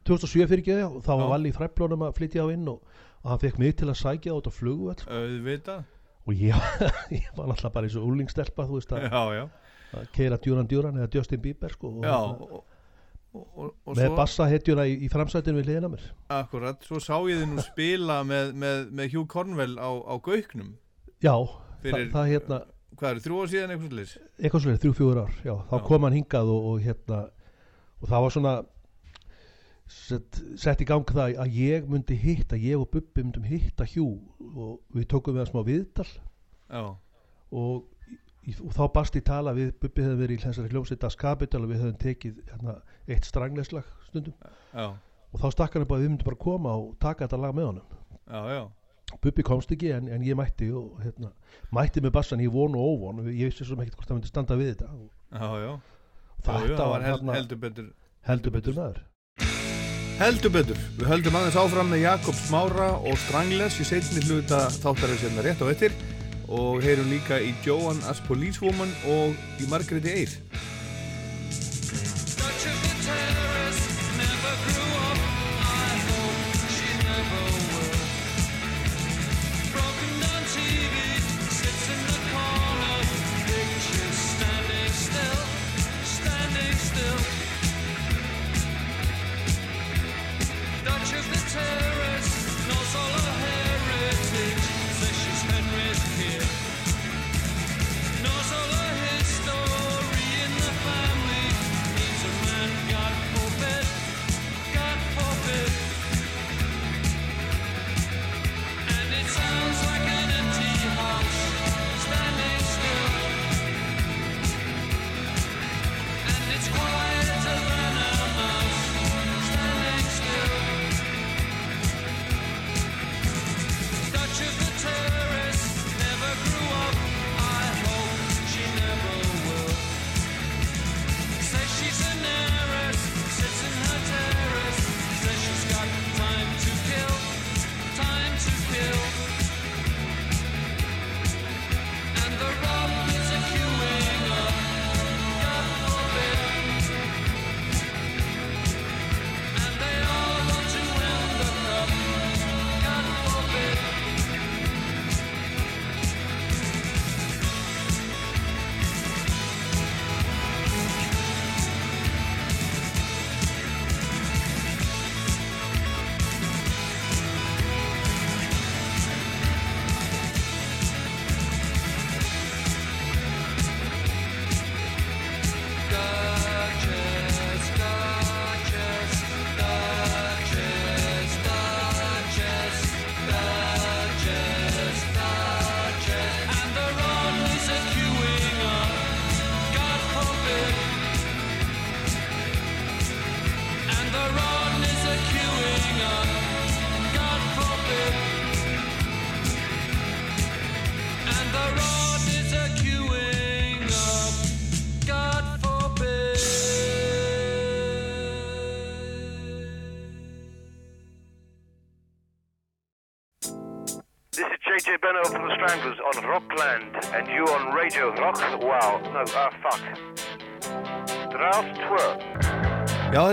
2007 0.06 0.46
fyrir 0.46 0.62
ekki 0.62 0.74
og 0.86 1.00
þá 1.02 1.12
var. 1.18 1.28
Valli 1.34 1.50
í 1.50 1.54
fræflunum 1.56 2.02
að 2.06 2.12
flytja 2.20 2.44
á 2.46 2.48
inn 2.54 2.68
og, 2.70 2.82
og 3.24 3.30
hann 3.32 3.40
fekk 3.42 3.56
mig 3.58 3.72
til 3.78 3.88
að 3.90 3.96
sækja 3.98 4.34
á 4.34 4.36
þetta 4.38 4.52
flugu 4.54 4.92
auðvitað. 4.94 5.84
Og 6.26 6.34
ég, 6.34 6.54
ég 7.18 7.26
var 7.36 7.48
náttúrulega 7.50 7.72
bara 7.74 7.86
eins 7.88 7.96
og 7.98 8.06
úlingstelpa 8.06 8.66
þú 8.68 8.78
veist 8.78 8.94
að, 8.94 9.04
Já, 9.10 9.22
já, 9.34 9.44
að 9.98 10.06
keira 10.14 10.38
Djúran 10.42 10.66
Djúran 10.70 10.96
eða 10.98 11.10
Justin 11.14 11.42
Bieber 11.42 11.74
sko, 11.74 11.90
og, 11.98 12.06
já 12.06 12.14
og, 12.18 12.56
og, 13.34 13.74
og, 13.86 13.92
með 13.94 14.08
svo, 14.08 14.16
bassa 14.18 14.46
hetjuna 14.50 14.86
í, 14.90 14.96
í 15.06 15.10
framsætinu 15.12 15.58
við 15.60 15.68
hliðina 15.72 15.90
á 15.90 15.94
mér. 15.94 16.06
Akkurat, 16.38 16.86
svo 16.86 16.98
sá 17.02 17.14
ég 17.30 17.42
þið 17.42 17.50
nú 17.52 17.66
spila 17.66 18.20
með, 18.26 18.54
með, 18.62 18.80
með 18.98 19.14
Hugh 19.14 19.26
Cornwell 19.30 19.74
á, 19.78 19.90
á 19.90 20.14
Gauknum. 20.22 20.72
Já, 21.22 21.34
Fyrir- 21.82 22.10
það, 22.10 22.14
það 22.14 22.30
hérna 22.34 22.60
hvað 22.94 23.10
eru, 23.10 23.24
þrjú 23.26 23.40
ár 23.42 23.50
síðan 23.52 23.74
eitthvað 23.74 23.92
slis? 23.92 24.14
eitthvað 24.38 24.62
svolítið, 24.64 24.82
þrjú, 24.84 24.94
fjögur 25.00 25.22
ár 25.24 25.34
já, 25.42 25.54
þá 25.70 25.76
Já. 25.76 25.84
kom 25.90 26.06
hann 26.06 26.16
hingað 26.16 26.52
og, 26.54 26.70
og 26.70 26.80
hérna 26.86 27.18
og 27.96 28.10
það 28.12 28.24
var 28.26 28.34
svona 28.36 28.54
sett, 29.86 30.40
sett 30.58 30.82
í 30.82 30.86
gang 30.88 31.10
það 31.10 31.36
að 31.42 31.58
ég 31.58 31.90
myndi 31.90 32.16
hitta, 32.18 32.58
ég 32.58 32.80
og 32.80 32.88
Bubbi 32.92 33.22
myndum 33.24 33.46
hitta 33.46 33.86
Hjú 33.88 34.06
og 34.54 34.80
við 34.94 35.08
tókum 35.12 35.36
við 35.36 35.44
að 35.44 35.50
smá 35.52 35.60
viðtal. 35.66 36.08
Og, 36.76 37.84
og 38.56 38.72
þá 38.74 38.82
bast 38.94 39.18
í 39.18 39.22
tala 39.26 39.54
við 39.56 39.72
Bubbi 39.80 40.04
hefði 40.06 40.20
verið 40.22 40.40
í 40.40 40.44
þessari 40.46 40.72
hljómsveita 40.74 41.10
Skapital 41.14 41.62
og 41.62 41.70
við 41.70 41.82
hefðum 41.82 42.00
tekið 42.02 42.40
hérna, 42.50 42.78
eitt 43.06 43.28
strangleslag 43.28 43.86
stundum. 44.08 44.34
Já, 44.74 44.88
og 45.32 45.42
þá 45.42 45.46
stakk 45.54 45.76
hann 45.76 45.86
upp 45.86 45.94
að 45.94 46.02
við 46.02 46.12
myndum 46.12 46.30
bara 46.30 46.42
koma 46.46 46.74
og 46.80 46.90
taka 47.02 47.26
þetta 47.26 47.40
lag 47.44 47.54
með 47.56 47.70
honum. 47.70 47.96
Já, 48.26 48.40
já, 48.56 48.62
Bubbi 49.22 49.44
komst 49.46 49.70
ekki 49.70 49.92
en, 49.94 50.08
en 50.10 50.24
ég 50.26 50.34
mætti 50.38 50.68
og 50.74 50.98
hérna, 51.02 51.30
mætti 51.74 52.02
með 52.02 52.16
bassan 52.16 52.42
í 52.42 52.48
von 52.50 52.74
og 52.74 52.96
óvon. 52.96 53.22
Ég 53.30 53.52
vissi 53.52 53.66
svo 53.66 53.78
ekkert 53.78 54.00
hvort 54.00 54.10
það 54.10 54.18
myndi 54.18 54.30
standa 54.32 54.58
við 54.58 54.72
þetta. 54.72 54.88
Og 54.96 55.06
já, 55.30 55.50
já. 55.62 55.72
þetta 56.40 56.80
það 56.80 56.90
var 56.90 57.06
hel, 57.06 57.12
hérna, 57.12 57.36
heldur 57.38 57.60
betur 57.62 57.92
heldur 58.26 58.56
betur 58.56 58.76
maður. 58.80 59.04
Heldur 60.16 60.52
betur, 60.52 60.78
við 60.96 61.10
höldum 61.10 61.34
aðeins 61.38 61.58
áfram 61.60 61.90
með 61.92 62.06
Jakob 62.06 62.38
Smára 62.40 62.86
og 62.96 63.18
Strangles 63.26 63.76
í 63.82 63.84
seinni 63.84 64.22
hluta 64.24 64.62
þáttarins 64.80 65.26
hérna 65.26 65.44
rétt 65.44 65.60
á 65.62 65.66
eftir. 65.68 65.98
Og 66.46 66.80
heyrum 66.82 67.10
líka 67.10 67.38
í 67.42 67.52
Joan 67.66 68.00
as 68.10 68.22
Policewoman 68.26 68.90
og 69.12 69.36
í 69.60 69.68
Margréti 69.70 70.14
Eir 70.14 70.34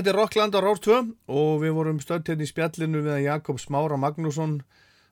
þetta 0.03 0.11
er 0.11 0.17
Rockland 0.19 0.55
á 0.59 0.59
2 0.59 0.95
og 1.31 1.51
við 1.61 1.71
vorum 1.77 1.99
stödd 2.03 2.27
hérna 2.27 2.43
í 2.43 2.49
spjallinu 2.49 2.99
við 3.05 3.21
Jakob 3.23 3.59
Smára 3.61 3.95
Magnússon 3.95 4.57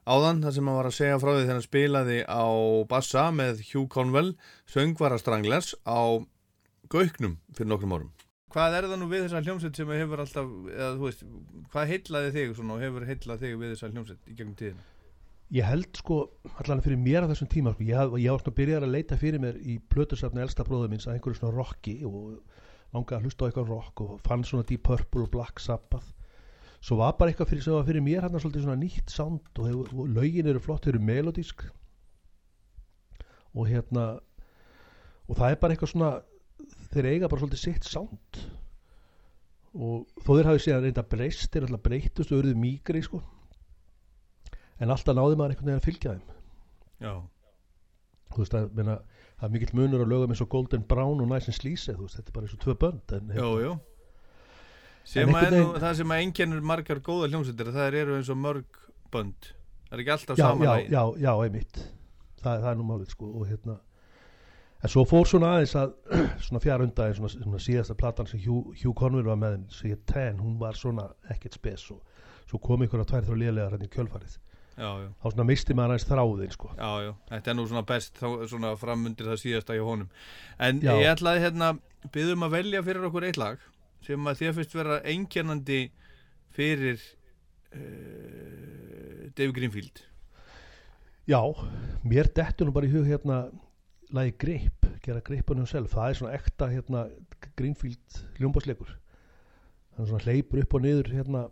áðan 0.03 0.41
þar 0.43 0.55
sem 0.57 0.67
hann 0.67 0.75
var 0.75 0.89
að 0.89 0.95
segja 0.97 1.19
frá 1.21 1.29
því 1.29 1.43
þegar 1.45 1.55
hann 1.55 1.63
spilaði 1.63 2.17
á 2.27 2.43
bassa 2.91 3.23
með 3.31 3.61
Hugh 3.69 3.87
Conwell 3.93 4.33
söngvara 4.67 5.19
Stranglers 5.21 5.71
á 5.87 6.19
Gauknum 6.91 7.37
fyrir 7.55 7.69
nokkrum 7.71 7.95
árum. 7.95 8.11
Hvað 8.51 8.75
er 8.81 8.89
það 8.91 8.99
nú 8.99 9.07
við 9.13 9.23
þessa 9.29 9.43
hljómsveit 9.45 9.79
sem 9.79 9.93
hefur 9.95 10.25
alltaf, 10.25 10.49
eða 10.75 10.91
þú 10.97 11.07
veist, 11.07 11.23
hvað 11.71 11.93
heillaði 11.93 12.33
þig 12.35 12.55
svona 12.57 12.75
og 12.75 12.83
hefur 12.83 13.05
heillaði 13.07 13.45
þig 13.45 13.61
við 13.61 13.71
þessa 13.71 13.91
hljómsveit 13.93 14.27
í 14.27 14.35
gegnum 14.35 14.57
tíðina? 14.59 14.87
ég 15.51 15.67
held 15.67 15.99
sko 15.99 16.17
allan 16.63 16.83
fyrir 16.83 16.99
mér 16.99 17.27
á 17.27 17.31
þessum 17.31 17.47
tíma 17.51 17.71
sko, 17.75 17.83
ég, 17.87 18.19
ég 18.23 18.31
var 18.31 18.43
svona 18.43 18.59
byrjar 18.59 18.85
að 18.87 18.93
leita 18.95 19.17
fyrir 19.19 19.39
mér 19.43 19.57
í 19.59 19.77
plötusafni 19.91 20.43
elsta 20.43 20.63
bróður 20.67 20.91
minns 20.91 21.07
að 21.07 21.17
einhverju 21.17 21.39
svona 21.39 21.55
rocki 21.57 21.97
og 22.07 22.39
langaði 22.91 23.17
að 23.17 23.27
hlusta 23.27 23.45
á 23.45 23.47
eitthvað 23.47 23.71
rock 23.71 24.03
og 24.05 24.17
fann 24.25 24.43
svona 24.47 24.67
Deep 24.67 24.83
Purple 24.87 25.25
og 25.25 25.31
Black 25.33 25.61
Sabbath. 25.63 26.09
Svo 26.81 26.97
var 26.99 27.13
bara 27.19 27.31
eitthvað 27.31 27.51
fyrir 27.51 27.65
sem 27.65 27.75
var 27.77 27.85
fyrir 27.87 28.03
mér 28.05 28.25
hann 28.25 28.39
svolítið 28.41 28.65
svona 28.65 28.81
nýtt 28.81 29.13
sound 29.13 29.59
og, 29.59 29.67
hefur, 29.69 29.91
og 30.01 30.09
lögin 30.15 30.49
eru 30.49 30.61
flott, 30.63 30.85
þau 30.85 30.95
eru 30.95 31.03
melodísk 31.05 31.67
og 33.51 33.67
hérna 33.67 34.05
og 35.27 35.37
það 35.37 35.53
er 35.53 35.59
bara 35.61 35.75
eitthvað 35.75 35.91
svona 35.93 36.11
þeir 36.91 37.09
eiga 37.11 37.29
bara 37.31 37.43
svolítið 37.43 37.61
sitt 37.61 37.87
sound. 37.87 38.41
Og 39.71 40.23
þó 40.25 40.33
þeir 40.33 40.49
hafi 40.49 40.63
síðan 40.65 40.83
reynda 40.85 41.05
breyst 41.07 41.53
þeir 41.53 41.67
alltaf 41.67 41.83
breytust 41.85 42.31
og 42.33 42.41
auðvitað 42.41 42.59
mýgri 42.59 43.03
sko. 43.05 43.21
En 44.81 44.91
alltaf 44.91 45.15
náði 45.15 45.37
maður 45.39 45.53
einhvern 45.53 45.69
veginn 45.69 45.79
að 45.79 45.87
fylgja 45.87 46.15
þeim. 46.17 46.37
Já. 47.01 47.13
þú 48.31 48.43
veist 48.43 48.55
að 48.55 48.75
meina, 48.77 48.97
það 49.41 49.47
er 49.47 49.53
mikill 49.55 49.73
munur 49.77 50.03
á 50.05 50.07
lögum 50.07 50.33
eins 50.33 50.43
og 50.45 50.51
Golden 50.53 50.83
Brown 50.87 51.21
og 51.23 51.29
Nice 51.31 51.49
and 51.49 51.57
Sleazy 51.57 51.95
þetta 51.97 52.27
er 52.27 52.35
bara 52.35 52.45
eins 52.47 52.53
og 52.55 52.61
tvö 52.61 52.75
bönd 52.85 53.15
en, 53.17 53.31
Jú, 53.35 53.53
jú. 53.65 53.71
En 55.01 55.09
Sem 55.11 55.31
að 55.33 55.47
er 55.47 55.55
nú 55.57 55.79
það 55.81 55.95
sem 55.97 56.11
að 56.13 56.19
einkennir 56.23 56.67
margar 56.71 56.99
góða 57.01 57.31
hljómsveitir 57.31 57.71
það 57.73 57.95
eru 58.03 58.17
eins 58.19 58.29
og 58.29 58.37
mörg 58.37 58.81
bönd. 59.11 59.47
Það 59.87 59.95
er 59.97 60.03
ekki 60.03 60.13
alltaf 60.13 60.37
já, 60.37 60.43
sama 60.45 60.67
já, 60.67 60.75
já, 60.93 61.01
já, 61.25 61.31
einmitt 61.41 61.79
það, 62.41 62.61
það 62.61 62.69
er 62.71 62.77
nú 62.79 62.85
málið 62.89 63.15
sko 63.15 63.31
og 63.31 63.47
hérna 63.49 63.79
en 64.81 64.93
svo 64.93 65.03
fór 65.09 65.27
svona 65.29 65.55
aðeins 65.55 65.73
að 65.77 65.91
svona 66.45 66.61
fjara 66.63 66.85
undan 66.87 67.17
svona, 67.17 67.33
svona 67.33 67.63
síðasta 67.65 67.97
platan 67.97 68.29
sem 68.29 68.41
Hugh, 68.45 68.71
Hugh 68.81 68.95
Conwell 68.97 69.27
var 69.27 69.41
með 69.41 69.57
sem 69.73 69.91
ég 69.93 70.05
ten, 70.09 70.39
hún 70.41 70.55
var 70.61 70.77
svona 70.79 71.09
ekkert 71.33 71.57
spes 71.57 71.89
og 71.93 72.01
svo 72.49 72.61
kom 72.61 72.85
ykkur 72.85 73.03
að 73.03 73.11
tvær 73.11 73.27
þrjá 73.27 73.41
lélegar 73.41 73.75
hann 73.75 73.85
í 73.85 73.91
kjölfarið. 73.91 74.37
Þá 74.81 75.25
svona 75.29 75.45
misti 75.47 75.75
maður 75.77 75.95
aðeins 75.95 76.07
þráðin 76.09 76.53
sko. 76.55 76.69
Já, 76.77 76.91
já, 77.05 77.11
þetta 77.31 77.51
er 77.51 77.57
nú 77.57 77.65
svona 77.69 77.85
best 77.91 78.19
þá, 78.19 78.27
svona 78.51 78.73
framundir 78.81 79.29
það 79.31 79.41
síðasta 79.43 79.77
hjá 79.77 79.83
honum. 79.87 80.11
En 80.59 80.81
Já. 80.83 80.93
ég 80.97 81.09
ætlaði 81.13 81.43
hérna 81.45 81.71
byggðum 82.11 82.45
að 82.47 82.55
velja 82.57 82.83
fyrir 82.87 83.09
okkur 83.09 83.27
eitt 83.29 83.41
lag 83.41 83.65
sem 84.05 84.29
að 84.29 84.39
þér 84.41 84.55
finnst 84.57 84.77
vera 84.77 85.01
einkennandi 85.13 85.81
fyrir 86.55 87.03
uh, 87.75 89.27
Dave 89.37 89.53
Greenfield. 89.55 90.05
Já, 91.29 91.41
mér 92.03 92.31
dettur 92.33 92.67
nú 92.67 92.73
bara 92.75 92.89
í 92.89 92.93
hug 92.95 93.05
hérna 93.07 93.43
lagi 94.11 94.33
Grip, 94.41 94.87
gera 95.05 95.21
Gripunum 95.23 95.69
selv 95.69 95.93
það 95.93 96.09
er 96.09 96.17
svona 96.19 96.33
ekta 96.35 96.67
hérna 96.71 97.05
Greenfield 97.55 98.23
hljómbásleikur 98.39 98.97
er 100.01 100.09
svona 100.09 100.23
hleypur 100.25 100.61
upp 100.63 100.77
og 100.77 100.85
niður 100.85 101.11
hérna 101.13 101.43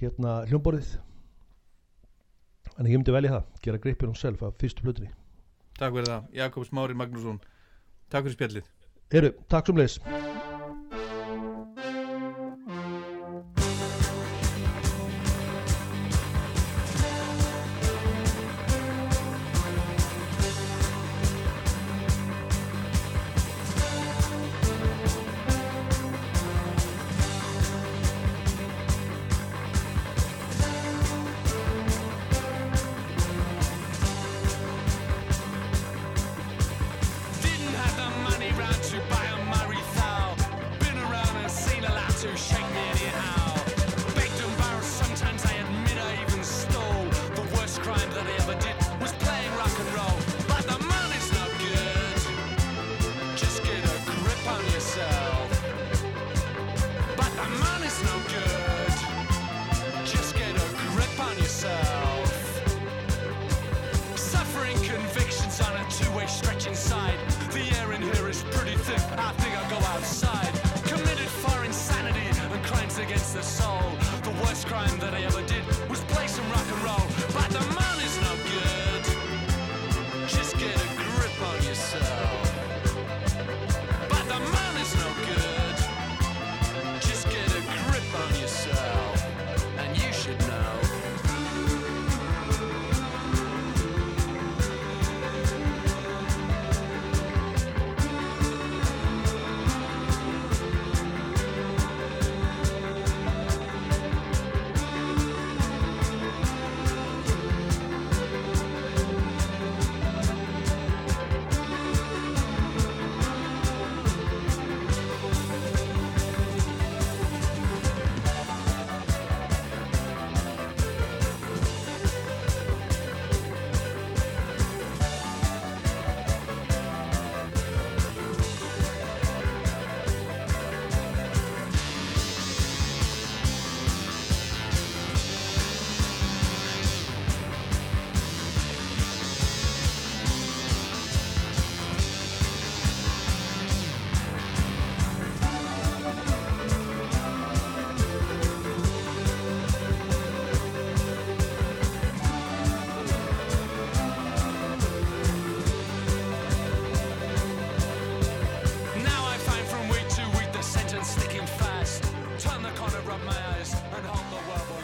hérna 0.00 0.36
hljómborðið 0.48 0.94
en 2.78 2.88
ég 2.90 2.98
myndi 2.98 3.14
velja 3.14 3.36
það, 3.36 3.52
gera 3.66 3.82
Gripunum 3.86 4.18
selv 4.18 4.42
af 4.46 4.58
fyrstu 4.60 4.86
plötunni 4.86 5.12
Takk 5.78 5.96
fyrir 5.96 6.06
það, 6.06 6.26
Jakob 6.38 6.66
Smári 6.68 6.94
Magnússon. 6.94 7.40
Takk 8.12 8.28
fyrir 8.28 8.36
spjallið. 8.36 8.68
Eru, 9.18 9.32
takk 9.50 9.66
sem 9.66 9.80
leis 9.80 9.98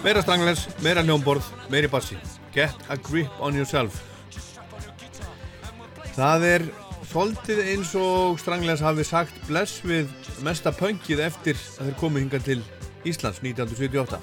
Meira 0.00 0.22
stranglers, 0.24 0.62
meira 0.80 1.02
hljómborð, 1.04 1.44
meiri 1.68 1.88
bassi. 1.92 2.16
Get 2.54 2.72
a 2.88 2.96
grip 2.96 3.28
on 3.36 3.52
yourself. 3.52 3.98
Það 6.16 6.44
er 6.48 6.62
svolítið 7.10 7.60
eins 7.68 7.90
og 8.00 8.38
stranglers 8.40 8.80
hafi 8.80 9.04
sagt 9.04 9.36
bless 9.44 9.82
við 9.84 10.08
mesta 10.46 10.72
pöngið 10.72 11.20
eftir 11.26 11.60
að 11.76 11.90
þeir 11.90 11.98
komu 12.00 12.22
hinga 12.22 12.40
til 12.46 12.62
Íslands 13.04 13.42
1978. 13.44 14.22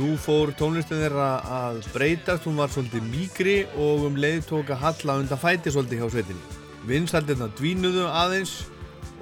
Nú 0.00 0.16
fór 0.18 0.50
tónlistin 0.58 0.98
þeirra 1.04 1.30
að 1.60 1.78
breytast, 1.94 2.50
hún 2.50 2.58
var 2.58 2.74
svolítið 2.74 3.06
mýgri 3.06 3.56
og 3.78 4.08
um 4.08 4.18
leið 4.18 4.50
tók 4.50 4.74
að 4.74 4.82
halla 4.82 5.18
undan 5.22 5.42
fæti 5.44 5.70
svolítið 5.70 6.02
hjá 6.02 6.10
sveitinni. 6.16 6.58
Vinsaldirna 6.90 7.52
dvínuðu 7.54 8.10
aðeins 8.10 8.58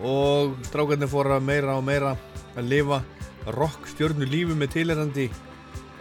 og 0.01 0.57
strákarnir 0.71 1.13
fóra 1.13 1.37
meira 1.37 1.77
og 1.77 1.85
meira 1.85 2.17
að 2.57 2.73
lifa 2.73 3.03
rock 3.61 3.93
stjörnu 3.93 4.25
lífi 4.25 4.57
með 4.57 4.77
tilherandi 4.79 5.29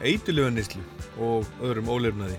eitulöfanislu 0.06 0.84
og 1.20 1.48
öðrum 1.64 1.92
ólefnaði. 1.92 2.38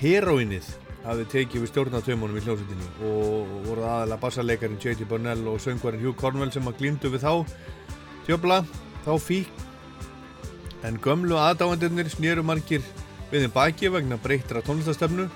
Heroinnið 0.00 0.68
hafði 1.04 1.26
tekið 1.32 1.64
við 1.64 1.72
stjórnatömanum 1.72 2.36
í 2.36 2.44
hljómsveitinni 2.44 2.88
og 3.08 3.52
voru 3.66 3.84
aðalega 3.88 4.20
bassarleikarin 4.20 4.80
J.T. 4.80 5.08
Burnell 5.08 5.46
og 5.48 5.60
söngvarinn 5.64 6.02
Hugh 6.04 6.16
Cornwell 6.16 6.52
sem 6.52 6.68
að 6.68 6.80
glýmdu 6.80 7.12
við 7.12 7.24
þá 7.24 7.32
tjöfla, 8.26 8.60
þá 9.06 9.12
fík 9.24 9.62
en 10.86 10.98
gömlu 11.04 11.38
aðdáendurnir 11.40 12.10
snýru 12.12 12.44
margir 12.46 12.84
við 13.30 13.46
þeim 13.46 13.54
baki 13.54 13.92
vegna 13.92 14.20
breyttra 14.20 14.62
tónlistastöfnu 14.64 15.28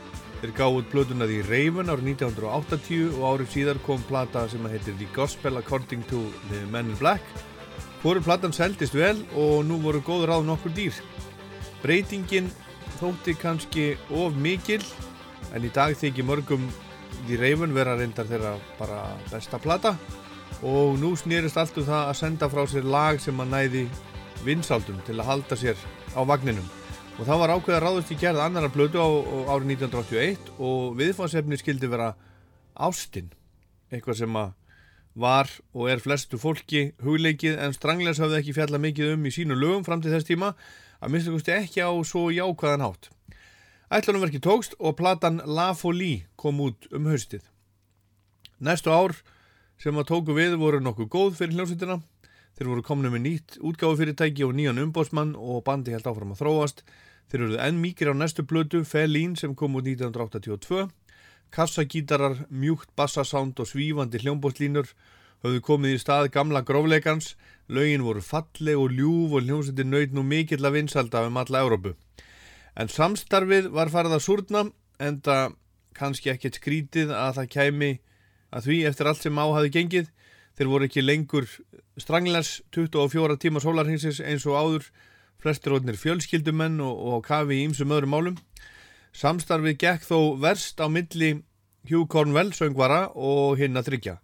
þeir 0.42 0.52
gáðu 0.58 0.84
plötuna 0.92 1.28
því 1.28 1.40
Raven 1.48 1.92
árið 1.92 2.10
1980 2.12 3.16
og 3.16 3.26
árið 3.30 3.52
síðar 3.54 3.80
kom 3.86 4.04
plata 4.08 4.44
sem 4.52 4.64
að 4.66 4.76
heitir 4.76 4.96
The 5.00 5.08
Gospel 5.16 5.60
According 5.60 6.04
to 6.10 6.20
the 6.50 6.64
Men 6.72 6.92
in 6.92 7.00
Black 7.00 7.24
Hvoru 8.02 8.20
platan 8.20 8.52
seldist 8.52 8.96
vel 8.96 9.22
og 9.32 9.62
nú 9.64 9.78
voru 9.80 10.02
góð 10.04 10.26
ráð 10.28 10.48
nokkur 10.50 10.74
dýr 10.76 10.98
Breytingin 11.84 12.46
þótti 12.96 13.34
kannski 13.36 13.90
of 14.16 14.36
mikil 14.40 14.80
en 15.52 15.66
í 15.66 15.70
dag 15.74 15.92
þykir 16.00 16.24
mörgum 16.24 16.62
því 17.26 17.36
Raven 17.40 17.74
vera 17.76 17.96
reyndar 17.98 18.28
þeirra 18.28 18.54
bara 18.78 19.02
besta 19.28 19.60
plata. 19.60 19.92
Og 20.64 20.96
nú 20.96 21.12
snýrist 21.18 21.58
allt 21.60 21.76
um 21.76 21.84
það 21.84 22.08
að 22.08 22.18
senda 22.22 22.48
frá 22.48 22.62
sér 22.70 22.88
lag 22.88 23.20
sem 23.20 23.40
að 23.40 23.52
næði 23.52 23.84
vinsaldum 24.46 25.02
til 25.04 25.18
að 25.18 25.28
halda 25.28 25.58
sér 25.60 25.84
á 26.16 26.20
vagninum. 26.24 26.66
Og 27.18 27.28
það 27.28 27.40
var 27.42 27.52
ákveð 27.54 27.76
að 27.76 27.84
ráðast 27.84 28.12
í 28.14 28.18
gerð 28.18 28.42
annara 28.42 28.70
blödu 28.72 28.98
á, 28.98 29.08
á 29.08 29.36
árið 29.54 29.74
1981 29.76 30.54
og 30.58 30.96
viðfáðsefni 30.98 31.58
skildi 31.60 31.90
vera 31.90 32.14
Ástin. 32.74 33.28
Eitthvað 33.92 34.24
sem 34.24 34.40
að 34.40 34.54
var 35.14 35.52
og 35.76 35.92
er 35.92 36.00
flestu 36.02 36.40
fólki 36.42 36.88
hugleikið 37.04 37.60
en 37.62 37.76
Stranglers 37.76 38.18
hafði 38.18 38.40
ekki 38.40 38.56
fjalla 38.56 38.80
mikið 38.82 39.12
um 39.14 39.28
í 39.28 39.34
sínu 39.34 39.54
lögum 39.54 39.84
fram 39.86 40.02
til 40.02 40.10
þess 40.10 40.26
tíma 40.26 40.54
að 41.04 41.12
minnstu 41.12 41.36
kosti 41.36 41.54
ekki 41.58 41.84
á 41.84 41.92
svo 42.08 42.30
jákvæðan 42.32 42.86
hátt 42.88 43.10
Ætlunum 43.94 44.24
verki 44.24 44.40
tókst 44.42 44.74
og 44.80 44.96
platan 44.98 45.42
La 45.44 45.68
Folie 45.76 46.24
kom 46.40 46.64
út 46.64 46.88
um 46.90 47.06
haustið 47.12 47.44
Næstu 48.64 48.90
ár 48.90 49.18
sem 49.78 49.94
að 50.00 50.08
tóku 50.10 50.34
við 50.34 50.56
voru 50.58 50.80
nokkuð 50.80 51.12
góð 51.12 51.38
fyrir 51.42 51.58
hljómsveitina 51.58 52.00
Þeir 52.54 52.68
voru 52.70 52.82
komni 52.86 53.10
með 53.10 53.22
nýtt 53.24 53.56
útgáðufyrirtæki 53.66 54.44
og 54.46 54.52
nýjan 54.54 54.78
umbósmann 54.78 55.32
og 55.34 55.64
bandi 55.66 55.90
held 55.90 56.06
áfram 56.06 56.36
að 56.36 56.42
þróast. 56.44 56.84
Þeir 57.26 57.40
eruðu 57.40 57.58
enn 57.64 57.80
mikið 57.82 58.10
á 58.10 58.20
næstu 58.20 58.44
blödu, 58.46 58.84
Fellín 58.86 59.32
sem 59.34 59.56
kom 59.58 59.74
út 59.74 59.88
1982. 59.90 60.84
Kassagítarar, 61.50 62.44
mjúkt 62.54 62.92
bassasánd 62.94 63.58
og 63.58 63.66
svífandi 63.66 64.22
hljómbóslínur 64.22 64.86
höfðu 65.42 65.64
komið 65.66 65.96
í 65.96 66.02
stað 66.04 66.30
gamla 66.36 66.62
grófleikans. 66.62 67.34
Laugin 67.68 68.04
voru 68.04 68.20
falleg 68.20 68.76
og 68.76 68.92
ljúf 68.92 69.32
og 69.38 69.46
hljómsveitin 69.46 69.92
nöyt 69.92 70.12
nú 70.12 70.24
mikill 70.26 70.64
að 70.64 70.76
vinsalda 70.78 71.24
um 71.28 71.38
alla 71.40 71.62
Európu. 71.64 71.94
En 72.76 72.90
samstarfið 72.90 73.70
var 73.72 73.92
farið 73.92 74.18
að 74.18 74.24
súrna 74.26 74.64
en 75.00 75.20
það 75.24 75.54
kannski 75.94 76.32
ekkert 76.32 76.58
skrítið 76.58 77.14
að 77.14 77.38
það 77.38 77.50
kæmi 77.54 77.90
að 78.54 78.68
því 78.68 78.78
eftir 78.90 79.08
allt 79.08 79.22
sem 79.22 79.40
áhafi 79.40 79.72
gengið. 79.76 80.10
Þeir 80.54 80.70
voru 80.70 80.88
ekki 80.88 81.02
lengur 81.02 81.48
stranglers 81.98 82.60
24 82.74 83.38
tíma 83.42 83.62
sólarhengsins 83.62 84.20
eins 84.22 84.44
og 84.46 84.58
áður, 84.58 84.84
flestir 85.40 85.74
ótnir 85.74 85.98
fjölskyldumenn 85.98 86.78
og, 86.84 86.94
og 86.94 87.24
kafi 87.26 87.62
í 87.62 87.64
ymsum 87.68 87.94
öðrum 87.94 88.14
málum. 88.14 88.36
Samstarfið 89.14 89.80
gekk 89.80 90.06
þó 90.06 90.18
verst 90.42 90.82
á 90.82 90.86
milli 90.90 91.40
Hugh 91.88 92.06
Cornwell 92.10 92.52
söngvara 92.56 93.08
og 93.14 93.58
hinn 93.60 93.78
að 93.78 93.90
þryggja. 93.90 94.18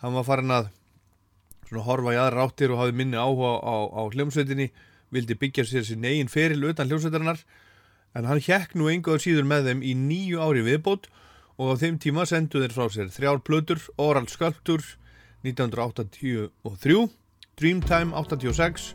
Hann 0.00 0.16
var 0.16 0.26
farin 0.28 0.54
að 0.54 0.70
svona, 1.70 1.86
horfa 1.86 2.14
í 2.14 2.20
aðra 2.20 2.46
áttir 2.48 2.74
og 2.74 2.82
hafi 2.82 2.96
minni 2.98 3.18
áhuga 3.18 3.56
á, 3.62 3.76
á 3.94 4.02
hljómsveitinni, 4.10 4.70
vildi 5.14 5.38
byggja 5.38 5.66
sér 5.66 5.86
sín 5.86 6.06
eigin 6.06 6.30
feril 6.30 6.68
utan 6.70 6.90
hljómsveitarinnar, 6.90 7.40
en 8.14 8.26
hann 8.26 8.42
hjekk 8.42 8.74
nú 8.78 8.90
einhverjum 8.90 9.22
síður 9.22 9.48
með 9.48 9.70
þeim 9.70 9.84
í 9.86 9.94
nýju 9.94 10.42
ári 10.42 10.66
viðbót 10.66 11.08
og 11.60 11.74
á 11.76 11.80
þeim 11.80 11.98
tíma 12.02 12.26
sendu 12.26 12.62
þeir 12.62 12.74
frá 12.74 12.90
sér 12.90 13.10
þrjár 13.14 13.42
plötur, 13.46 13.82
Oral 13.96 14.26
Sculpture, 14.30 14.96
1983 15.46 17.08
Dreamtime 17.60 18.16
86 18.16 18.94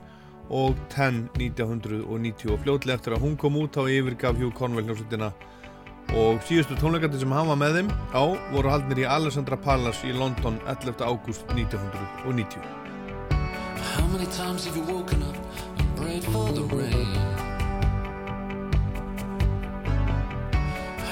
og 0.50 0.78
Ten 0.90 1.26
1990 1.38 2.54
og 2.54 2.62
fljóðlega 2.64 3.00
eftir 3.00 3.16
að 3.16 3.24
hún 3.26 3.36
kom 3.38 3.58
út 3.62 3.78
á 3.78 3.86
yfirgaf 3.86 4.38
Hugh 4.38 4.54
Cornwell 4.58 4.88
hljómsveitina 4.88 5.32
og 6.14 6.42
síðustu 6.46 6.78
tónleikandi 6.80 7.20
sem 7.22 7.32
hann 7.34 7.48
var 7.50 7.58
með 7.60 7.80
þeim 7.80 7.90
á 8.14 8.24
voru 8.54 8.70
haldnir 8.70 9.02
í 9.02 9.08
Alessandra 9.10 9.58
Palace 9.58 10.06
í 10.08 10.14
London 10.14 10.60
11. 10.68 11.02
ágúst 11.02 11.48
1990 11.56 12.62
How 13.96 14.08
many 14.08 14.26
times 14.28 14.66
have 14.66 14.76
you 14.76 14.84
woken 14.84 15.24
up 15.24 15.36
and 15.80 15.96
prayed 15.98 16.24
for 16.24 16.52
the 16.52 16.64
rain? 16.76 17.16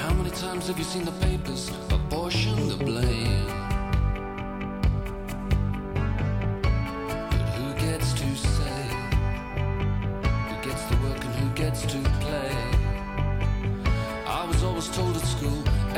How 0.02 0.12
many 0.14 0.30
times 0.30 0.68
have 0.68 0.78
you 0.78 0.84
seen 0.84 1.04
the 1.04 1.16
papers 1.24 1.70
apportion 1.90 2.68
the 2.68 2.76
blame? 2.76 3.23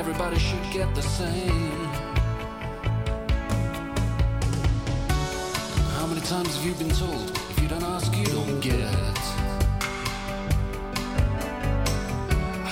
Everybody 0.08 0.38
should 0.38 0.62
get 0.72 0.94
the 0.94 1.02
same. 1.02 1.84
How 5.96 6.06
many 6.06 6.20
times 6.20 6.54
have 6.54 6.64
you 6.64 6.74
been 6.74 6.90
told 6.90 7.28
if 7.50 7.60
you 7.60 7.66
don't 7.66 7.82
ask, 7.82 8.16
you 8.16 8.24
don't 8.26 8.60
get? 8.60 9.18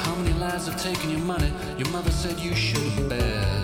How 0.04 0.14
many 0.14 0.32
lies 0.38 0.68
have 0.68 0.80
taken 0.80 1.10
your 1.10 1.24
money? 1.26 1.52
Your 1.76 1.88
mother 1.88 2.12
said 2.12 2.38
you 2.38 2.54
shouldn't 2.54 3.08
bet. 3.08 3.63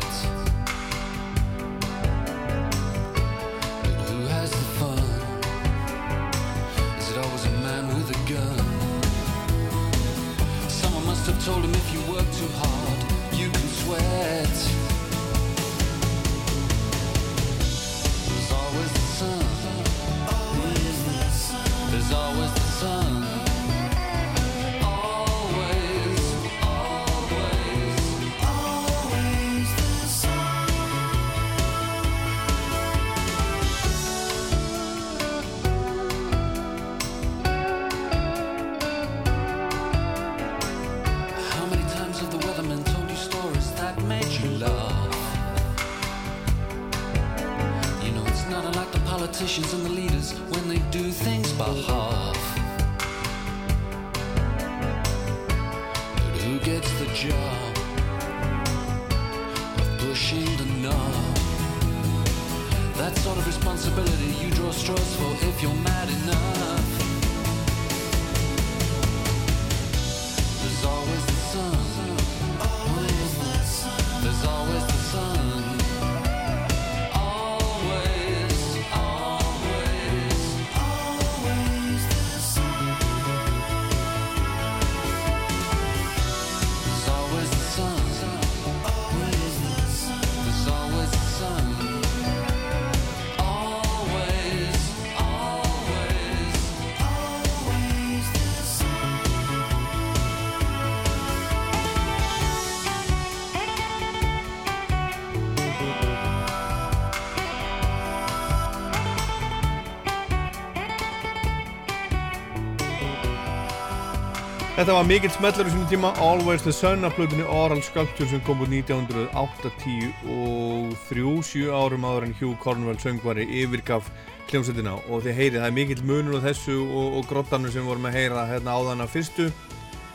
Þetta 114.90 115.04
var 115.04 115.06
mikill 115.06 115.30
smellur 115.30 115.68
í 115.68 115.70
sínum 115.70 115.86
tíma. 115.86 116.08
Always 116.18 116.64
the 116.64 116.72
Sun 116.74 117.06
af 117.06 117.12
plötunni 117.14 117.44
Oral 117.46 117.78
Sculpture 117.78 118.26
sem 118.26 118.40
kom 118.42 118.64
úr 118.64 118.72
1983 118.74 120.08
og 120.34 120.96
þrjú, 121.06 121.34
sjö 121.46 121.68
árum 121.70 122.08
áður 122.08 122.26
en 122.26 122.32
Hugh 122.40 122.56
Cornwell 122.58 122.98
söngvari 122.98 123.44
yfirgaf 123.60 124.08
hljómsveitina. 124.48 124.96
Og 125.06 125.22
þið 125.22 125.38
heyrið 125.38 125.60
það 125.60 125.68
er 125.68 125.76
mikill 125.76 126.02
munur 126.08 126.42
á 126.42 126.46
þessu 126.48 126.74
og, 126.82 127.20
og 127.20 127.30
grottanum 127.30 127.70
sem 127.70 127.86
vorum 127.86 128.10
að 128.10 128.18
heyra 128.18 128.48
hérna 128.50 128.74
áðan 128.74 129.04
af 129.06 129.14
fyrstu 129.14 129.46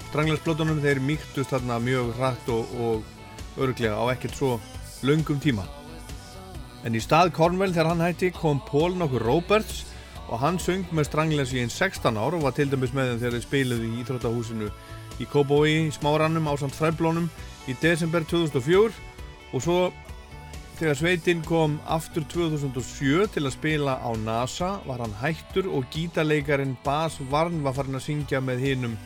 stranglarsplötunum 0.09 0.83
þeir 0.83 0.99
mýktust 1.07 1.55
þarna 1.55 1.79
mjög 1.87 2.11
hrætt 2.19 2.51
og, 2.51 2.75
og 2.75 3.63
örglega 3.63 3.95
á 3.95 4.11
ekkert 4.11 4.35
svo 4.35 4.57
löngum 5.07 5.39
tíma. 5.39 5.63
En 6.83 6.99
í 6.99 7.05
stað 7.07 7.31
Cornwell 7.39 7.71
þegar 7.71 7.93
hann 7.93 8.03
hætti 8.09 8.35
kom 8.35 8.59
Paul 8.67 8.99
nokkur 8.99 9.23
Roberts 9.23 9.84
og 10.35 10.41
hann 10.43 10.57
söng 10.59 10.83
með 10.91 11.07
Stranglers 11.07 11.53
í 11.55 11.61
einn 11.63 11.71
16 11.71 12.17
ár 12.19 12.35
og 12.35 12.41
var 12.43 12.55
til 12.57 12.67
dæmis 12.67 12.91
með 12.91 13.13
þeim 13.13 13.19
þegar 13.21 13.35
þeir 13.37 13.43
spiluði 13.45 13.85
í 13.87 13.99
Íþróttahúsinu 14.01 14.71
í 15.23 15.27
Kópói 15.31 15.69
í 15.71 15.91
smárannum 15.95 16.49
á 16.51 16.53
samt 16.59 16.75
fræblónum 16.75 17.29
í 17.71 17.75
desember 17.79 18.25
2004 18.27 18.89
og 19.55 19.63
svo 19.63 19.77
þegar 20.75 20.99
Sveitinn 20.99 21.43
kom 21.47 21.77
aftur 21.87 22.25
2007 22.33 23.29
til 23.31 23.45
að 23.45 23.55
spila 23.55 23.93
á 24.03 24.11
NASA 24.19 24.73
var 24.83 25.05
hann 25.05 25.15
hættur 25.21 25.69
og 25.71 25.87
gítarleikarin 25.93 26.75
Bas 26.83 27.15
Varn 27.31 27.63
var 27.63 27.77
farin 27.77 27.95
að 27.95 28.09
syngja 28.09 28.43
með 28.43 28.65
hinnum 28.65 28.99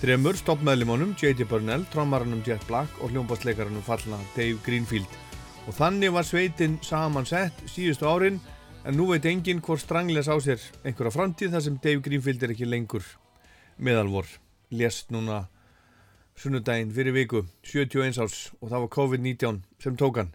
þremur 0.00 0.38
stoppmeðlimunum 0.38 1.16
J.D. 1.18 1.48
Burnell, 1.50 1.82
trommarannum 1.90 2.44
Jet 2.46 2.62
Black 2.70 3.02
og 3.02 3.10
hljómbastleikarannum 3.10 3.82
fallna 3.82 4.22
Dave 4.36 4.62
Greenfield 4.62 5.18
og 5.66 5.74
þannig 5.74 6.14
var 6.14 6.30
Sveitinn 6.30 6.78
samansett 6.86 7.58
síðustu 7.66 8.06
árin 8.06 8.38
En 8.80 8.96
nú 8.96 9.10
veit 9.10 9.26
enginn 9.28 9.58
hvort 9.60 9.82
Strangles 9.82 10.28
á 10.32 10.40
sér 10.40 10.62
einhverja 10.88 11.12
framtíð 11.12 11.52
þar 11.52 11.62
sem 11.66 11.74
Dave 11.84 12.00
Greenfield 12.00 12.44
er 12.46 12.54
ekki 12.54 12.68
lengur 12.68 13.04
meðalvor. 13.76 14.24
Lest 14.72 15.12
núna 15.12 15.42
sunnudaginn 16.40 16.94
fyrir 16.96 17.12
viku, 17.12 17.42
71 17.60 18.16
árs 18.24 18.38
og 18.56 18.70
það 18.70 18.86
var 18.86 18.90
COVID-19 18.96 19.60
sem 19.84 20.00
tók 20.00 20.22
hann. 20.22 20.32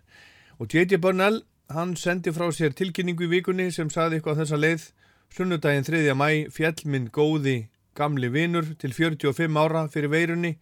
Og 0.61 0.69
J.J. 0.69 1.01
Burnell, 1.01 1.41
hann 1.73 1.97
sendi 1.97 2.29
frá 2.35 2.45
sér 2.53 2.77
tilkynningu 2.77 3.25
í 3.25 3.31
vikunni 3.33 3.71
sem 3.73 3.89
saði 3.89 4.19
eitthvað 4.19 4.43
þessa 4.43 4.61
leið. 4.61 4.87
Sunnudaginn 5.33 5.89
3. 5.89 6.05
mæ 6.13 6.29
fjall 6.53 6.85
minn 6.85 7.09
góði 7.09 7.57
gamli 7.97 8.29
vinur 8.29 8.75
til 8.77 8.93
45 8.93 9.57
ára 9.57 9.87
fyrir 9.89 10.13
veirunni. 10.13 10.59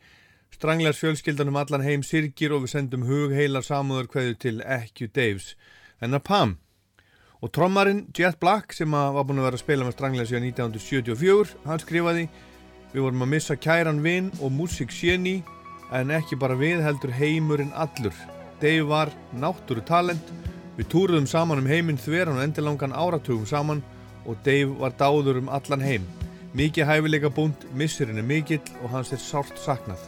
Stranglers 0.56 1.04
fjölskyldanum 1.04 1.60
allan 1.60 1.84
heim 1.84 2.08
sirkir 2.08 2.56
og 2.56 2.64
við 2.64 2.78
sendum 2.78 3.04
hug 3.12 3.36
heilar 3.36 3.68
samúður 3.68 4.08
hverju 4.16 4.40
til 4.40 4.60
ekki 4.64 5.12
Daves. 5.12 5.58
En 6.00 6.16
að 6.16 6.30
Pam 6.32 6.60
Og 7.44 7.52
trommarinn 7.52 8.06
Jet 8.16 8.38
Black 8.40 8.72
sem 8.72 8.94
var 8.94 9.26
búin 9.28 9.42
að 9.42 9.50
vera 9.50 9.58
að 9.58 9.64
spila 9.66 9.84
með 9.84 9.98
Strangler 9.98 10.28
síðan 10.30 10.46
1974, 10.54 11.58
hann 11.68 11.82
skrifaði 11.82 12.28
Við 12.94 13.02
vorum 13.02 13.26
að 13.26 13.32
missa 13.34 13.56
kæran 13.58 14.00
vinn 14.06 14.30
og 14.40 14.54
músiksjeni 14.54 15.42
en 15.98 16.14
ekki 16.16 16.38
bara 16.40 16.56
við 16.56 16.84
heldur 16.86 17.12
heimurinn 17.12 17.74
allur. 17.76 18.14
Dave 18.62 18.86
var 18.88 19.12
náttúru 19.36 19.84
talent, 19.84 20.30
við 20.78 20.88
túruðum 20.94 21.28
saman 21.28 21.60
um 21.60 21.68
heiminn 21.68 22.00
þveran 22.00 22.38
og 22.38 22.46
endilangan 22.46 22.96
áratugum 22.96 23.48
saman 23.50 23.82
og 24.24 24.38
Dave 24.46 24.70
var 24.80 24.96
dáður 24.96 25.42
um 25.42 25.50
allan 25.52 25.84
heim. 25.84 26.06
Mikið 26.54 26.88
hæfileika 26.88 27.34
búnd, 27.34 27.66
missurinn 27.76 28.22
er 28.22 28.30
mikill 28.30 28.62
og 28.84 28.94
hans 28.94 29.12
er 29.12 29.20
sárt 29.20 29.58
saknað. 29.60 30.00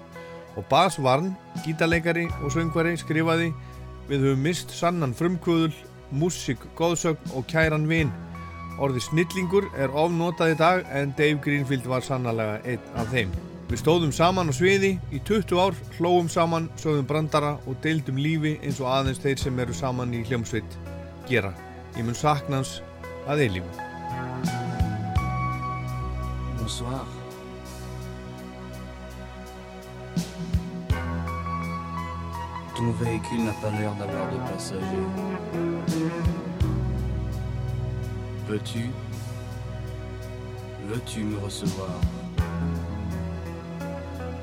Og 0.56 0.64
Bas 0.70 0.96
Varn, 1.02 1.34
gítarleikari 1.66 2.30
og 2.46 2.54
söngvari 2.56 2.96
skrifaði 3.02 3.52
Við 4.06 4.22
höfum 4.22 4.44
mist 4.46 4.70
sannan 4.70 5.18
frumkvöðul 5.18 5.74
músík, 6.20 6.62
góðsögn 6.78 7.36
og 7.36 7.48
kæran 7.52 7.88
vin. 7.90 8.14
Orði 8.80 9.04
snillingur 9.06 9.70
er 9.80 9.94
ofnotað 9.96 10.56
í 10.56 10.58
dag 10.60 10.88
en 10.92 11.14
Dave 11.18 11.40
Greenfield 11.44 11.88
var 11.88 12.04
sannlega 12.04 12.60
einn 12.68 12.90
af 13.00 13.12
þeim. 13.14 13.32
Við 13.70 13.82
stóðum 13.82 14.12
saman 14.14 14.52
á 14.52 14.54
sviði 14.54 14.92
í 15.16 15.22
20 15.26 15.58
ár, 15.58 15.78
hlóum 15.98 16.28
saman, 16.30 16.68
sögðum 16.78 17.08
brandara 17.10 17.56
og 17.66 17.80
deildum 17.82 18.20
lífi 18.22 18.58
eins 18.62 18.82
og 18.84 18.92
aðeins 18.92 19.24
þeir 19.24 19.42
sem 19.42 19.64
eru 19.64 19.74
saman 19.74 20.14
í 20.14 20.22
hljómsveit 20.28 20.78
gera. 21.30 21.54
Ég 21.98 22.06
mun 22.06 22.18
sakna 22.20 22.62
hans 22.62 22.78
að 23.26 23.48
eilífu. 23.48 23.72
Bonsoir. 26.60 27.15
Ton 32.86 32.92
véhicule 33.04 33.46
n'a 33.46 33.52
pas 33.54 33.72
l'air 33.72 33.96
d'avoir 33.96 34.32
de 34.32 34.38
passagers. 34.52 35.08
Peux-tu, 38.48 38.92
veux-tu 40.88 41.24
me 41.24 41.40
recevoir? 41.40 42.00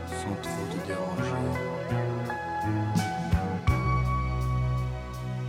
Sans 0.09 0.35
trop 0.43 0.67
te 0.73 0.87
déranger 0.89 1.31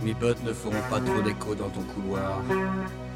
Mes 0.04 0.14
bottes 0.14 0.44
ne 0.44 0.52
feront 0.52 0.88
pas 0.88 1.00
trop 1.00 1.20
d'écho 1.22 1.56
dans 1.56 1.70
ton 1.70 1.82
couloir. 1.82 2.42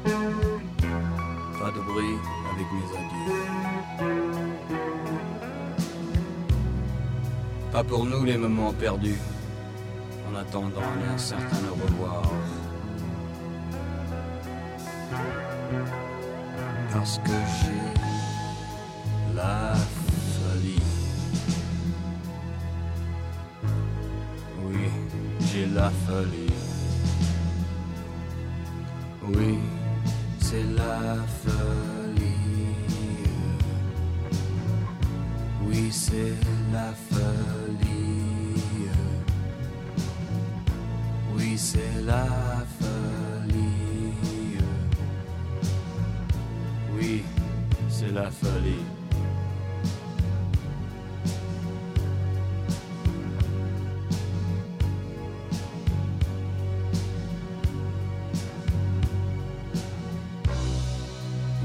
Pas 0.03 1.71
de 1.71 1.79
bruit 1.79 2.17
avec 2.53 2.67
mes 2.73 2.89
adieux. 2.97 3.33
Pas 7.71 7.83
pour 7.85 8.03
nous 8.03 8.25
les 8.25 8.35
moments 8.35 8.73
perdus 8.73 9.15
en 10.29 10.35
attendant 10.35 10.81
un 11.13 11.17
certain 11.17 11.57
au 11.69 11.75
revoir. 11.85 12.23
Parce 16.93 17.17
que 17.19 17.31
j'ai 17.31 17.93
la 19.35 19.73
folie. 20.35 20.81
Oui, 24.65 24.89
j'ai 25.39 25.65
la 25.67 25.89
folie. 26.05 26.53
Oui, 29.23 29.59
c'est 30.39 30.65
la 30.75 31.15
folie. 31.43 32.75
Oui, 35.65 35.91
c'est 35.91 36.33
la 36.73 36.93
folie. 36.93 37.08
La 42.09 42.25
folie. 42.79 44.57
Oui, 46.95 47.23
c'est 47.87 48.11
la 48.11 48.31
folie. 48.31 48.83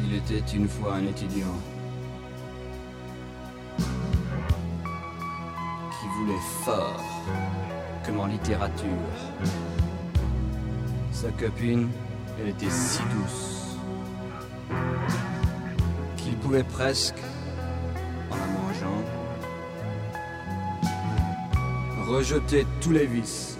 Il 0.04 0.14
était 0.14 0.44
une 0.54 0.68
fois 0.68 0.96
un 0.96 1.06
étudiant 1.06 1.58
qui 5.94 6.06
voulait 6.18 6.44
fort 6.64 7.02
comme 8.04 8.20
en 8.20 8.26
littérature. 8.26 9.73
Sa 11.24 11.30
copine, 11.30 11.88
elle 12.38 12.48
était 12.50 12.68
si 12.68 13.00
douce 13.04 13.78
qu'il 16.18 16.36
pouvait 16.36 16.64
presque, 16.64 17.16
en 18.30 18.36
la 18.36 18.46
mangeant, 18.46 19.02
rejeter 22.06 22.66
tous 22.82 22.90
les 22.90 23.06
vices, 23.06 23.56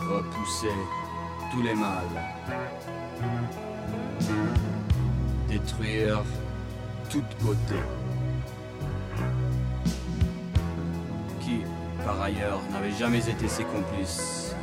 repousser 0.00 0.72
tous 1.52 1.60
les 1.60 1.74
mâles, 1.74 2.22
détruire 5.46 6.22
toute 7.10 7.36
beauté. 7.42 7.82
N'avait 12.34 12.92
jamais 12.98 13.18
été 13.28 13.46
ses 13.48 13.64
complices, 13.64 14.54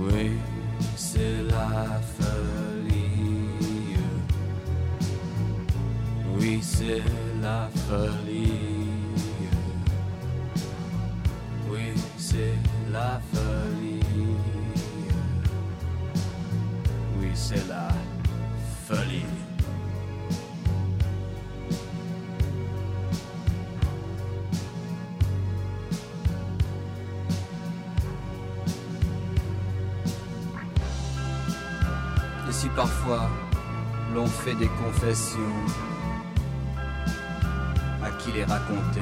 Oui, 0.00 0.38
c'est 0.96 1.42
la 1.50 2.00
folie. 2.18 3.98
Oui, 6.38 6.60
c'est 6.62 7.02
la 7.42 7.68
folie. 7.88 8.27
c'est 17.48 17.66
la 17.66 17.88
folie. 18.86 19.24
Et 32.46 32.52
si 32.52 32.68
parfois 32.68 33.30
l'on 34.14 34.26
fait 34.26 34.54
des 34.54 34.68
confessions, 34.68 35.38
à 38.02 38.10
qui 38.18 38.32
les 38.32 38.44
raconter 38.44 39.00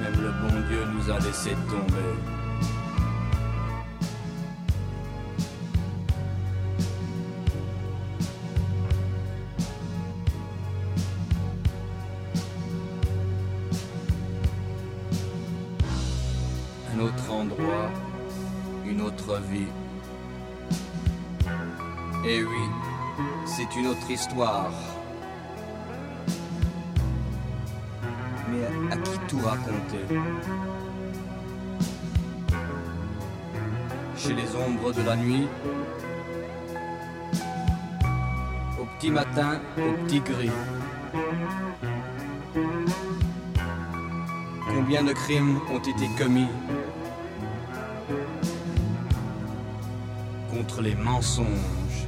Même 0.00 0.20
le 0.20 0.30
bon 0.42 0.68
Dieu 0.68 0.84
nous 0.94 1.10
a 1.10 1.18
laissé 1.18 1.50
tomber. 1.70 2.39
notre 24.00 24.10
histoire. 24.10 24.70
Mais 28.48 28.92
à 28.92 28.96
qui 28.96 29.18
tout 29.28 29.38
raconter? 29.38 30.06
Chez 34.16 34.34
les 34.34 34.56
ombres 34.56 34.92
de 34.92 35.02
la 35.02 35.16
nuit, 35.16 35.46
au 38.80 38.84
petit 38.96 39.10
matin, 39.10 39.60
au 39.78 40.04
petit 40.04 40.20
gris. 40.20 40.50
Combien 44.68 45.04
de 45.04 45.12
crimes 45.12 45.60
ont 45.72 45.78
été 45.78 46.08
commis? 46.18 46.48
Contre 50.50 50.82
les 50.82 50.94
mensonges, 50.94 52.06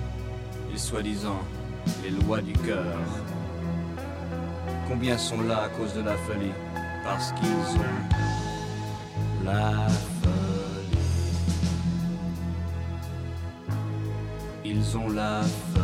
les 0.70 0.78
soi-disant 0.78 1.40
les 2.02 2.10
lois 2.10 2.40
du 2.40 2.52
cœur. 2.52 2.98
Combien 4.88 5.16
sont 5.16 5.40
là 5.42 5.64
à 5.64 5.68
cause 5.68 5.94
de 5.94 6.02
la 6.02 6.16
folie? 6.16 6.52
Parce 7.04 7.32
qu'ils 7.32 7.78
ont 7.78 9.44
la 9.44 9.86
folie. 10.20 10.32
Ils 14.64 14.96
ont 14.96 15.08
la 15.10 15.42
folie. 15.42 15.82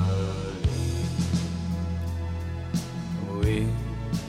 Oui, 3.41 3.67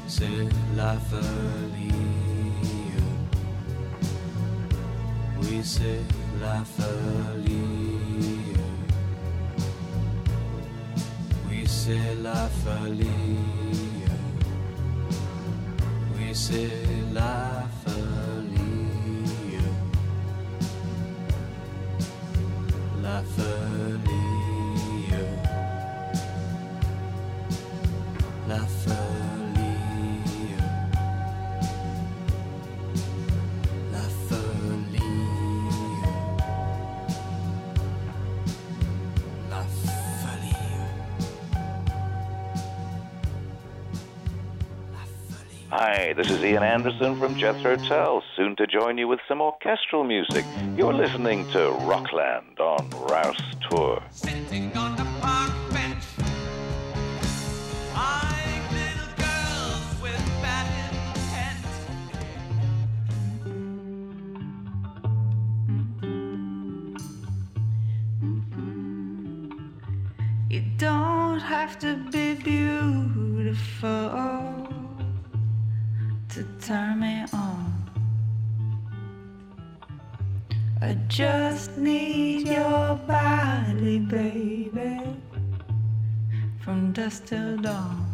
c'est 0.08 0.48
la 0.76 0.94
folie. 0.94 1.94
Oui, 5.42 5.62
c'est 5.64 6.02
This 46.20 46.32
is 46.32 46.44
Ian 46.44 46.64
Anderson 46.64 47.18
from 47.18 47.38
Jethro 47.38 47.78
Tull, 47.78 48.22
soon 48.36 48.54
to 48.58 48.68
join 48.68 48.98
you 48.98 49.08
with 49.08 49.22
some 49.26 49.40
orchestral 49.40 50.04
music. 50.04 50.44
You're 50.76 50.94
listening 50.94 51.50
to 51.52 51.70
Rockland 51.84 52.60
on 52.60 52.90
Rouse 52.90 53.42
Tour. 53.70 54.04
감사합니다. 87.70 88.09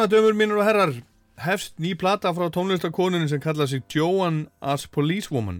Svona 0.00 0.16
dömur 0.16 0.32
mínur 0.32 0.56
og 0.56 0.64
herrar 0.64 0.94
hefst 1.44 1.74
ný 1.76 1.90
plata 1.92 2.30
frá 2.32 2.46
tónlistakonunin 2.48 3.28
sem 3.28 3.40
kalla 3.40 3.66
sig 3.68 3.82
Joan 3.92 4.46
as 4.62 4.86
Policewoman 4.86 5.58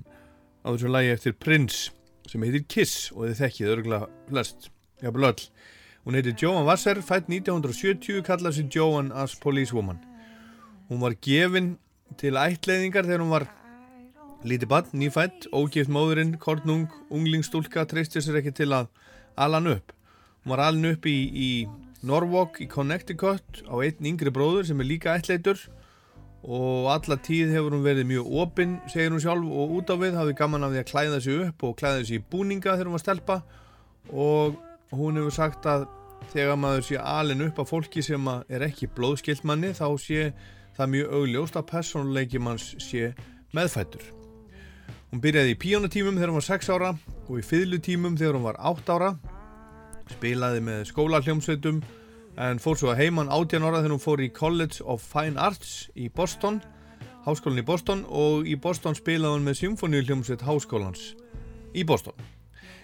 á 0.65 0.73
þessu 0.73 0.89
lagi 0.89 1.11
eftir 1.13 1.35
Prince 1.37 1.91
sem 2.25 2.41
heitir 2.41 2.65
Kiss 2.65 3.11
og 3.13 3.27
þið 3.27 3.35
þekkið 3.37 3.73
örgulega 3.75 4.07
flest, 4.31 4.71
jafnvel 5.05 5.27
öll. 5.29 5.43
Hún 6.07 6.17
heitir 6.17 6.33
Joan 6.41 6.65
Wasser, 6.65 7.03
fætt 7.05 7.29
1970 7.29 8.25
kalla 8.25 8.53
sig 8.53 8.73
Joan 8.73 9.13
as 9.13 9.37
Policewoman 9.37 10.01
hún 10.89 11.05
var 11.05 11.19
gefin 11.21 11.77
til 12.17 12.41
ættleiðingar 12.41 13.05
þegar 13.05 13.21
hún 13.21 13.37
var 13.37 13.47
lítið 14.41 14.73
barn, 14.73 14.89
nýfætt, 14.97 15.51
ógift 15.53 15.93
móðurinn 15.93 16.39
kornung, 16.41 16.89
unglingstúlka 17.13 17.85
treysti 17.85 18.25
sér 18.25 18.41
ekki 18.41 18.57
til 18.57 18.73
að 18.73 18.89
ala 19.37 19.61
hann 19.61 19.75
upp. 19.77 19.93
Hún 20.41 20.57
var 20.57 20.65
alin 20.71 20.95
upp 20.95 21.05
í, 21.05 21.19
í 21.29 21.51
Norwalk 22.07 22.61
í 22.65 22.69
Connecticut 22.71 23.63
á 23.69 23.75
einn 23.85 24.09
yngri 24.13 24.33
bróður 24.33 24.69
sem 24.71 24.81
er 24.81 24.89
líka 24.89 25.17
ættleitur 25.19 25.61
og 26.41 26.89
alla 26.89 27.19
tíð 27.21 27.53
hefur 27.53 27.75
hún 27.77 27.85
verið 27.85 28.09
mjög 28.09 28.31
opinn, 28.43 28.79
segir 28.89 29.13
hún 29.13 29.21
sjálf 29.21 29.45
og 29.45 29.75
út 29.77 29.93
á 29.93 29.97
við 30.01 30.17
hafði 30.17 30.37
gaman 30.39 30.65
af 30.65 30.73
því 30.73 30.81
að 30.81 30.91
klæða 30.93 31.19
sig 31.21 31.41
upp 31.45 31.65
og 31.69 31.75
klæða 31.77 32.07
sig 32.09 32.21
í 32.21 32.27
búninga 32.33 32.73
þegar 32.73 32.89
hún 32.89 32.97
var 32.97 33.03
stelpa. 33.05 33.37
Og 34.09 34.57
hún 34.97 35.21
hefur 35.21 35.37
sagt 35.37 35.69
að 35.69 35.85
þegar 36.33 36.57
maður 36.61 36.87
sé 36.87 36.97
alin 37.01 37.45
upp 37.47 37.61
af 37.63 37.71
fólki 37.71 38.03
sem 38.05 38.31
er 38.49 38.65
ekki 38.67 38.89
blóðskilt 38.97 39.45
manni 39.47 39.73
þá 39.77 39.87
sé 40.01 40.31
það 40.77 40.93
mjög 40.95 41.15
augljóst 41.19 41.59
að 41.59 41.69
persónuleiki 41.71 42.41
manns 42.43 42.73
sé 42.83 43.13
meðfættur 43.57 44.05
hún 45.11 45.23
byrjaði 45.25 45.55
í 45.55 45.59
píjónatímum 45.65 46.19
þegar 46.19 46.33
hún 46.33 46.41
var 46.41 46.49
6 46.49 46.73
ára 46.75 46.91
og 47.27 47.35
í 47.41 47.47
fiðlutímum 47.47 48.19
þegar 48.21 48.39
hún 48.39 48.47
var 48.47 48.61
8 48.73 48.97
ára 48.97 49.11
spilaði 50.11 50.61
með 50.67 50.85
skólahljómsveitum 50.91 51.81
en 52.41 52.61
fór 52.63 52.79
svo 52.79 52.91
að 52.93 53.05
heiman 53.05 53.31
18 53.33 53.65
ára 53.65 53.81
þegar 53.81 53.95
hún 53.97 54.05
fór 54.05 54.23
í 54.25 54.29
College 54.35 54.85
of 54.85 55.05
Fine 55.05 55.41
Arts 55.41 55.89
í 55.95 56.09
Boston 56.13 56.61
háskólan 57.27 57.61
í 57.61 57.67
Boston 57.67 58.05
og 58.09 58.49
í 58.49 58.57
Boston 58.61 58.97
spilaði 58.97 59.37
hún 59.37 59.47
með 59.49 59.59
symfóniuhljómsveit 59.61 60.45
háskólans 60.47 61.11
í 61.77 61.85
Boston. 61.87 62.17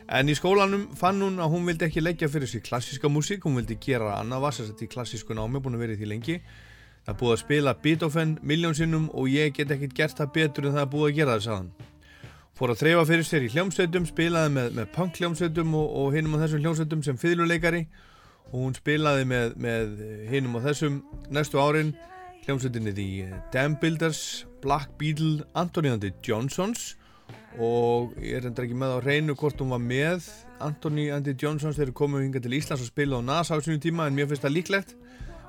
En 0.07 0.29
í 0.31 0.37
skólanum 0.39 0.87
fann 0.95 1.23
hún 1.25 1.41
að 1.43 1.51
hún 1.55 1.67
vildi 1.67 1.89
ekki 1.89 2.05
leggja 2.05 2.29
fyrir 2.31 2.51
sig 2.51 2.63
klassíska 2.67 3.11
músík 3.11 3.47
hún 3.47 3.59
vildi 3.59 3.79
gera 3.83 4.21
annað 4.21 4.45
vassast 4.45 4.83
í 4.85 4.91
klassísku 4.91 5.35
námi 5.35 5.63
búin 5.63 5.79
að 5.79 5.87
vera 5.87 5.97
í 5.97 6.01
því 6.01 6.11
lengi. 6.13 6.39
Það 7.07 7.19
búið 7.23 7.35
að 7.35 7.43
spila 7.43 7.75
Beethoven 7.83 8.39
miljónsinnum 8.43 9.11
og 9.15 9.29
ég 9.31 9.55
get 9.57 9.73
ekkert 9.75 9.97
gert 9.99 10.21
það 10.21 10.33
betur 10.37 10.69
en 10.69 10.79
það 10.79 10.93
búið 10.95 11.09
að 11.09 11.19
gera 11.19 11.37
það 11.37 11.47
sagðan 11.47 11.71
fór 12.57 12.73
að 12.73 12.81
þreyfa 12.81 13.05
fyrir 13.11 13.27
sér 13.29 13.45
í 13.45 13.49
hljómsveitum 13.53 14.07
spilaði 14.09 14.53
með, 14.55 14.69
með 14.79 14.87
punk 14.95 15.19
hljómsveitum 15.21 15.75
og, 15.77 15.89
og 16.01 16.15
hinum 16.17 16.37
á 16.41 16.43
þessum 16.47 16.63
hljómsveitum 16.65 17.03
sem 17.05 17.19
fiðluleikari. 17.21 17.83
Og 18.53 18.61
hún 18.63 18.77
spilaði 18.77 19.27
með, 19.29 19.57
með 19.61 19.99
hinum 20.31 20.57
á 20.57 20.61
þessum 20.71 21.03
næstu 21.35 21.61
árin. 21.61 21.93
Hljómsveitinni 22.47 22.95
The 22.97 23.41
Dam 23.53 23.77
Builders 23.83 24.47
Black 24.65 24.95
Beetle, 24.97 25.45
Anthony 25.59 25.93
and 25.93 26.01
the 26.01 26.15
Johnsons. 26.25 26.95
Og 27.61 28.17
ég 28.25 28.41
er 28.41 28.49
endur 28.49 28.65
ekki 28.65 28.79
með 28.79 28.97
á 28.97 28.99
reynu 29.05 29.37
hvort 29.37 29.61
hún 29.61 29.75
var 29.75 29.83
með 29.83 30.25
Anthony 30.65 31.11
and 31.13 31.29
the 31.29 31.37
Johnsons 31.37 31.77
þegar 31.77 31.97
komum 31.99 32.25
hinga 32.25 32.41
til 32.41 32.57
Íslands 32.57 32.85
og 32.85 32.89
spila 32.89 33.21
á 33.21 33.23
NASA 33.25 33.57
á 33.57 33.61
sínum 33.61 33.83
tíma 33.83 34.09
en 34.09 34.17
mér 34.17 34.31
finnst 34.31 34.45
það 34.45 34.57
líklegt 34.57 34.97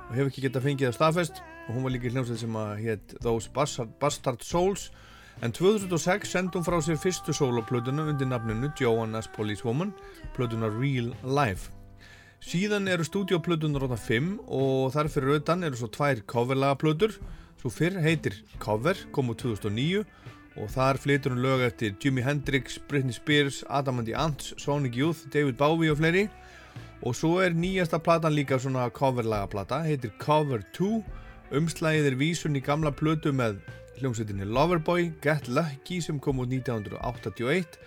og 0.08 0.16
hef 0.16 0.30
ekki 0.30 0.44
gett 0.44 0.60
að 0.60 0.68
fengið 0.68 0.90
það 0.90 0.98
staðfest. 1.00 1.44
Og 1.68 1.76
hún 1.76 1.88
var 1.88 1.96
líka 1.96 2.10
í 2.10 2.16
hljómsveit 2.16 2.44
sem 2.44 2.60
að 2.60 2.72
hétt 2.84 3.20
Those 3.24 3.52
Bastard 3.56 4.44
Souls 4.44 4.90
En 5.40 5.52
2006 5.54 6.32
sendi 6.32 6.58
hún 6.58 6.64
frá 6.66 6.80
sér 6.82 6.98
fyrstu 6.98 7.30
soloplötuna 7.30 8.08
undir 8.10 8.26
nafninu 8.26 8.72
Joanna's 8.74 9.28
Policewoman, 9.30 9.92
plötuna 10.34 10.66
Real 10.66 11.12
Life. 11.22 11.70
Síðan 12.42 12.90
eru 12.90 13.06
stúdioplötunar 13.06 13.86
á 13.86 13.94
það 13.94 14.02
5 14.08 14.32
og 14.50 14.90
þar 14.96 15.12
fyrir 15.14 15.36
auðan 15.36 15.68
eru 15.70 15.78
svo 15.78 15.92
tvær 15.94 16.24
coverlaga 16.26 16.80
plötur. 16.82 17.14
Svo 17.62 17.70
fyrr 17.70 18.02
heitir 18.02 18.40
Cover, 18.58 18.98
kom 19.14 19.30
úr 19.30 19.38
2009 19.38 20.02
og 20.58 20.74
þar 20.74 20.98
flytur 21.06 21.36
hún 21.36 21.46
lög 21.46 21.68
eftir 21.70 21.94
Jimi 22.02 22.26
Hendrix, 22.26 22.82
Britney 22.90 23.14
Spears, 23.14 23.62
Adam 23.70 24.02
and 24.02 24.10
the 24.10 24.18
Ants, 24.18 24.56
Sonic 24.58 24.98
Youth, 24.98 25.30
David 25.30 25.62
Bowie 25.62 25.94
og 25.94 26.02
fleiri. 26.02 26.32
Og 27.06 27.14
svo 27.14 27.38
er 27.46 27.54
nýjasta 27.54 28.02
platan 28.02 28.34
líka 28.34 28.58
svona 28.58 28.90
coverlaga 28.90 29.46
plata, 29.54 29.84
heitir 29.86 30.18
Cover 30.18 30.66
2. 30.74 31.04
Umslægið 31.54 32.10
er 32.10 32.18
vísun 32.18 32.58
í 32.58 32.66
gamla 32.66 32.90
plötu 32.90 33.30
með 33.30 33.62
hljómsveitinni 34.00 34.46
Loverboy, 34.46 35.12
Get 35.24 35.48
Lucky 35.48 36.00
sem 36.04 36.20
kom 36.22 36.42
út 36.44 36.52
1981 36.54 37.78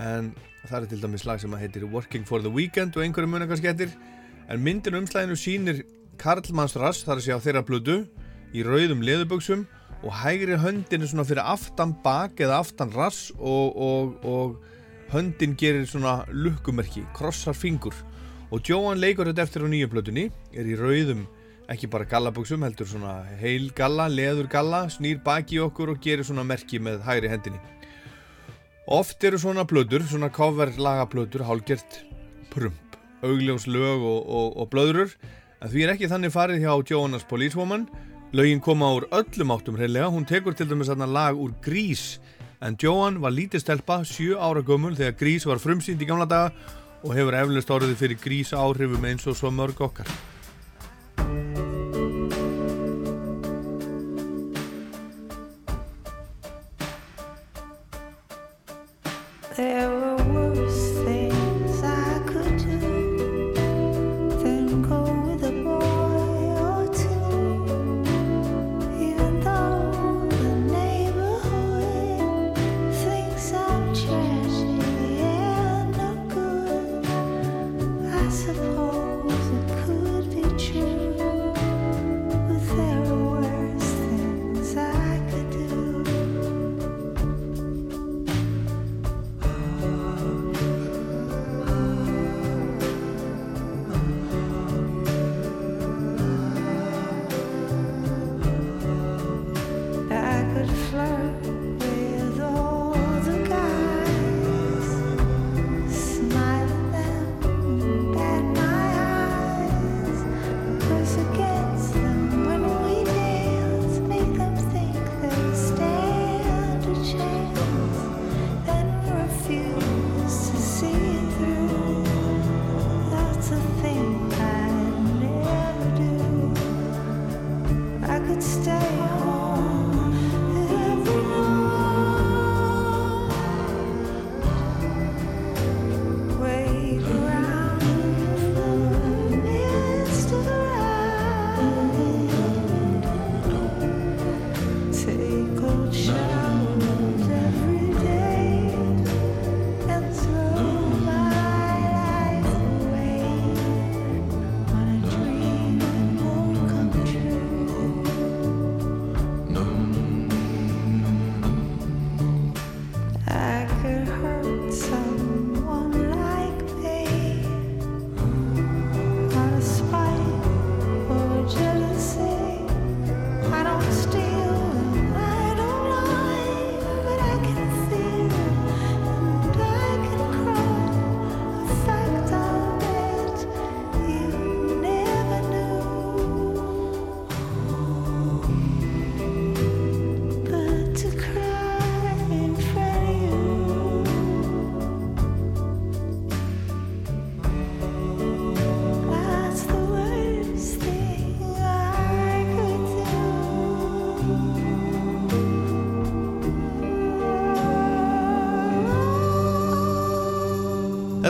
en 0.00 0.32
það 0.64 0.78
er 0.80 0.90
til 0.90 1.02
dæmis 1.02 1.26
lag 1.28 1.40
sem 1.40 1.52
heitir 1.60 1.86
Working 1.90 2.26
for 2.26 2.42
the 2.42 2.52
Weekend 2.52 2.96
og 2.96 3.04
einhverju 3.04 3.30
mun 3.30 3.44
eitthvað 3.44 3.62
skettir 3.62 3.94
en 4.48 4.64
myndin 4.64 4.98
umslæðinu 5.00 5.36
sýnir 5.38 5.82
Karlmanns 6.20 6.76
rass 6.80 7.04
þar 7.04 7.20
að 7.20 7.26
sé 7.26 7.36
á 7.36 7.44
þeirra 7.44 7.64
blödu 7.66 7.98
í 8.54 8.62
rauðum 8.64 9.02
leðuböksum 9.04 9.66
og 10.04 10.12
hægri 10.20 10.56
höndin 10.60 11.02
er 11.02 11.10
svona 11.10 11.26
fyrir 11.26 11.44
aftan 11.44 11.94
bak 12.04 12.40
eða 12.40 12.60
aftan 12.62 12.92
rass 12.94 13.30
og, 13.38 13.76
og, 13.76 14.16
og 14.24 15.12
höndin 15.14 15.56
gerir 15.58 15.86
svona 15.88 16.22
lukkumerki, 16.32 17.04
krossar 17.16 17.56
fingur. 17.56 17.94
Og 18.52 18.62
Joan 18.68 19.00
leikur 19.00 19.28
þetta 19.30 19.46
eftir 19.46 19.64
á 19.64 19.68
nýju 19.68 19.88
blötunni 19.90 20.28
er 20.52 20.68
í 20.68 20.76
rauðum 20.78 21.24
ekki 21.72 21.88
bara 21.90 22.06
gallabuxum, 22.08 22.64
heldur 22.66 22.88
svona 22.88 23.14
heil 23.40 23.70
galla, 23.76 24.08
leður 24.10 24.48
galla, 24.52 24.84
snýr 24.92 25.20
baki 25.24 25.60
okkur 25.64 25.94
og 25.94 26.02
gerir 26.04 26.26
svona 26.26 26.44
merki 26.46 26.80
með 26.82 27.02
hægri 27.06 27.30
hendinni. 27.32 27.60
Oft 28.84 29.24
eru 29.24 29.40
svona 29.40 29.64
blöður, 29.64 30.04
svona 30.08 30.28
cover 30.32 30.74
lagablöður, 30.76 31.46
hálgert 31.48 32.02
prump, 32.52 32.98
augljós 33.24 33.64
lög 33.70 34.04
og, 34.04 34.20
og, 34.28 34.58
og 34.60 34.70
blöðrur, 34.74 35.14
en 35.62 35.72
því 35.72 35.86
er 35.86 35.94
ekki 35.94 36.10
þannig 36.12 36.34
farið 36.34 36.66
hjá 36.66 36.74
Joanna's 36.92 37.24
Policewoman. 37.28 37.88
Lögin 38.34 38.60
koma 38.60 38.90
úr 38.96 39.06
öllum 39.14 39.54
áttum 39.54 39.76
hreinlega, 39.78 40.10
hún 40.10 40.26
tekur 40.28 40.56
til 40.58 40.68
dæmis 40.68 40.90
þarna 40.90 41.06
lag 41.08 41.38
úr 41.38 41.54
Grís, 41.64 42.18
en 42.60 42.76
Joan 42.80 43.20
var 43.22 43.32
lítið 43.32 43.62
stelpa, 43.62 44.02
7 44.04 44.34
ára 44.36 44.64
gömul 44.66 44.96
þegar 44.98 45.16
Grís 45.20 45.46
var 45.48 45.62
frumsýnd 45.62 46.02
í 46.02 46.08
gamla 46.08 46.26
daga 46.28 46.52
og 47.04 47.12
hefur 47.12 47.36
eflust 47.36 47.72
orðið 47.72 47.98
fyrir 48.00 48.20
grísa 48.20 48.60
áhrifum 48.60 49.04
eins 49.04 49.26
og 49.28 49.36
svo 49.36 49.52
mörg 49.52 49.80
okkar. 49.84 50.08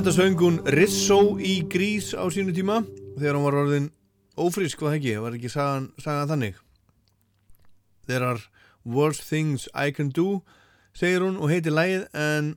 Þetta 0.05 0.21
söng 0.21 0.35
hún 0.37 0.57
Rizzo 0.69 1.17
í 1.41 1.63
Grís 1.73 2.11
á 2.13 2.29
sínu 2.29 2.53
tíma 2.53 2.83
þegar 3.17 3.39
hún 3.39 3.45
var 3.47 3.55
orðin 3.57 3.87
ófrísk, 4.37 4.83
hvað 4.83 4.97
ekki, 4.99 5.13
var 5.17 5.37
ekki 5.39 5.49
sagan, 5.49 5.87
sagan 5.97 6.29
þannig. 6.29 6.59
There 8.05 8.21
are 8.21 8.43
worse 8.85 9.25
things 9.25 9.65
I 9.73 9.95
can 9.97 10.11
do, 10.13 10.43
segir 10.93 11.25
hún 11.25 11.39
og 11.41 11.49
heitir 11.49 11.73
lægið 11.73 12.05
en 12.21 12.51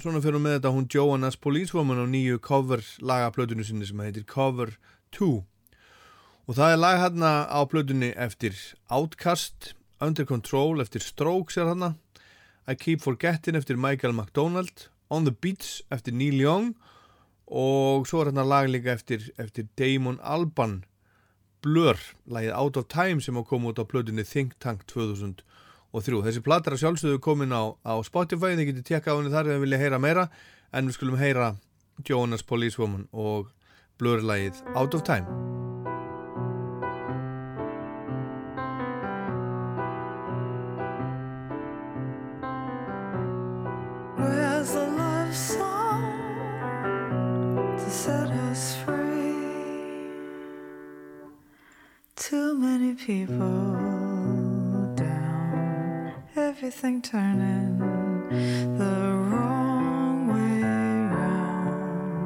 svona 0.00 0.22
fyrir 0.24 0.38
hún 0.38 0.46
með 0.46 0.54
þetta. 0.54 0.72
Hún 0.78 0.86
Joanna's 0.94 1.36
Policewoman 1.36 2.00
á 2.00 2.08
nýju 2.08 2.40
cover 2.40 2.80
lagaplötunni 3.04 3.68
sinni 3.68 3.84
sem 3.84 4.00
heitir 4.00 4.24
Cover 4.24 4.72
2 5.12 5.28
og 6.48 6.56
það 6.56 6.72
er 6.72 6.80
lag 6.80 7.02
hérna 7.02 7.34
á 7.52 7.60
plötunni 7.68 8.14
eftir 8.16 8.56
Outcast, 8.88 9.74
Under 10.00 10.24
Control 10.24 10.80
eftir 10.80 11.04
Strokes 11.04 11.60
er 11.60 11.68
hérna 11.68 11.98
I 12.64 12.80
Keep 12.80 13.04
Forgetting 13.04 13.60
eftir 13.60 13.76
Michael 13.76 14.16
McDonald. 14.16 14.88
On 15.12 15.28
the 15.28 15.36
Beach 15.36 15.82
eftir 15.92 16.16
Neil 16.16 16.40
Young. 16.40 16.72
og 16.72 16.93
svo 17.48 18.22
er 18.22 18.30
hérna 18.30 18.44
lag 18.46 18.68
líka 18.68 18.92
eftir, 18.94 19.30
eftir 19.38 19.68
Damon 19.76 20.18
Alban 20.22 20.84
Blur, 21.64 21.96
lagið 22.28 22.52
Out 22.52 22.76
of 22.76 22.88
Time 22.92 23.20
sem 23.24 23.36
á 23.36 23.42
koma 23.44 23.72
út 23.72 23.80
á 23.80 23.88
plötunni 23.88 24.24
Think 24.24 24.58
Tank 24.60 24.84
2003. 24.86 25.42
Þessi 25.94 26.44
platar 26.44 26.76
að 26.76 26.82
sjálfsögðu 26.84 27.20
komin 27.24 27.56
á, 27.56 27.72
á 27.80 27.94
Spotify, 28.04 28.52
þið 28.52 28.68
getur 28.68 28.88
tekka 28.90 29.14
á 29.14 29.16
henni 29.16 29.32
þar 29.32 29.48
ef 29.48 29.56
þið 29.56 29.64
vilja 29.64 29.82
heyra 29.84 30.02
meira 30.02 30.28
en 30.72 30.88
við 30.88 30.98
skulum 30.98 31.20
heyra 31.20 31.54
Jonas 32.04 32.44
Policewoman 32.44 33.08
og 33.12 33.52
Blur 33.96 34.20
lagið 34.20 34.60
Out 34.74 34.98
of 34.98 35.06
Time. 35.08 35.63
Everything 56.84 57.00
turning 57.00 57.78
the 58.76 58.96
wrong 59.30 60.28
way 60.28 60.60
round. 61.16 62.20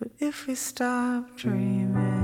But 0.00 0.10
if 0.18 0.36
we 0.48 0.54
stop 0.56 1.36
dreaming 1.36 2.23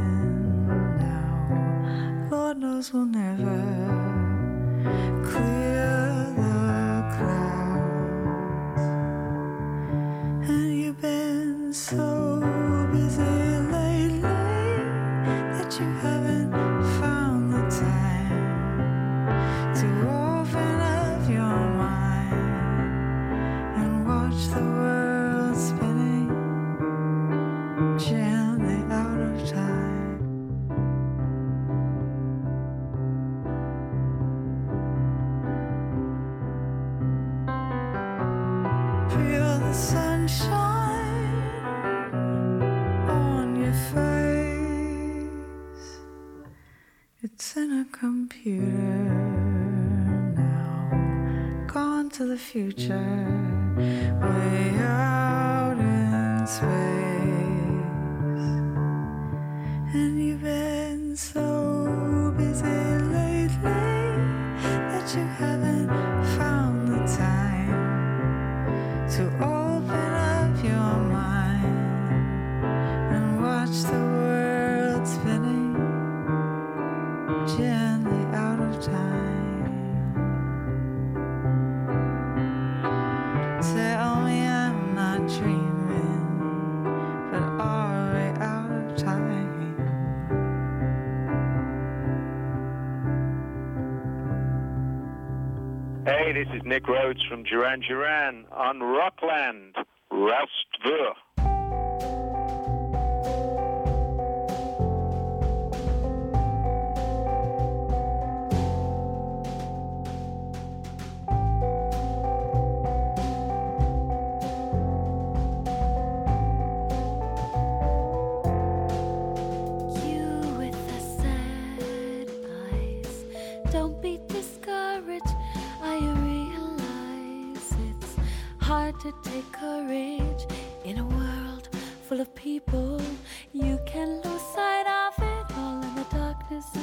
Nick 96.70 96.86
Rhodes 96.86 97.20
from 97.28 97.42
Duran 97.42 97.80
Duran 97.80 98.44
on 98.52 98.78
Rockland, 98.78 99.59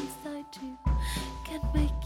inside 0.08 0.46
you 0.62 0.78
can 1.44 1.62
make 1.74 1.97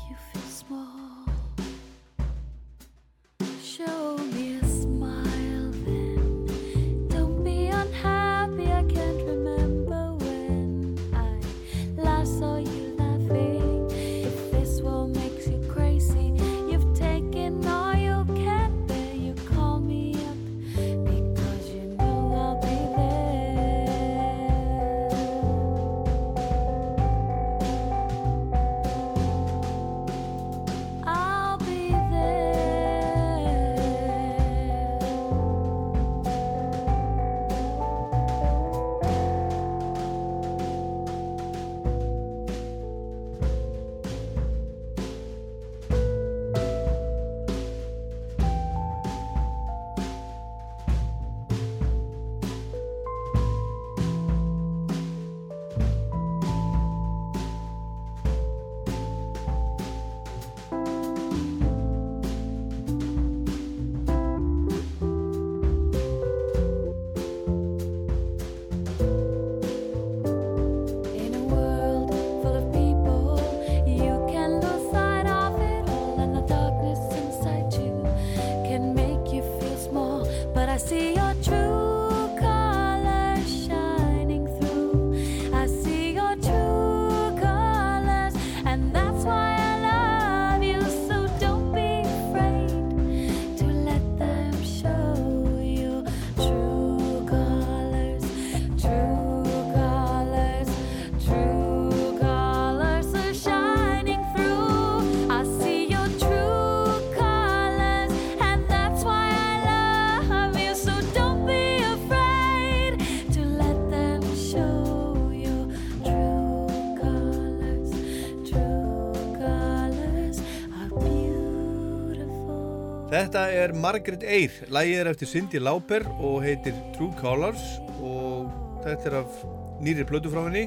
Þetta 123.22 123.42
er 123.54 123.72
Margaret 123.78 124.24
Eyre, 124.26 124.66
lægið 124.74 124.98
er 124.98 125.08
eftir 125.12 125.30
Cindy 125.30 125.60
Lauper 125.62 126.08
og 126.26 126.40
heitir 126.42 126.74
True 126.96 127.14
Colors 127.20 127.62
og 128.02 128.48
þetta 128.82 129.12
er 129.12 129.16
af 129.20 129.36
nýri 129.78 130.08
plötu 130.10 130.32
frá 130.34 130.48
henni. 130.48 130.64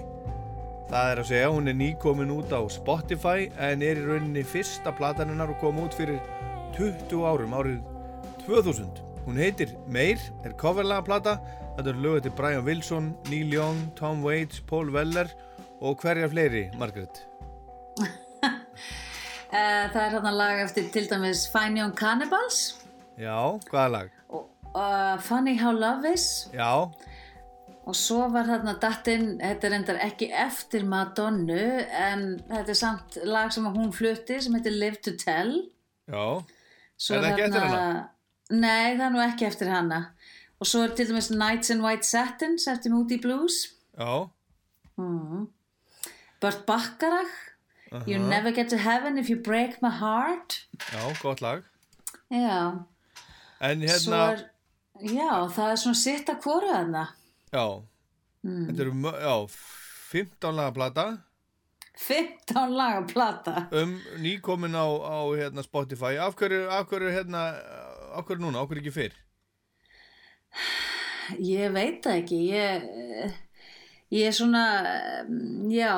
Það 0.86 1.10
er 1.10 1.22
að 1.24 1.28
segja, 1.32 1.48
hún 1.50 1.72
er 1.72 1.74
nýkomin 1.80 2.30
út 2.30 2.54
á 2.54 2.62
Spotify 2.70 3.48
en 3.58 3.82
er 3.82 3.98
í 3.98 4.06
rauninni 4.06 4.46
fyrsta 4.46 4.94
platan 4.94 5.34
hennar 5.34 5.50
og 5.50 5.58
kom 5.64 5.82
út 5.82 5.98
fyrir 5.98 6.22
20 6.78 7.26
árum, 7.26 7.58
árið 7.58 7.82
2000. 8.46 9.02
Hún 9.26 9.42
heitir 9.42 9.74
Meir, 9.90 10.22
er 10.46 10.54
coverlaga 10.54 11.08
plata, 11.10 11.38
þetta 11.74 11.90
er 11.90 12.02
lög 12.06 12.20
eftir 12.20 12.38
Brian 12.38 12.68
Wilson, 12.68 13.16
Neil 13.32 13.50
Young, 13.50 13.88
Tom 13.98 14.22
Waits, 14.22 14.62
Paul 14.70 14.94
Weller 14.94 15.26
og 15.82 15.98
hverja 16.06 16.30
fleiri, 16.30 16.68
Margaret? 16.78 17.24
Eh, 19.54 19.84
Það 19.92 20.00
er 20.02 20.14
hérna 20.16 20.32
lag 20.34 20.60
eftir 20.64 20.88
til 20.94 21.04
dæmis 21.10 21.44
Fine 21.52 21.78
Young 21.82 21.94
Cannibals 21.98 22.60
Já, 23.20 23.36
hvaða 23.70 23.90
lag? 23.92 24.08
uh, 24.34 25.18
Funny 25.22 25.54
How 25.60 25.70
Love 25.72 26.10
Is 26.14 26.48
Já, 26.54 26.70
og 27.84 27.94
svo 27.94 28.24
var 28.32 28.48
þarna 28.48 28.72
dattinn, 28.82 29.36
þetta 29.38 29.68
er 29.68 29.76
endar 29.76 30.00
ekki 30.02 30.30
eftir 30.32 30.86
Madonnu 30.88 31.60
en 31.84 32.24
þetta 32.48 32.72
er 32.74 32.78
samt 32.80 33.18
lag 33.28 33.52
sem 33.54 33.66
hún 33.76 33.92
flutti 33.94 34.40
sem 34.42 34.56
heitir 34.58 34.74
Live 34.74 34.98
to 35.04 35.12
Tell 35.20 35.52
já. 36.10 36.24
Svo 36.96 37.14
Er 37.18 37.22
það 37.22 37.30
ekki 37.30 37.46
eftir 37.46 37.66
hana? 37.68 38.08
Nei, 38.50 38.94
það 38.96 39.06
er 39.06 39.14
nú 39.14 39.22
ekki 39.28 39.46
eftir 39.52 39.70
hana 39.70 40.00
og 40.58 40.66
svo 40.70 40.82
er 40.88 40.94
til 40.96 41.12
dæmis 41.12 41.30
Nights 41.30 41.70
in 41.70 41.84
White 41.84 42.08
Satins 42.08 42.66
eftir 42.72 42.90
Moody 42.96 43.20
Blues 43.22 43.60
Já. 43.98 44.26
mm. 44.98 45.46
Burt 46.42 46.64
Bacharach 46.66 47.36
You 48.06 48.18
Aha. 48.18 48.28
never 48.28 48.50
get 48.52 48.68
to 48.70 48.76
heaven 48.78 49.18
if 49.18 49.28
you 49.30 49.36
break 49.36 49.80
my 49.82 49.90
heart 49.90 50.66
Já, 50.92 51.12
gott 51.22 51.40
lag. 51.40 51.62
Já, 52.30 52.84
En 53.60 53.80
hérna, 53.80 54.32
er 54.32 54.50
Já, 55.00 55.48
það 55.50 55.70
er 55.72 55.76
svona 55.76 55.94
sitt 56.00 56.28
að 56.28 56.40
hvora 56.42 56.72
þarna 56.74 57.04
já, 57.52 57.82
Mm. 58.44 58.66
þetta 58.68 58.80
eru, 58.80 58.92
já, 59.24 59.48
15 60.12 60.54
laga 60.56 60.72
plata 60.74 61.04
15 61.96 62.74
laga 62.76 63.06
plata 63.12 63.68
um 63.72 63.94
nýkomin 64.18 64.74
á, 64.74 64.84
á 64.84 65.18
hérna, 65.38 65.62
Spotify. 65.62 66.16
Af 66.18 66.34
hverju, 66.36 66.66
af 66.68 66.86
hverju, 66.90 67.10
hérna, 67.14 67.44
af 68.18 68.24
hverju 68.26 68.40
núna, 68.42 68.58
af 68.60 68.68
hverju 68.68 68.82
ekki 68.82 68.92
fyrr? 68.92 69.14
Ég 71.40 71.72
veit 71.72 72.04
ekki 72.06 72.38
ég, 72.52 72.84
ég 74.12 74.26
er 74.28 74.34
svona 74.36 74.64
já 75.72 75.94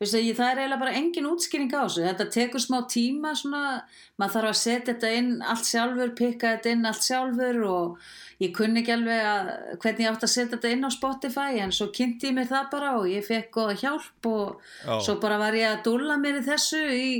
Veistu, 0.00 0.16
ég, 0.24 0.32
það 0.32 0.50
er 0.50 0.58
eiginlega 0.62 0.80
bara 0.80 0.96
engin 0.96 1.26
útskýring 1.28 1.72
á 1.76 1.84
þessu 1.84 2.04
þetta 2.06 2.24
tekur 2.32 2.62
smá 2.64 2.78
tíma 2.88 3.34
svona, 3.36 3.82
maður 4.16 4.32
þarf 4.38 4.50
að 4.50 4.58
setja 4.62 4.94
þetta 4.94 5.10
inn 5.18 5.30
allt 5.44 5.68
sjálfur, 5.68 6.12
pikka 6.16 6.54
þetta 6.54 6.72
inn 6.72 6.88
allt 6.88 7.04
sjálfur 7.04 7.58
og 7.68 8.06
ég 8.40 8.54
kunni 8.56 8.80
ekki 8.80 8.94
alveg 8.94 9.28
að 9.28 9.50
hvernig 9.82 10.06
ég 10.06 10.14
átt 10.14 10.24
að 10.24 10.32
setja 10.32 10.54
þetta 10.54 10.72
inn 10.72 10.88
á 10.88 10.90
Spotify 10.96 11.60
en 11.60 11.74
svo 11.76 11.90
kynnti 11.92 12.30
ég 12.30 12.38
mér 12.38 12.48
það 12.48 12.70
bara 12.72 12.94
og 12.96 13.10
ég 13.12 13.26
fekk 13.28 13.52
góða 13.58 13.76
hjálp 13.82 14.30
og 14.30 14.64
Já. 14.86 14.94
svo 15.04 15.18
bara 15.20 15.36
var 15.42 15.60
ég 15.60 15.68
að 15.68 15.84
dúlla 15.90 16.16
mér 16.22 16.40
í 16.40 16.46
þessu 16.48 16.80
í 16.96 17.12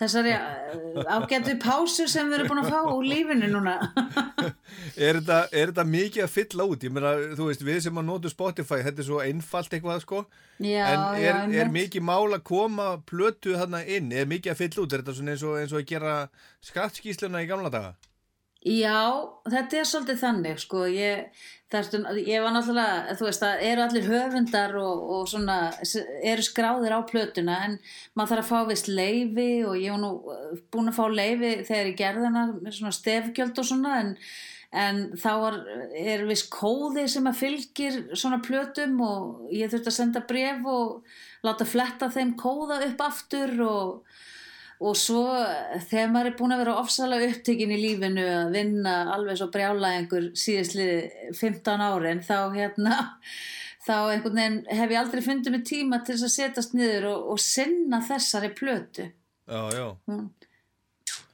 þessari 0.00 0.32
uh, 0.34 1.04
ágætu 1.14 1.54
pásu 1.60 2.06
sem 2.10 2.28
við 2.30 2.38
erum 2.40 2.50
búin 2.50 2.62
að 2.62 2.70
fá 2.72 2.80
úr 2.88 3.06
lífinu 3.06 3.50
núna 3.52 3.76
Er 5.06 5.20
þetta, 5.20 5.38
er 5.52 5.72
þetta 5.72 5.84
mikið 5.86 6.24
að 6.24 6.32
fylla 6.34 6.66
út? 6.72 6.84
Ég 6.86 6.94
meina, 6.94 7.14
þú 7.38 7.48
veist, 7.50 7.64
við 7.66 7.80
sem 7.84 8.00
að 8.00 8.06
notu 8.08 8.32
Spotify, 8.32 8.80
þetta 8.86 9.02
er 9.02 9.08
svo 9.08 9.20
einfalt 9.24 9.74
eitthvað, 9.76 10.02
sko. 10.04 10.20
Já, 10.60 10.84
en 10.86 11.22
já, 11.22 11.30
er, 11.30 11.54
er 11.64 11.72
mikið 11.72 12.04
mál 12.06 12.36
að 12.36 12.44
koma 12.50 12.90
plötu 13.08 13.56
þarna 13.58 13.82
inn? 13.84 14.12
Er 14.12 14.28
mikið 14.30 14.54
að 14.54 14.60
fylla 14.62 14.84
út? 14.84 14.94
Er 14.94 15.02
þetta 15.02 15.16
svona 15.18 15.34
eins 15.34 15.44
og, 15.46 15.56
eins 15.60 15.74
og 15.74 15.82
að 15.82 15.88
gera 15.90 16.14
skattskísluna 16.70 17.44
í 17.44 17.50
gamla 17.50 17.72
daga? 17.72 17.94
Já, 18.60 19.00
þetta 19.48 19.80
er 19.80 19.88
svolítið 19.88 20.20
þannig 20.20 20.58
sko, 20.60 20.84
ég, 20.92 21.44
þarftu, 21.70 22.00
ég 22.26 22.42
var 22.42 22.54
náttúrulega, 22.54 23.16
þú 23.18 23.26
veist, 23.28 23.44
það 23.44 23.64
eru 23.68 23.84
allir 23.84 24.06
höfundar 24.10 24.76
og, 24.80 25.02
og 25.14 25.26
svona, 25.30 25.58
eru 26.26 26.44
skráðir 26.44 26.94
á 26.98 27.00
plötuna 27.06 27.58
en 27.66 27.76
maður 28.18 28.32
þarf 28.32 28.44
að 28.44 28.50
fá 28.50 28.70
vist 28.70 28.90
leifi 28.90 29.50
og 29.66 29.76
ég 29.78 29.94
var 29.94 30.02
nú 30.02 30.12
uh, 30.18 30.54
búin 30.72 30.90
að 30.90 30.98
fá 30.98 31.04
leifi 31.14 31.52
þegar 31.68 31.90
ég 31.92 32.00
gerði 32.00 32.26
hana 32.26 32.46
með 32.56 32.78
svona 32.78 32.96
stefgjöld 32.96 33.62
og 33.62 33.68
svona 33.70 33.96
en, 34.00 34.12
en 34.82 35.00
þá 35.20 35.30
var, 35.44 35.60
er 36.02 36.26
vist 36.30 36.50
kóði 36.54 37.06
sem 37.12 37.30
að 37.30 37.40
fylgir 37.44 38.00
svona 38.14 38.42
plötum 38.42 38.98
og 39.06 39.54
ég 39.54 39.70
þurfti 39.70 39.92
að 39.92 39.98
senda 40.00 40.24
bref 40.26 40.66
og 40.66 41.46
láta 41.46 41.68
fletta 41.68 42.10
þeim 42.10 42.34
kóða 42.40 42.82
upp 42.88 43.06
aftur 43.06 43.54
og 43.68 44.09
og 44.80 44.96
svo 44.96 45.22
þegar 45.90 46.12
maður 46.14 46.30
er 46.30 46.36
búin 46.38 46.54
að 46.56 46.62
vera 46.64 46.76
ofsalega 46.80 47.30
upptekinn 47.34 47.72
í 47.76 47.80
lífinu 47.82 48.26
að 48.32 48.52
vinna 48.56 48.94
alveg 49.14 49.36
svo 49.40 49.50
brjála 49.52 49.90
einhver 49.98 50.30
síðastlið 50.40 51.34
15 51.36 51.84
árin 51.84 52.22
þá 52.24 52.36
hérna 52.56 52.98
þá 53.86 53.94
einhvern 54.14 54.38
veginn 54.40 54.60
hef 54.78 54.92
ég 54.94 55.00
aldrei 55.02 55.24
fundið 55.24 55.56
mig 55.56 55.66
tíma 55.68 56.00
til 56.04 56.16
þess 56.16 56.28
að 56.30 56.36
setjast 56.36 56.76
niður 56.78 57.08
og, 57.14 57.26
og 57.34 57.42
sinna 57.44 58.00
þessari 58.08 58.52
plötu. 58.56 59.10
Já, 59.50 59.60
já. 59.76 59.86
Hún- 60.08 60.28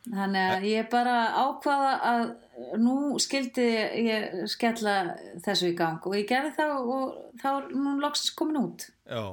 þannig 0.07 0.53
að 0.55 0.65
ég 0.71 0.91
bara 0.91 1.15
ákvaða 1.35 1.95
að 2.11 2.21
nú 2.79 2.95
skildi 3.21 3.65
ég 4.07 4.37
skella 4.49 4.93
þessu 5.43 5.73
í 5.73 5.77
gang. 5.79 5.99
Og 6.07 6.15
ég 6.15 6.29
gerði 6.31 6.53
það 6.57 6.75
og 6.95 7.17
þá 7.43 7.49
er 7.57 7.67
nú 7.75 7.97
loksins 8.03 8.35
komin 8.39 8.61
út. 8.63 8.87
Já, 9.07 9.25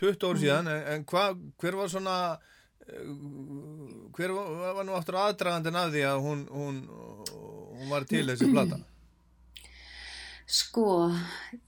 20 0.00 0.28
ár 0.28 0.40
síðan, 0.42 0.68
en, 0.74 0.84
en 0.94 1.06
hva, 1.08 1.24
hver 1.60 1.78
var 1.80 1.88
svona, 1.92 2.16
hver 4.16 4.34
var, 4.34 4.84
nú 4.86 4.94
aftur 4.96 5.18
aðdragandinn 5.20 5.78
af 5.78 5.90
því 5.94 6.06
að 6.08 6.22
hún, 6.24 6.44
hún, 6.52 6.80
hún 7.78 7.92
var 7.92 8.06
til 8.08 8.26
þessi 8.28 8.50
plata? 8.52 8.80
Sko, 10.50 11.12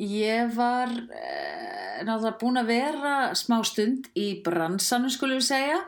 ég 0.03 0.51
var 0.57 0.91
uh, 0.91 1.99
náttúrulega 2.03 2.39
búin 2.41 2.59
að 2.59 2.71
vera 2.73 3.17
smá 3.39 3.61
stund 3.67 4.09
í 4.19 4.33
bransanum 4.43 5.13
skulum 5.13 5.39
við 5.39 5.51
segja. 5.53 5.81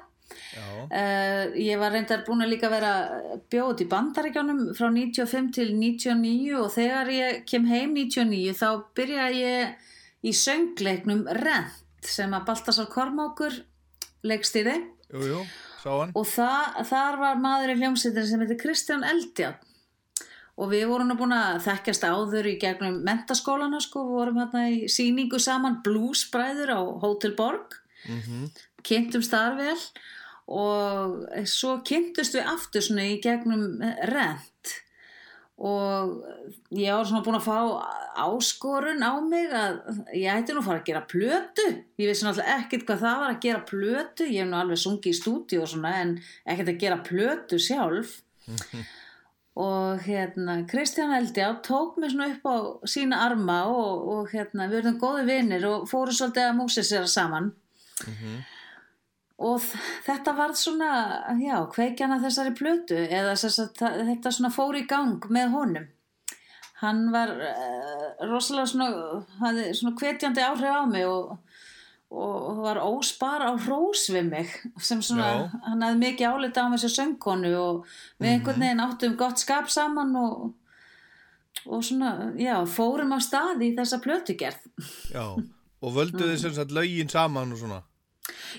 Uh, 0.55 1.51
ég 1.59 1.79
var 1.81 1.91
reyndar 1.95 2.23
búin 2.27 2.45
að 2.45 2.53
líka 2.55 2.71
vera 2.71 2.93
bjóð 3.51 3.83
í 3.83 3.89
bandaríkjónum 3.91 4.63
frá 4.79 4.87
95 4.95 5.51
til 5.57 5.73
99 5.75 6.55
og 6.61 6.71
þegar 6.75 7.11
ég 7.11 7.43
kem 7.51 7.67
heim 7.67 7.95
99 7.97 8.55
þá 8.61 8.69
byrja 8.95 9.27
ég 9.35 9.91
í 10.23 10.33
söngleiknum 10.39 11.27
Rent 11.43 12.07
sem 12.07 12.35
að 12.37 12.47
Baltasar 12.51 12.87
Kormákur 12.93 13.59
leikstýði 14.25 14.79
Jú, 15.15 15.23
jú, 15.31 15.43
sá 15.83 15.91
hann. 15.95 16.13
og 16.15 16.27
það, 16.27 16.81
þar 16.91 17.21
var 17.21 17.39
maður 17.43 17.73
í 17.75 17.79
hljómsveitin 17.81 18.27
sem 18.27 18.43
heitir 18.43 18.61
Kristján 18.61 19.07
Eldjárn. 19.07 19.71
Og 20.55 20.69
við 20.71 20.85
vorum 20.87 21.09
nú 21.11 21.17
búin 21.19 21.35
að 21.35 21.65
þekkjast 21.65 22.05
áður 22.07 22.47
í 22.47 22.59
gegnum 22.63 23.01
mentaskólana 23.07 23.81
sko, 23.83 24.05
við 24.07 24.19
vorum 24.21 24.37
hérna 24.39 24.69
í 24.71 24.85
síningu 24.91 25.41
saman 25.43 25.81
bluesbræður 25.87 26.71
á 26.75 26.81
Hotel 27.03 27.35
Borg. 27.35 27.81
Mhm. 28.07 28.51
kynntumst 28.85 29.33
þar 29.33 29.57
vel. 29.57 29.81
Og 30.47 31.23
svo 31.49 31.79
kynntust 31.89 32.35
við 32.37 32.51
aftur 32.53 32.85
svona 32.85 33.07
í 33.09 33.21
gegnum 33.25 33.81
rent 34.11 34.51
og 35.55 36.25
ég 36.75 36.91
var 36.91 37.07
svona 37.07 37.23
búin 37.23 37.39
að 37.39 37.47
fá 37.47 37.59
áskorun 38.25 39.05
á 39.07 39.13
mig 39.23 39.53
að 39.55 39.77
ég 40.19 40.33
ætti 40.33 40.55
nú 40.55 40.63
að 40.65 40.69
fara 40.69 40.81
að 40.81 40.89
gera 40.89 41.05
plötu. 41.11 41.67
Ég 42.01 42.11
vissi 42.11 42.27
náttúrulega 42.27 42.57
ekkert 42.59 42.87
hvað 42.89 43.05
það 43.05 43.21
var 43.23 43.35
að 43.35 43.45
gera 43.45 43.63
plötu. 43.69 44.27
Ég 44.27 44.43
hef 44.43 44.51
nú 44.51 44.59
alveg 44.59 44.83
sungið 44.83 45.13
í 45.13 45.21
stúdíu 45.21 45.63
og 45.63 45.71
svona 45.71 45.95
en 46.01 46.17
ekkert 46.43 46.73
að 46.75 46.83
gera 46.83 47.01
plötu 47.07 47.61
sjálf. 47.63 48.19
Og 49.55 50.01
hérna 50.03 50.65
Kristján 50.67 51.13
Eldjá 51.15 51.53
tók 51.63 52.01
mig 52.03 52.11
svona 52.11 52.33
upp 52.33 52.43
á 52.43 52.57
sína 52.91 53.21
arma 53.23 53.61
og, 53.71 54.09
og 54.11 54.33
hérna 54.33 54.67
við 54.67 54.81
erum 54.81 54.97
góði 54.99 55.29
vinnir 55.29 55.67
og 55.69 55.85
fórum 55.87 56.17
svolítið 56.17 56.49
að 56.49 56.57
músið 56.59 56.89
sér 56.89 57.07
saman 57.07 57.53
og 59.43 59.65
þetta 60.07 60.35
varð 60.39 60.59
svona 60.59 60.91
já, 61.41 61.57
kveikjana 61.73 62.21
þessari 62.23 62.55
plötu 62.55 62.99
eða 63.03 63.35
þess 63.35 63.73
þetta 63.81 64.31
svona 64.31 64.53
fór 64.55 64.79
í 64.79 64.85
gang 64.91 65.25
með 65.33 65.55
honum 65.57 65.89
hann 66.85 67.09
var 67.15 67.33
uh, 67.35 68.27
rosalega 68.29 68.71
svona 68.71 68.89
hafði 69.41 69.71
svona 69.75 69.97
hvetjandi 69.99 70.45
áhrif 70.45 70.75
á 70.75 70.85
mig 70.87 71.07
og, 71.09 71.39
og 72.15 72.61
var 72.63 72.83
óspar 72.85 73.43
á 73.43 73.53
hrós 73.59 74.07
við 74.13 74.29
mig 74.31 74.53
sem 74.79 75.03
svona, 75.03 75.31
Já. 75.31 75.63
hann 75.69 75.87
hafði 75.87 76.03
mikið 76.05 76.35
álita 76.35 76.67
á 76.67 76.71
mig 76.71 76.83
sem 76.85 76.93
söngkonu 76.95 77.55
og 77.59 77.97
við 78.23 78.37
einhvern 78.37 78.63
veginn 78.67 78.85
áttum 78.85 79.17
gott 79.19 79.43
skap 79.43 79.73
saman 79.73 80.15
og 80.21 80.53
og 81.65 81.81
svona, 81.87 82.35
já, 82.37 82.59
fórum 82.69 83.15
á 83.17 83.19
stað 83.25 83.63
í 83.65 83.71
þessa 83.77 84.01
plötugerð 84.05 84.67
Já, 85.15 85.27
og 85.33 85.95
völdu 85.95 86.27
þið 86.27 86.39
sem 86.43 86.55
sagt 86.59 86.75
lögin 86.77 87.11
saman 87.11 87.55
og 87.55 87.61
svona? 87.63 87.81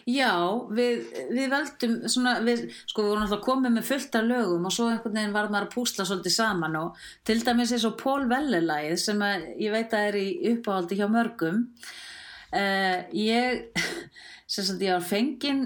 Já, 0.05 0.33
við, 0.77 1.05
við 1.33 1.47
veldum 1.49 1.93
svona, 2.11 2.35
við, 2.45 2.65
sko 2.85 3.01
við 3.01 3.09
vorum 3.09 3.23
alltaf 3.25 3.41
komið 3.45 3.73
með 3.73 3.87
fullt 3.87 4.17
af 4.19 4.27
lögum 4.27 4.67
og 4.69 4.73
svo 4.75 4.89
einhvern 4.91 5.17
veginn 5.17 5.33
var 5.33 5.47
maður 5.49 5.65
að 5.65 5.73
púsla 5.73 6.05
svolítið 6.05 6.35
saman 6.35 6.77
og 6.77 6.99
til 7.25 7.39
dæmis 7.41 7.73
eins 7.73 7.87
og 7.87 7.95
Paul 8.01 8.27
Weller-lægið 8.29 8.99
sem 9.01 9.23
að, 9.25 9.47
ég 9.63 9.73
veit 9.73 9.95
að 9.95 10.09
er 10.11 10.19
í 10.19 10.27
uppáhaldi 10.51 10.99
hjá 10.99 11.07
mörgum 11.09 11.63
uh, 11.65 12.99
ég 13.17 13.81
sem 14.53 14.67
sagt 14.67 14.85
ég 14.85 14.93
var 14.93 15.07
fengin 15.07 15.65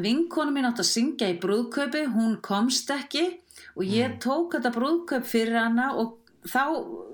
vinkonu 0.00 0.54
mín 0.54 0.66
átt 0.66 0.82
að 0.82 0.90
syngja 0.90 1.30
í 1.30 1.38
brúðkaupi 1.42 2.06
hún 2.14 2.40
komst 2.42 2.90
ekki 2.94 3.28
og 3.76 3.86
ég 3.86 4.18
tók 4.22 4.56
þetta 4.56 4.74
brúðkaup 4.74 5.26
fyrir 5.28 5.60
hana 5.60 5.92
og 6.00 6.19
þá 6.48 6.62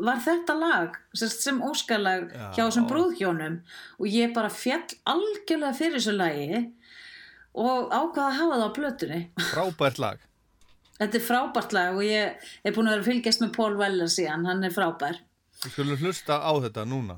var 0.07 0.21
þetta 0.23 0.55
lag 0.61 0.97
sem, 1.19 1.59
óskalag 1.67 2.29
Já. 2.31 2.45
hjá 2.55 2.63
þessum 2.67 2.87
brúðhjónum 2.91 3.57
og 3.99 4.07
ég 4.13 4.35
bara 4.37 4.51
fjall 4.53 4.85
algjörlega 5.09 5.75
fyrir 5.75 5.99
þessu 5.99 6.15
lagi 6.15 6.61
og 7.57 7.91
ákvaða 7.91 8.29
að 8.29 8.39
hafa 8.41 8.59
það 8.61 8.67
á 8.67 8.77
blötunni 8.79 9.21
Frábært 9.51 9.99
lag. 10.03 10.19
þetta 11.01 11.19
er 11.19 11.27
frábært 11.27 11.73
lag 11.77 11.97
og 11.99 12.05
ég 12.07 12.51
er 12.63 12.77
búin 12.77 12.91
að 12.91 12.99
vera 12.99 13.09
fylgjast 13.11 13.43
með 13.43 13.55
Paul 13.57 13.75
Weller 13.81 14.13
síðan, 14.13 14.47
hann 14.47 14.63
er 14.65 14.75
frábær 14.75 15.23
Við 15.65 15.73
skulum 15.73 15.97
hlusta 16.05 16.37
á 16.45 16.53
þetta 16.61 16.85
núna. 16.85 17.15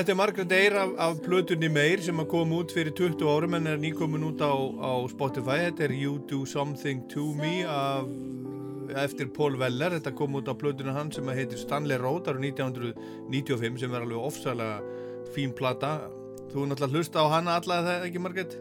Þetta 0.00 0.14
er 0.14 0.16
Margaret 0.16 0.52
Eyre 0.56 0.78
af, 0.80 0.92
af 1.04 1.18
plötunni 1.20 1.68
Meir 1.68 2.00
sem 2.00 2.20
kom 2.24 2.54
út 2.56 2.70
fyrir 2.72 2.94
20 2.96 3.20
árum 3.28 3.52
en 3.58 3.66
er 3.68 3.76
nýkomin 3.76 4.22
út 4.30 4.40
á, 4.40 4.48
á 4.80 4.96
Spotify. 5.12 5.58
Þetta 5.66 5.82
er 5.84 5.92
You 5.92 6.14
Do 6.24 6.38
Something 6.48 7.02
To 7.12 7.26
Me 7.36 7.66
af, 7.68 8.06
eftir 9.02 9.28
Paul 9.28 9.58
Weller. 9.60 9.98
Þetta 9.98 10.14
kom 10.16 10.38
út 10.40 10.48
á 10.48 10.56
plötunni 10.56 10.94
hans 10.96 11.18
sem 11.18 11.28
heitir 11.28 11.60
Stanley 11.60 12.00
Road 12.00 12.30
árið 12.32 12.46
1995 12.48 13.76
sem 13.82 13.92
er 13.92 14.06
alveg 14.06 14.24
ofsalega 14.30 14.78
fín 15.34 15.52
plata. 15.58 15.90
Þú 16.48 16.64
er 16.64 16.70
náttúrulega 16.70 16.96
hlusta 16.96 17.20
á 17.20 17.26
hana 17.34 17.58
alla 17.60 17.78
það 17.90 18.06
ekki 18.08 18.22
Margaret? 18.24 18.56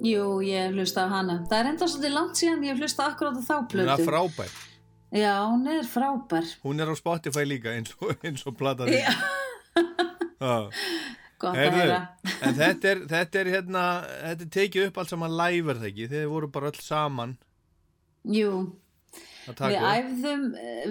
Jú, 0.00 0.24
ég 0.40 0.70
hef 0.70 0.78
hlustað 0.78 1.12
á 1.12 1.14
hana. 1.18 1.36
Það 1.52 1.58
er 1.58 1.70
enda 1.74 1.90
svolítið 1.92 2.16
langt 2.16 2.40
síðan 2.40 2.64
ég 2.64 2.72
hef 2.72 2.80
hlustað 2.86 3.12
akkurát 3.12 3.36
á 3.36 3.42
þá 3.44 3.54
Hún 3.58 3.68
plötu. 3.74 3.92
er 3.98 4.08
frábær. 4.08 4.56
Já, 5.20 5.36
hún 5.52 5.68
er 5.68 5.84
frábær. 5.84 6.50
Hún 6.64 6.80
er 6.80 6.88
á 6.88 6.96
Spotify 6.96 7.44
líka 7.44 7.76
eins 7.76 7.92
og, 8.00 8.16
og 8.24 8.56
plata 8.56 8.88
því. 8.88 9.04
Já. 9.04 9.12
Gott 11.42 11.56
að 11.56 11.58
Heyrðu, 11.58 11.80
heyra. 11.80 12.02
En 12.42 12.54
þetta 12.58 12.92
er, 12.92 13.00
þetta 13.10 13.40
er 13.40 13.50
hérna, 13.56 13.86
þetta 14.28 14.46
er 14.46 14.52
tekið 14.58 14.86
upp 14.88 15.00
allt 15.02 15.10
saman 15.10 15.34
live 15.40 15.72
er 15.72 15.80
það 15.80 15.90
ekki? 15.90 16.12
Þeir 16.12 16.30
voru 16.30 16.52
bara 16.54 16.70
öll 16.70 16.82
saman 16.82 17.34
Jú, 18.30 18.52
að 19.50 19.72
við 19.72 19.86
æfðum, 19.88 20.44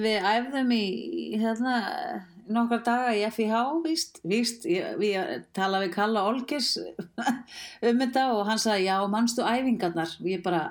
við 0.03 0.27
æfðum 0.33 0.73
í 0.75 0.83
hérna 1.39 1.75
nokkar 2.51 2.81
daga 2.83 3.13
í 3.15 3.23
FIH, 3.31 3.61
víst, 3.85 4.19
víst, 4.27 4.67
ég, 4.67 4.97
við 4.99 5.45
tala 5.55 5.79
við 5.83 5.93
Kalla 5.95 6.25
Olgers 6.27 6.73
um 7.87 8.03
þetta 8.03 8.27
og 8.35 8.43
hann 8.49 8.59
sagði, 8.61 8.89
já, 8.89 8.97
mannstu 9.07 9.47
æfingarnar? 9.47 10.17
Og 10.19 10.27
ég 10.33 10.43
bara, 10.43 10.65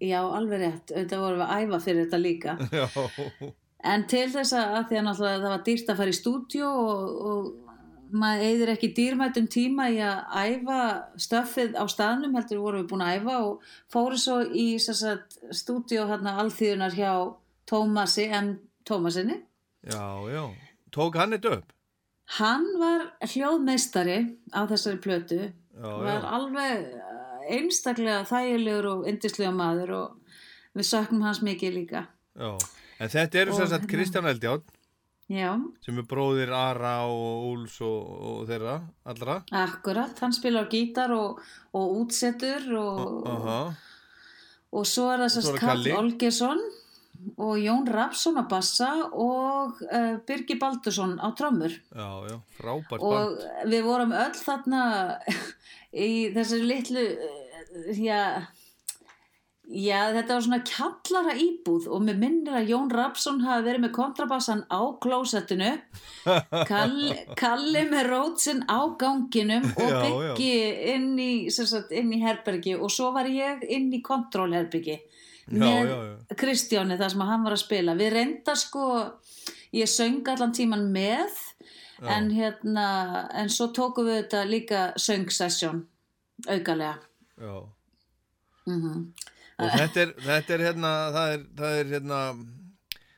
já, 0.00 0.22
alveg 0.24 0.64
rétt, 0.64 0.94
þetta 0.94 1.20
vorum 1.20 1.42
við 1.42 1.46
að 1.50 1.62
æfa 1.66 1.82
fyrir 1.84 2.06
þetta 2.06 2.22
líka. 2.22 2.58
Já, 2.80 3.52
En 3.86 4.02
til 4.10 4.24
þess 4.32 4.50
að, 4.56 4.72
að 4.78 4.86
því 4.88 4.96
að 4.98 5.04
náttúrulega 5.06 5.40
það 5.42 5.52
var 5.52 5.60
dýrt 5.66 5.90
að 5.92 5.98
fara 6.00 6.10
í 6.10 6.14
stúdíu 6.16 6.66
og, 6.66 7.02
og 7.30 7.65
maður 8.12 8.44
eigður 8.48 8.70
ekki 8.74 8.88
dýrmætum 8.96 9.46
tíma 9.50 9.88
í 9.90 9.98
að 10.02 10.18
æfa 10.42 10.78
stöffið 11.20 11.74
á 11.78 11.84
staðnum, 11.90 12.34
heldur 12.38 12.60
vorum 12.62 12.82
við 12.84 12.90
búin 12.92 13.04
að 13.06 13.16
æfa 13.20 13.36
og 13.46 13.62
fóru 13.92 14.18
svo 14.18 14.40
í 14.46 14.66
stúdíu 14.80 16.06
hérna 16.08 16.36
alþýðunar 16.42 16.94
hjá 16.96 17.12
Tómasi 17.66 18.28
en 18.30 18.58
Tómasinni. 18.86 19.40
já, 19.82 20.04
já. 20.30 20.44
Tók 20.92 21.16
hann 21.18 21.30
þetta 21.34 21.56
upp? 21.58 21.72
Hann 22.38 22.64
var 22.78 23.02
hljóðmeistari 23.22 24.18
á 24.54 24.66
þessari 24.66 24.98
plötu, 25.02 25.52
Já, 25.76 25.90
var 26.02 26.22
já. 26.22 26.30
alveg 26.38 26.86
eh, 26.86 27.58
einstaklega 27.58 28.24
þægilegur 28.26 28.86
og 28.92 29.04
yndislega 29.10 29.52
maður 29.54 29.92
og 29.98 30.16
við 30.74 30.88
söknum 30.88 31.22
hans 31.26 31.42
mikið 31.42 31.74
líka. 31.74 32.06
Já. 32.38 32.56
En 32.98 33.08
þetta 33.12 33.38
eru 33.42 33.52
Og 33.52 33.56
sem 33.58 33.66
sagt 33.68 33.84
hérna- 33.84 33.92
Kristján 33.92 34.26
Eldjárn 34.30 34.62
Já, 35.26 35.56
sem 35.82 35.96
er 35.98 36.04
bróðir 36.06 36.52
Ara 36.54 37.00
og 37.10 37.46
Úls 37.50 37.80
og, 37.82 38.10
og 38.30 38.42
þeirra, 38.46 38.76
allra. 39.10 39.40
akkurat, 39.58 40.14
hann 40.22 40.34
spilar 40.36 40.68
á 40.68 40.70
gítar 40.70 41.10
og, 41.16 41.40
og 41.74 41.96
útsetur 42.04 42.68
og, 42.78 43.26
Aha. 43.26 43.56
og 44.70 44.86
svo 44.86 45.08
er 45.10 45.24
það 45.24 45.26
Og 45.26 45.34
sérst 45.34 45.58
Karl. 45.64 45.88
Olgersson 45.98 46.62
og 47.42 47.56
Jón 47.58 47.88
Rapsson 47.90 48.38
á 48.38 48.44
bassa 48.46 48.92
og 49.10 49.82
uh, 49.88 50.14
Birgir 50.28 50.60
Baldursson 50.62 51.16
á 51.18 51.26
trommur 51.34 51.74
Já, 51.74 52.10
já, 52.30 52.36
frábært 52.60 53.02
og 53.02 53.34
band. 53.40 53.72
við 53.72 53.82
vorum 53.88 54.14
öll 54.14 54.36
þarna 54.38 54.82
í 56.06 56.30
þessari 56.36 56.68
litlu 56.70 57.02
uh, 57.02 57.90
já, 57.98 58.20
já 59.66 60.12
þetta 60.14 60.34
var 60.36 60.44
svona 60.46 60.58
kjallara 60.68 61.32
íbúð 61.42 61.88
og 61.90 62.02
mér 62.06 62.18
minnir 62.20 62.54
að 62.54 62.68
Jón 62.70 62.90
Rapsson 62.94 63.40
hafi 63.42 63.64
verið 63.66 63.82
með 63.82 63.92
kontrabassan 63.96 64.62
á 64.70 64.80
klósettinu 65.02 65.72
Kalli, 66.68 67.16
Kalli 67.38 67.82
með 67.90 68.06
rótsin 68.12 68.62
á 68.70 68.78
ganginum 69.00 69.66
og 69.74 69.82
Já, 69.90 69.96
já. 69.96 70.04
byggi 70.06 70.52
inn 70.94 71.08
í, 71.18 71.30
sagt, 71.50 71.90
inn 71.90 72.14
í 72.14 72.20
herbergi 72.22 72.76
og 72.78 72.92
svo 72.94 73.10
var 73.16 73.26
ég 73.30 73.66
inn 73.66 73.90
í 73.90 74.02
kontrólherbergi 74.06 74.96
Já, 74.96 75.58
með 75.58 75.90
já, 75.90 75.98
já. 75.98 76.38
Kristjáni 76.38 76.96
þar 76.98 77.12
sem 77.16 77.26
hann 77.26 77.44
var 77.46 77.58
að 77.58 77.64
spila 77.66 77.98
við 77.98 78.14
reynda 78.14 78.54
sko 78.58 78.86
ég 79.74 79.90
söng 79.90 80.22
allan 80.30 80.54
tíman 80.54 80.88
með 80.94 81.34
Já. 81.96 82.10
en 82.12 82.30
hérna 82.30 82.88
en 83.34 83.48
svo 83.50 83.70
tókum 83.74 84.06
við 84.06 84.18
þetta 84.22 84.46
líka 84.46 84.80
söngsessjón 85.00 85.86
aukalega 86.46 86.98
Já. 87.40 87.54
mm 88.70 89.08
Og 89.56 89.72
þetta 89.72 90.02
er, 90.02 90.10
þetta 90.20 90.54
er 90.56 90.64
hérna, 90.66 90.90
það 91.14 91.34
er, 91.34 91.44
það 91.60 91.76
er 91.80 91.92
hérna, 91.94 92.18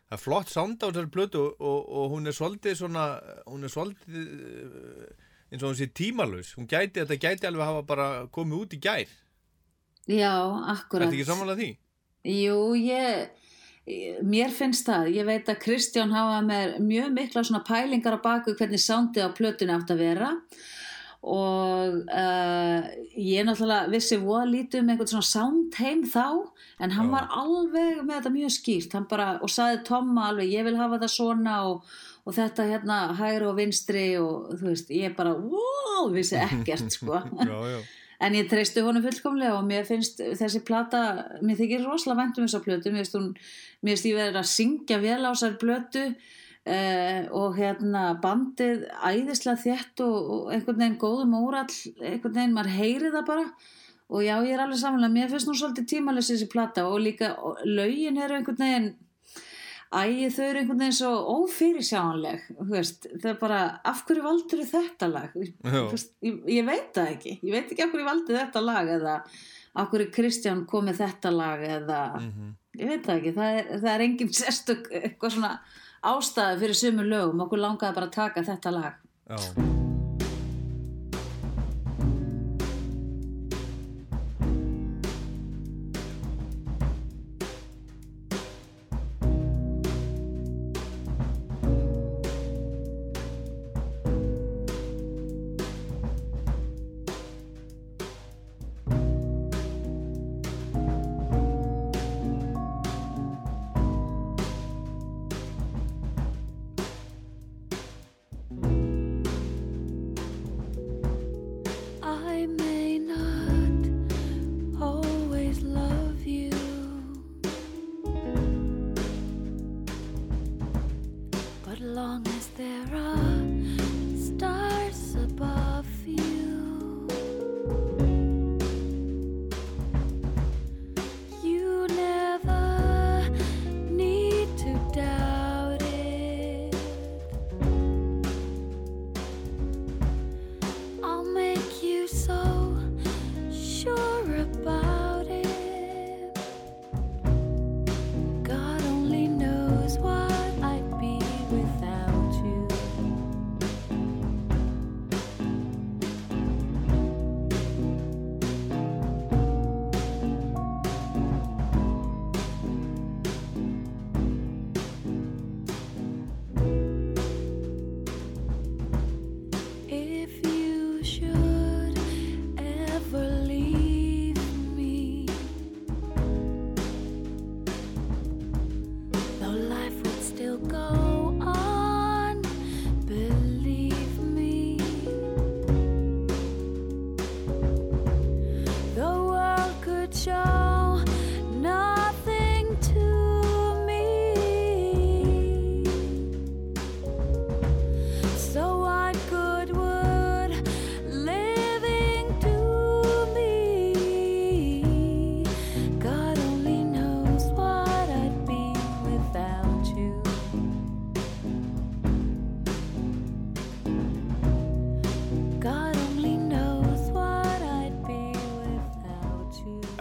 það 0.06 0.16
er 0.16 0.22
flott 0.22 0.52
sound 0.52 0.78
á 0.78 0.86
þessari 0.86 1.10
plötu 1.16 1.40
og, 1.42 1.56
og, 1.58 1.80
og 1.98 2.12
hún 2.14 2.30
er 2.30 2.36
svolítið 2.36 2.76
svona, 2.78 3.06
hún 3.48 3.66
er 3.66 3.72
svolítið 3.74 4.20
eh, 4.20 5.26
eins 5.50 5.64
og 5.64 5.72
hún 5.72 5.80
sé 5.80 5.88
tímalus. 5.90 6.54
Hún 6.58 6.70
gæti, 6.70 7.00
þetta 7.02 7.18
gæti 7.18 7.50
alveg 7.50 7.66
hafa 7.66 7.82
bara 7.88 8.08
komið 8.34 8.62
út 8.62 8.78
í 8.78 8.80
gær. 8.86 9.10
já, 10.08 10.32
Þetta 10.38 10.72
akkurat 10.76 11.12
ekki 11.12 11.28
samanlega 11.28 11.60
því? 11.62 11.70
Jú, 12.28 12.56
ég, 12.86 13.46
mér 14.26 14.54
finnst 14.54 14.86
það, 14.88 15.10
ég 15.16 15.26
veit 15.28 15.48
að 15.48 15.62
Kristján 15.64 16.14
hafa 16.14 16.40
með 16.46 16.78
mjög 16.84 17.14
mikla 17.18 17.44
svona 17.44 17.64
pælingar 17.66 18.18
á 18.18 18.24
baku 18.24 18.54
hvernig 18.58 18.82
soundið 18.84 19.26
á 19.26 19.30
plötunni 19.36 19.74
átt 19.74 19.90
að 19.94 20.02
vera 20.06 20.32
og 20.34 20.77
uh, 21.26 22.84
ég 23.18 23.46
náttúrulega 23.46 23.90
vissi 23.90 24.18
voða 24.22 24.44
lítið 24.52 24.84
um 24.84 24.92
einhvern 24.92 25.10
svona 25.10 25.26
soundheim 25.26 26.04
þá 26.06 26.26
en 26.78 26.94
hann 26.94 27.10
Já. 27.10 27.14
var 27.16 27.26
alveg 27.34 28.04
með 28.04 28.14
þetta 28.14 28.34
mjög 28.36 28.54
skýrt 28.54 28.98
bara, 29.10 29.28
og 29.42 29.50
saði 29.50 29.82
Tomma 29.88 30.28
alveg 30.30 30.52
ég 30.52 30.68
vil 30.68 30.76
hafa 30.78 31.00
það 31.02 31.14
svona 31.16 31.56
og, 31.66 31.88
og 32.22 32.36
þetta 32.38 32.68
hérna 32.70 32.98
hægri 33.18 33.50
og 33.50 33.58
vinstri 33.58 34.08
og 34.22 34.52
þú 34.60 34.70
veist, 34.70 34.92
ég 34.94 35.16
bara, 35.18 35.34
wow, 35.34 36.06
vissi 36.14 36.38
ekkert 36.38 36.94
sko 36.94 37.18
Já. 37.48 37.80
En 38.18 38.34
ég 38.34 38.48
treysti 38.50 38.82
honum 38.82 39.04
fullkomlega 39.04 39.60
og 39.60 39.66
mér 39.66 39.84
finnst 39.86 40.18
þessi 40.18 40.64
plata, 40.66 41.02
mér 41.38 41.58
þykir 41.60 41.84
rosalega 41.86 42.18
vænt 42.18 42.40
um 42.40 42.48
þessa 42.48 42.62
plötu, 42.64 42.90
mér 42.90 43.06
finnst 43.06 44.08
ég 44.10 44.18
verið 44.18 44.40
að 44.40 44.48
syngja 44.50 44.98
vel 45.02 45.20
á 45.22 45.30
þessar 45.30 45.54
plötu 45.60 46.02
uh, 46.68 47.22
og 47.40 47.56
hérna 47.58 48.04
bandið 48.22 48.84
æðislega 49.08 49.62
þétt 49.64 50.04
og, 50.04 50.30
og 50.36 50.52
einhvern 50.54 50.78
veginn 50.84 51.00
góðum 51.02 51.34
órall, 51.40 51.74
einhvern 52.04 52.36
veginn 52.38 52.54
maður 52.56 52.76
heyri 52.78 53.12
það 53.16 53.26
bara 53.32 53.48
og 54.08 54.22
já 54.24 54.34
ég 54.40 54.54
er 54.54 54.62
alveg 54.64 54.78
samanlega, 54.80 55.12
mér 55.18 55.28
finnst 55.34 55.48
nú 55.50 55.56
svolítið 55.58 55.88
tímalessi 55.90 56.36
þessi 56.36 56.48
plata 56.52 56.86
og 56.88 57.00
líka 57.04 57.34
og 57.44 57.58
lögin 57.68 58.16
eru 58.24 58.38
einhvern 58.38 58.62
veginn 58.64 58.90
Æ, 59.88 60.28
þau 60.28 60.42
eru 60.44 60.60
einhvern 60.60 60.80
veginn 60.82 60.96
svo 60.98 61.10
ófyrirsjánleg, 61.32 62.42
það 62.68 63.28
er 63.30 63.36
bara, 63.40 63.60
af 63.88 64.02
hverju 64.04 64.20
valdur 64.26 64.60
þetta 64.68 65.06
lag? 65.08 65.30
Veist, 65.94 66.10
Ég, 66.20 66.34
ég 66.58 66.66
veit 66.66 66.90
það 66.92 67.12
ekki, 67.14 67.32
ég 67.40 67.54
veit 67.54 67.70
ekki 67.72 67.84
af 67.86 67.94
hverju 67.94 68.04
valdi 68.08 68.36
þetta 68.36 68.62
lag 68.66 68.90
eða 68.98 69.14
af 69.78 69.88
hverju 69.92 70.10
Kristján 70.12 70.60
kom 70.68 70.84
með 70.90 71.00
þetta 71.06 71.32
lag 71.32 71.64
eða, 71.64 72.00
Mhm. 72.20 72.50
ég 72.82 72.92
veit 72.92 73.06
það 73.08 73.16
ekki, 73.22 73.32
það 73.38 73.56
er, 73.62 73.70
það 73.80 73.90
er 73.94 74.04
engin 74.08 74.34
sérstök 74.42 74.90
eitthvað 74.92 75.34
svona 75.38 75.52
ástæði 76.02 76.60
fyrir 76.62 76.80
sömu 76.82 77.08
lögum, 77.08 77.42
okkur 77.46 77.64
langaði 77.64 77.98
bara 77.98 78.10
að 78.10 78.16
taka 78.20 78.46
þetta 78.52 78.74
lag. 78.74 79.02
Já. 79.28 79.77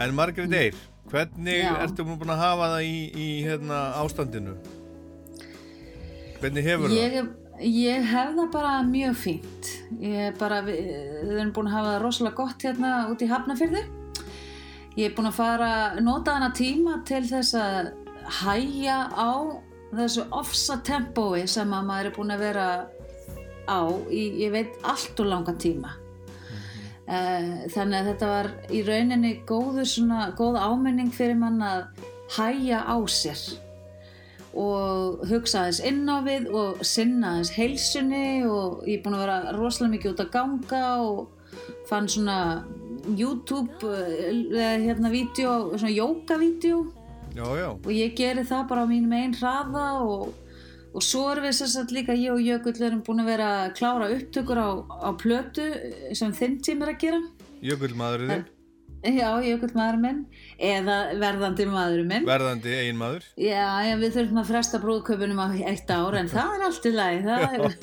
En 0.08 0.14
Margrét 0.16 0.52
Eyr, 0.56 0.76
hvernig 1.10 1.58
Já. 1.60 1.74
ertu 1.84 2.04
búin 2.06 2.30
að 2.32 2.40
hafa 2.40 2.68
það 2.72 2.86
í, 2.88 2.96
í 3.12 3.26
hérna, 3.44 3.80
ástandinu? 4.00 4.54
Hvernig 6.40 6.64
hefur 6.64 6.94
Ég, 6.94 7.16
það? 7.18 7.28
ég 7.68 8.06
hef 8.08 8.32
það 8.38 8.48
bara 8.54 8.72
mjög 8.88 9.18
fínt. 9.20 9.70
Ég 10.00 10.38
bara, 10.40 10.62
við, 10.64 10.80
við 11.26 11.34
erum 11.34 11.52
búin 11.58 11.68
að 11.68 11.76
hafa 11.76 11.92
það 11.92 12.02
rosalega 12.06 12.38
gott 12.40 12.64
hérna 12.64 12.92
út 13.12 13.24
í 13.24 13.28
Hafnafyrði. 13.28 13.84
Ég 14.96 15.10
er 15.10 15.16
búin 15.18 15.28
að 15.28 15.36
fara, 15.42 15.70
nota 16.00 16.38
hana 16.38 16.50
tíma 16.56 17.02
til 17.06 17.22
þess 17.28 17.52
að 17.60 17.92
hæja 18.40 18.98
á 19.12 19.30
þessu 19.92 20.24
ofsa 20.40 20.80
tempói 20.88 21.44
sem 21.48 21.68
að 21.72 21.88
maður 21.92 22.08
er 22.10 22.16
búin 22.16 22.32
að 22.32 22.44
vera 22.48 22.68
á 23.68 23.80
í, 24.08 24.24
ég 24.46 24.56
veit, 24.56 24.72
allt 24.88 25.20
og 25.20 25.28
langan 25.34 25.60
tíma. 25.60 25.92
Eh, 27.08 27.64
Þannig 27.72 27.96
að 28.02 28.10
þetta 28.10 28.28
var 28.28 28.50
í 28.68 28.82
rauninni 28.84 29.32
góður 29.48 29.88
svona, 29.88 30.28
góð 30.36 30.58
áminning 30.60 31.08
fyrir 31.14 31.38
mann 31.40 31.62
að 31.64 31.86
hæja 32.36 32.82
á 32.84 32.96
sér 33.08 33.40
og 34.58 35.22
hugsa 35.28 35.62
aðeins 35.62 35.80
inn 35.88 36.08
á 36.08 36.18
við 36.24 36.48
og 36.56 36.82
sinna 36.84 37.34
aðeins 37.34 37.52
heilsunni 37.54 38.44
og 38.48 38.82
ég 38.88 38.98
er 38.98 39.04
búin 39.04 39.16
að 39.16 39.22
vera 39.24 39.54
rosalega 39.56 39.94
mikið 39.94 40.12
út 40.12 40.22
að 40.24 40.30
ganga 40.34 40.82
og 41.04 41.74
fann 41.88 42.08
svona 42.10 42.38
YouTube 43.16 43.88
eða 43.88 44.70
hérna 44.84 45.12
vídeo, 45.12 45.52
svona 45.78 45.94
já. 47.56 47.68
og 47.72 47.90
ég 47.92 48.16
geri 48.18 48.44
það 48.44 48.68
bara 48.68 48.84
á 48.84 48.90
mínum 48.90 49.14
einn 49.16 49.36
hraða 49.38 49.86
og, 50.04 50.32
og 50.98 51.04
svo 51.06 51.28
erum 51.30 51.46
við 51.46 51.56
sér 51.60 51.68
satt 51.70 51.92
líka 51.94 52.16
ég 52.18 52.34
og 52.34 52.42
Jökull 52.42 52.74
erum 52.82 53.02
búin 53.06 53.22
að 53.22 53.28
vera 53.30 53.48
að 53.62 53.74
klára 53.78 54.08
upptökur 54.16 54.58
á, 54.58 54.70
á 54.82 55.10
plötu 55.14 55.66
sem 56.18 56.32
þinn 56.34 56.56
tím 56.64 56.82
er 56.82 56.94
að 56.94 57.02
gera. 57.04 57.20
Jökull 57.62 57.94
maðurinn 57.98 58.32
þinn, 58.32 58.48
Já, 58.98 59.28
Jökull 59.46 59.70
maður 59.78 60.00
minn. 60.02 60.24
Eða 60.58 60.96
verðandi 61.20 61.68
maður 61.70 62.02
minn. 62.08 62.26
Verðandi 62.26 62.72
eigin 62.80 62.98
maður. 62.98 63.28
Já, 63.38 63.68
já, 63.86 63.94
við 64.00 64.16
þurfum 64.16 64.40
að 64.42 64.50
fresta 64.50 64.80
brúðköpunum 64.82 65.38
á 65.38 65.46
eitt 65.70 65.92
ár 65.94 66.18
en 66.18 66.30
það 66.32 66.56
er 66.56 66.66
allt 66.66 66.88
í 66.90 66.92
lagi 66.96 67.20
það 67.28 67.44
er, 67.46 67.78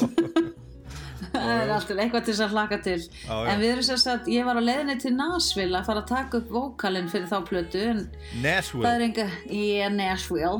það 1.37 1.53
er 1.53 1.71
allt 1.77 1.93
í 1.93 1.95
lagi, 1.95 2.03
eitthvað 2.09 2.27
til 2.27 2.33
þess 2.33 2.43
að 2.49 2.57
hlaka 2.57 2.81
til. 2.89 2.97
Já, 2.99 3.31
já. 3.31 3.47
en 3.53 3.63
við 3.63 3.71
erum 3.77 3.87
sér 3.87 4.03
að 4.17 4.29
ég 4.35 4.49
var 4.49 4.59
á 4.59 4.67
leiðinni 4.67 4.97
til 5.05 5.13
Nashville 5.15 5.79
að 5.79 5.87
fara 5.93 6.03
að 6.03 6.11
taka 6.11 6.43
upp 6.43 6.53
vókalinn 6.57 7.09
fyrir 7.15 7.31
þá 7.31 7.39
plötu 7.47 7.87
Nashville. 8.43 8.83
það 8.83 8.91
er 8.91 9.07
enga, 9.07 9.29
ég 9.55 9.87
er 9.87 9.95
Nashville 9.95 10.59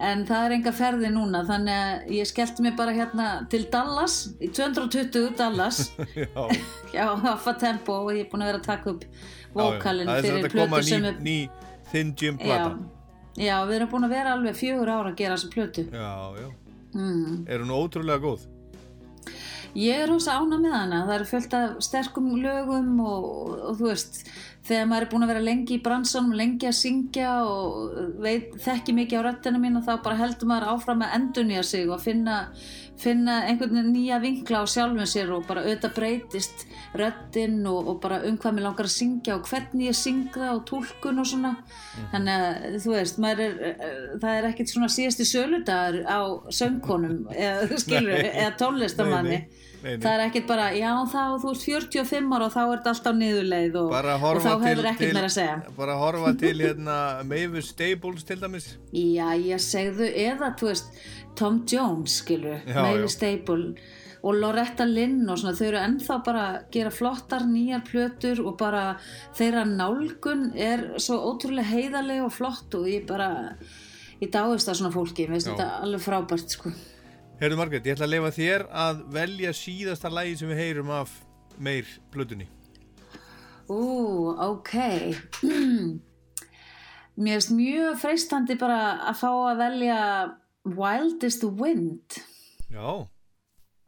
en 0.00 0.22
það 0.28 0.44
er 0.46 0.54
enga 0.56 0.72
ferði 0.76 1.10
núna 1.12 1.42
þannig 1.48 1.80
að 1.80 2.12
ég 2.16 2.28
skellti 2.28 2.64
mig 2.64 2.76
bara 2.78 2.94
hérna 2.96 3.26
til 3.52 3.62
Dallas, 3.72 4.16
í 4.40 4.48
220 4.48 5.34
Dallas 5.38 5.82
já, 6.16 6.46
já, 6.96 7.04
haffa 7.24 7.56
tempo 7.60 8.00
og 8.06 8.14
ég 8.14 8.24
er 8.24 8.30
búin 8.32 8.46
að 8.46 8.52
vera 8.52 8.62
að 8.62 8.68
taka 8.70 8.94
upp 8.94 9.04
er 10.16 10.24
fyrir 10.24 10.48
plötu 10.54 10.78
ný, 10.78 10.86
sem 10.86 11.10
er 11.10 11.20
ný 11.20 11.36
Thin 11.90 12.14
Jim 12.16 12.38
já, 12.38 12.46
plata. 12.46 12.78
já, 13.36 13.56
við 13.66 13.76
erum 13.80 13.92
búin 13.92 14.08
að 14.08 14.16
vera 14.16 14.38
alveg 14.38 14.56
fjögur 14.60 14.94
ára 14.94 15.12
að 15.12 15.20
gera 15.20 15.36
þessa 15.36 15.52
plötu 15.56 15.86
Já, 15.90 16.14
já. 16.38 16.48
mm. 16.94 17.44
Er 17.50 17.64
hún 17.64 17.76
ótrúlega 17.76 18.24
góð? 18.24 18.48
Ég 19.78 20.00
er 20.02 20.08
rosa 20.10 20.34
ána 20.34 20.56
með 20.58 20.72
hana, 20.74 21.04
það 21.06 21.12
eru 21.14 21.26
fullt 21.30 21.52
af 21.54 21.74
sterkum 21.86 22.30
lögum 22.42 22.88
og, 23.06 23.26
og 23.68 23.76
þú 23.78 23.86
veist, 23.86 24.24
þegar 24.70 24.90
maður 24.90 25.04
er 25.04 25.10
búin 25.10 25.24
að 25.26 25.32
vera 25.32 25.46
lengi 25.46 25.76
í 25.76 25.82
bransanum, 25.82 26.34
lengi 26.38 26.68
að 26.68 26.76
syngja 26.78 27.30
og 27.46 27.96
veit, 28.22 28.52
þekki 28.62 28.94
mikið 28.94 29.22
á 29.22 29.26
röddina 29.26 29.62
mín 29.62 29.80
og 29.80 29.86
þá 29.88 29.96
bara 30.04 30.18
heldur 30.20 30.50
maður 30.50 30.70
áfram 30.74 31.02
að 31.06 31.16
endunja 31.18 31.64
sig 31.66 31.90
og 31.90 32.02
finna, 32.04 32.36
finna 33.00 33.40
einhvern 33.48 33.74
veginn 33.74 33.94
nýja 33.96 34.20
vinkla 34.22 34.62
á 34.62 34.66
sjálfum 34.70 35.08
sér 35.10 35.32
og 35.34 35.48
bara 35.48 35.64
auðvitað 35.64 35.96
breytist 35.96 36.66
röddinn 37.00 37.64
og, 37.70 37.90
og 37.90 37.98
bara 38.04 38.20
um 38.28 38.36
hvað 38.38 38.56
mér 38.56 38.66
langar 38.68 38.86
að 38.86 38.94
syngja 38.94 39.38
og 39.38 39.50
hvernig 39.50 39.90
ég 39.90 39.98
syngja 39.98 40.52
og 40.52 40.62
túlkun 40.70 41.22
og 41.22 41.30
svona. 41.32 41.54
Þannig 42.12 42.44
að 42.46 42.78
þú 42.84 42.94
veist, 42.94 43.18
er, 43.32 43.42
eh, 43.46 43.96
það 44.22 44.36
er 44.36 44.48
ekkert 44.52 44.74
svona 44.74 44.92
síðasti 44.92 45.26
söludagur 45.26 46.04
á 46.06 46.20
söngkonum 46.60 47.18
eða, 47.34 47.80
skilur, 47.82 48.22
eða 48.30 48.54
tónlistamanni. 48.60 49.42
Nei, 49.42 49.50
nei. 49.50 49.69
Nei, 49.80 49.94
nei. 49.94 50.02
Það 50.02 50.12
er 50.12 50.22
ekkert 50.26 50.48
bara, 50.50 50.66
já 50.76 50.90
þá 51.08 51.20
þú 51.40 51.52
ert 51.54 51.62
45 51.64 52.34
ára 52.36 52.48
og 52.48 52.52
þá 52.52 52.60
ert 52.74 52.88
alltaf 52.90 53.14
niðurleið 53.16 53.78
og, 53.80 53.94
og 53.94 54.42
þá 54.44 54.50
hefur 54.66 54.88
ekkert 54.90 55.14
meira 55.16 55.30
að 55.30 55.36
segja. 55.38 55.54
bara 55.78 55.94
horfa 56.00 56.34
til 56.42 56.52
hérna 56.60 56.96
Mavis 57.24 57.70
Staples 57.72 58.26
til 58.28 58.36
dæmis. 58.42 58.66
Já, 58.92 59.30
ég 59.40 59.64
segðu 59.64 60.10
eða, 60.10 60.52
þú 60.60 60.68
veist, 60.68 61.00
Tom 61.40 61.62
Jones, 61.70 62.18
skilur, 62.20 62.60
Já, 62.68 62.76
Mavis 62.82 63.14
já. 63.14 63.16
Staple 63.16 63.72
og 64.20 64.36
Loretta 64.36 64.84
Lynn 64.84 65.24
og 65.32 65.38
svona, 65.40 65.56
þau 65.56 65.66
eru 65.70 65.80
ennþá 65.80 66.16
bara 66.26 66.42
að 66.50 66.56
gera 66.76 66.90
flottar 66.92 67.46
nýjar 67.48 67.80
plötur 67.88 68.42
og 68.44 68.58
bara 68.60 68.82
þeirra 69.38 69.64
nálgun 69.64 70.50
er 70.60 70.82
svo 71.00 71.16
ótrúlega 71.30 71.70
heiðarlega 71.72 72.26
og 72.26 72.34
flott 72.36 72.76
og 72.76 72.84
ég 72.90 73.06
bara, 73.08 73.30
ég 74.20 74.28
dáist 74.28 74.68
það 74.68 74.82
svona 74.82 74.92
fólki, 74.92 75.24
mér 75.24 75.38
finnst 75.38 75.54
þetta 75.54 75.70
alveg 75.86 76.04
frábært, 76.04 76.52
sko. 76.52 76.74
Heyrðu 77.40 77.56
Margrét, 77.56 77.86
ég 77.88 77.94
ætla 77.96 78.04
að 78.04 78.10
leifa 78.12 78.30
þér 78.36 78.62
að 78.76 78.98
velja 79.14 79.50
síðasta 79.56 80.10
lagi 80.12 80.34
sem 80.36 80.50
við 80.50 80.58
heyrum 80.60 80.90
af 80.92 81.14
meir 81.56 81.88
plötunni. 82.12 82.44
Ú, 83.72 83.78
ok. 84.44 84.74
Mér 87.24 87.38
finnst 87.38 87.54
mjög 87.56 87.96
freistandi 88.02 88.58
bara 88.60 88.82
að 89.08 89.16
fá 89.22 89.30
að 89.30 89.62
velja 89.62 89.96
Wild 90.68 91.24
is 91.24 91.40
the 91.40 91.48
Wind. 91.48 92.20
Já, 92.68 93.08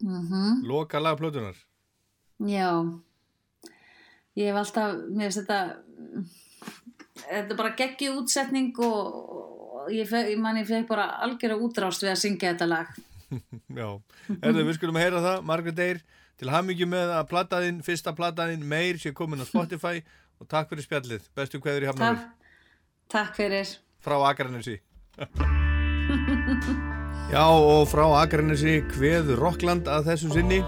Mm 0.01 0.65
loka 0.65 0.99
lag 0.99 1.21
plötunar. 1.21 1.55
Já. 2.41 2.73
Ég 4.35 4.49
hef 4.49 4.63
alltaf, 4.65 4.97
mér 5.13 5.29
finnst 5.29 5.45
þetta, 5.45 5.61
þetta 7.21 7.53
er 7.53 7.61
bara 7.61 7.77
geggju 7.77 8.17
útsetning 8.17 8.73
og, 8.81 9.89
ég, 9.93 10.09
ég 10.09 10.39
man 10.41 10.57
ég 10.57 10.73
fekk 10.73 10.89
bara 10.89 11.11
algjöra 11.21 11.61
útrást 11.61 12.01
við 12.01 12.17
að 12.17 12.23
syngja 12.25 12.57
þetta 12.57 12.73
lag. 12.79 13.03
Já, 13.81 13.89
Herðu, 14.43 14.65
við 14.69 14.77
skulum 14.79 14.99
að 15.01 15.05
heyra 15.07 15.23
það, 15.25 15.39
Margrét 15.49 15.81
Eyr, 15.87 15.99
til 16.41 16.51
hamingju 16.53 16.87
með 16.91 17.09
að 17.17 17.25
plataðinn, 17.33 17.81
fyrsta 17.87 18.15
plataðinn, 18.19 18.65
meir 18.69 19.01
sé 19.03 19.11
komin 19.17 19.43
á 19.43 19.47
Spotify. 19.49 19.97
Og 20.43 20.49
takk 20.51 20.67
fyrir 20.73 20.87
spjallið, 20.89 21.23
bestu 21.39 21.57
kveður 21.63 21.87
í 21.87 21.89
Hafnarfjörð 21.93 22.27
Takk, 22.27 22.55
takk 23.15 23.33
fyrir. 23.39 23.69
frá 24.03 24.17
Akranesi. 24.31 24.77
Já, 27.33 27.47
og 27.49 27.87
frá 27.89 28.05
Akranesi 28.21 28.81
kveður 28.91 29.39
Rockland 29.41 29.87
að 29.89 30.11
þessu 30.11 30.33
sinni, 30.35 30.59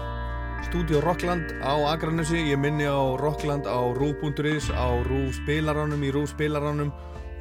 Stúdíó 0.65 0.97
Rockland 1.03 1.51
á 1.61 1.75
Akranesi, 1.91 2.39
ég 2.49 2.57
minni 2.57 2.87
á 2.89 2.97
Rockland 3.21 3.67
á 3.69 3.77
rúf.is, 3.93 4.71
á 4.73 4.87
rúf 5.05 5.35
spilaránum, 5.43 6.01
í 6.01 6.09
rúf 6.15 6.31
spilaránum 6.33 6.89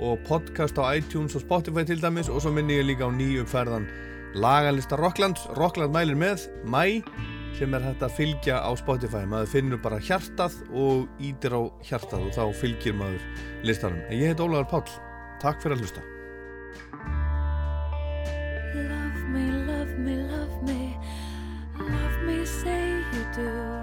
og 0.04 0.20
podcast 0.26 0.76
á 0.76 0.92
iTunes 0.98 1.32
og 1.38 1.44
Spotify 1.46 1.86
til 1.88 2.02
dæmis. 2.02 2.28
Og 2.28 2.42
svo 2.42 2.50
minni 2.52 2.76
ég 2.76 2.84
líka 2.90 3.06
á 3.08 3.10
nýjumferðan 3.14 3.86
lagalista 4.34 4.98
Rocklands, 4.98 5.46
Rockland 5.58 5.94
mælir 5.94 6.18
með 6.18 6.48
mæ 6.66 7.02
sem 7.54 7.74
er 7.76 7.84
hægt 7.86 8.02
að 8.02 8.16
fylgja 8.16 8.56
á 8.58 8.70
Spotify, 8.78 9.22
maður 9.30 9.52
finnur 9.52 9.82
bara 9.82 10.00
hjartað 10.02 10.56
og 10.74 11.06
ítir 11.22 11.54
á 11.54 11.62
hjartað 11.86 12.26
og 12.26 12.34
þá 12.34 12.44
fylgir 12.58 12.96
maður 12.98 13.22
listanum. 13.66 14.02
En 14.08 14.18
ég 14.18 14.32
heit 14.32 14.42
Ólaður 14.42 14.66
Páll, 14.72 14.96
takk 15.42 15.62
fyrir 15.62 15.78
að 15.78 15.84
hlusta. 15.84 16.02
Love 18.74 19.22
me, 19.30 19.46
love 19.70 19.94
me, 20.02 20.18
love 20.32 20.58
me, 20.66 20.80
love 21.78 22.18
me, 22.26 22.42
say 22.44 22.98
you 23.14 23.24
do. 23.38 23.73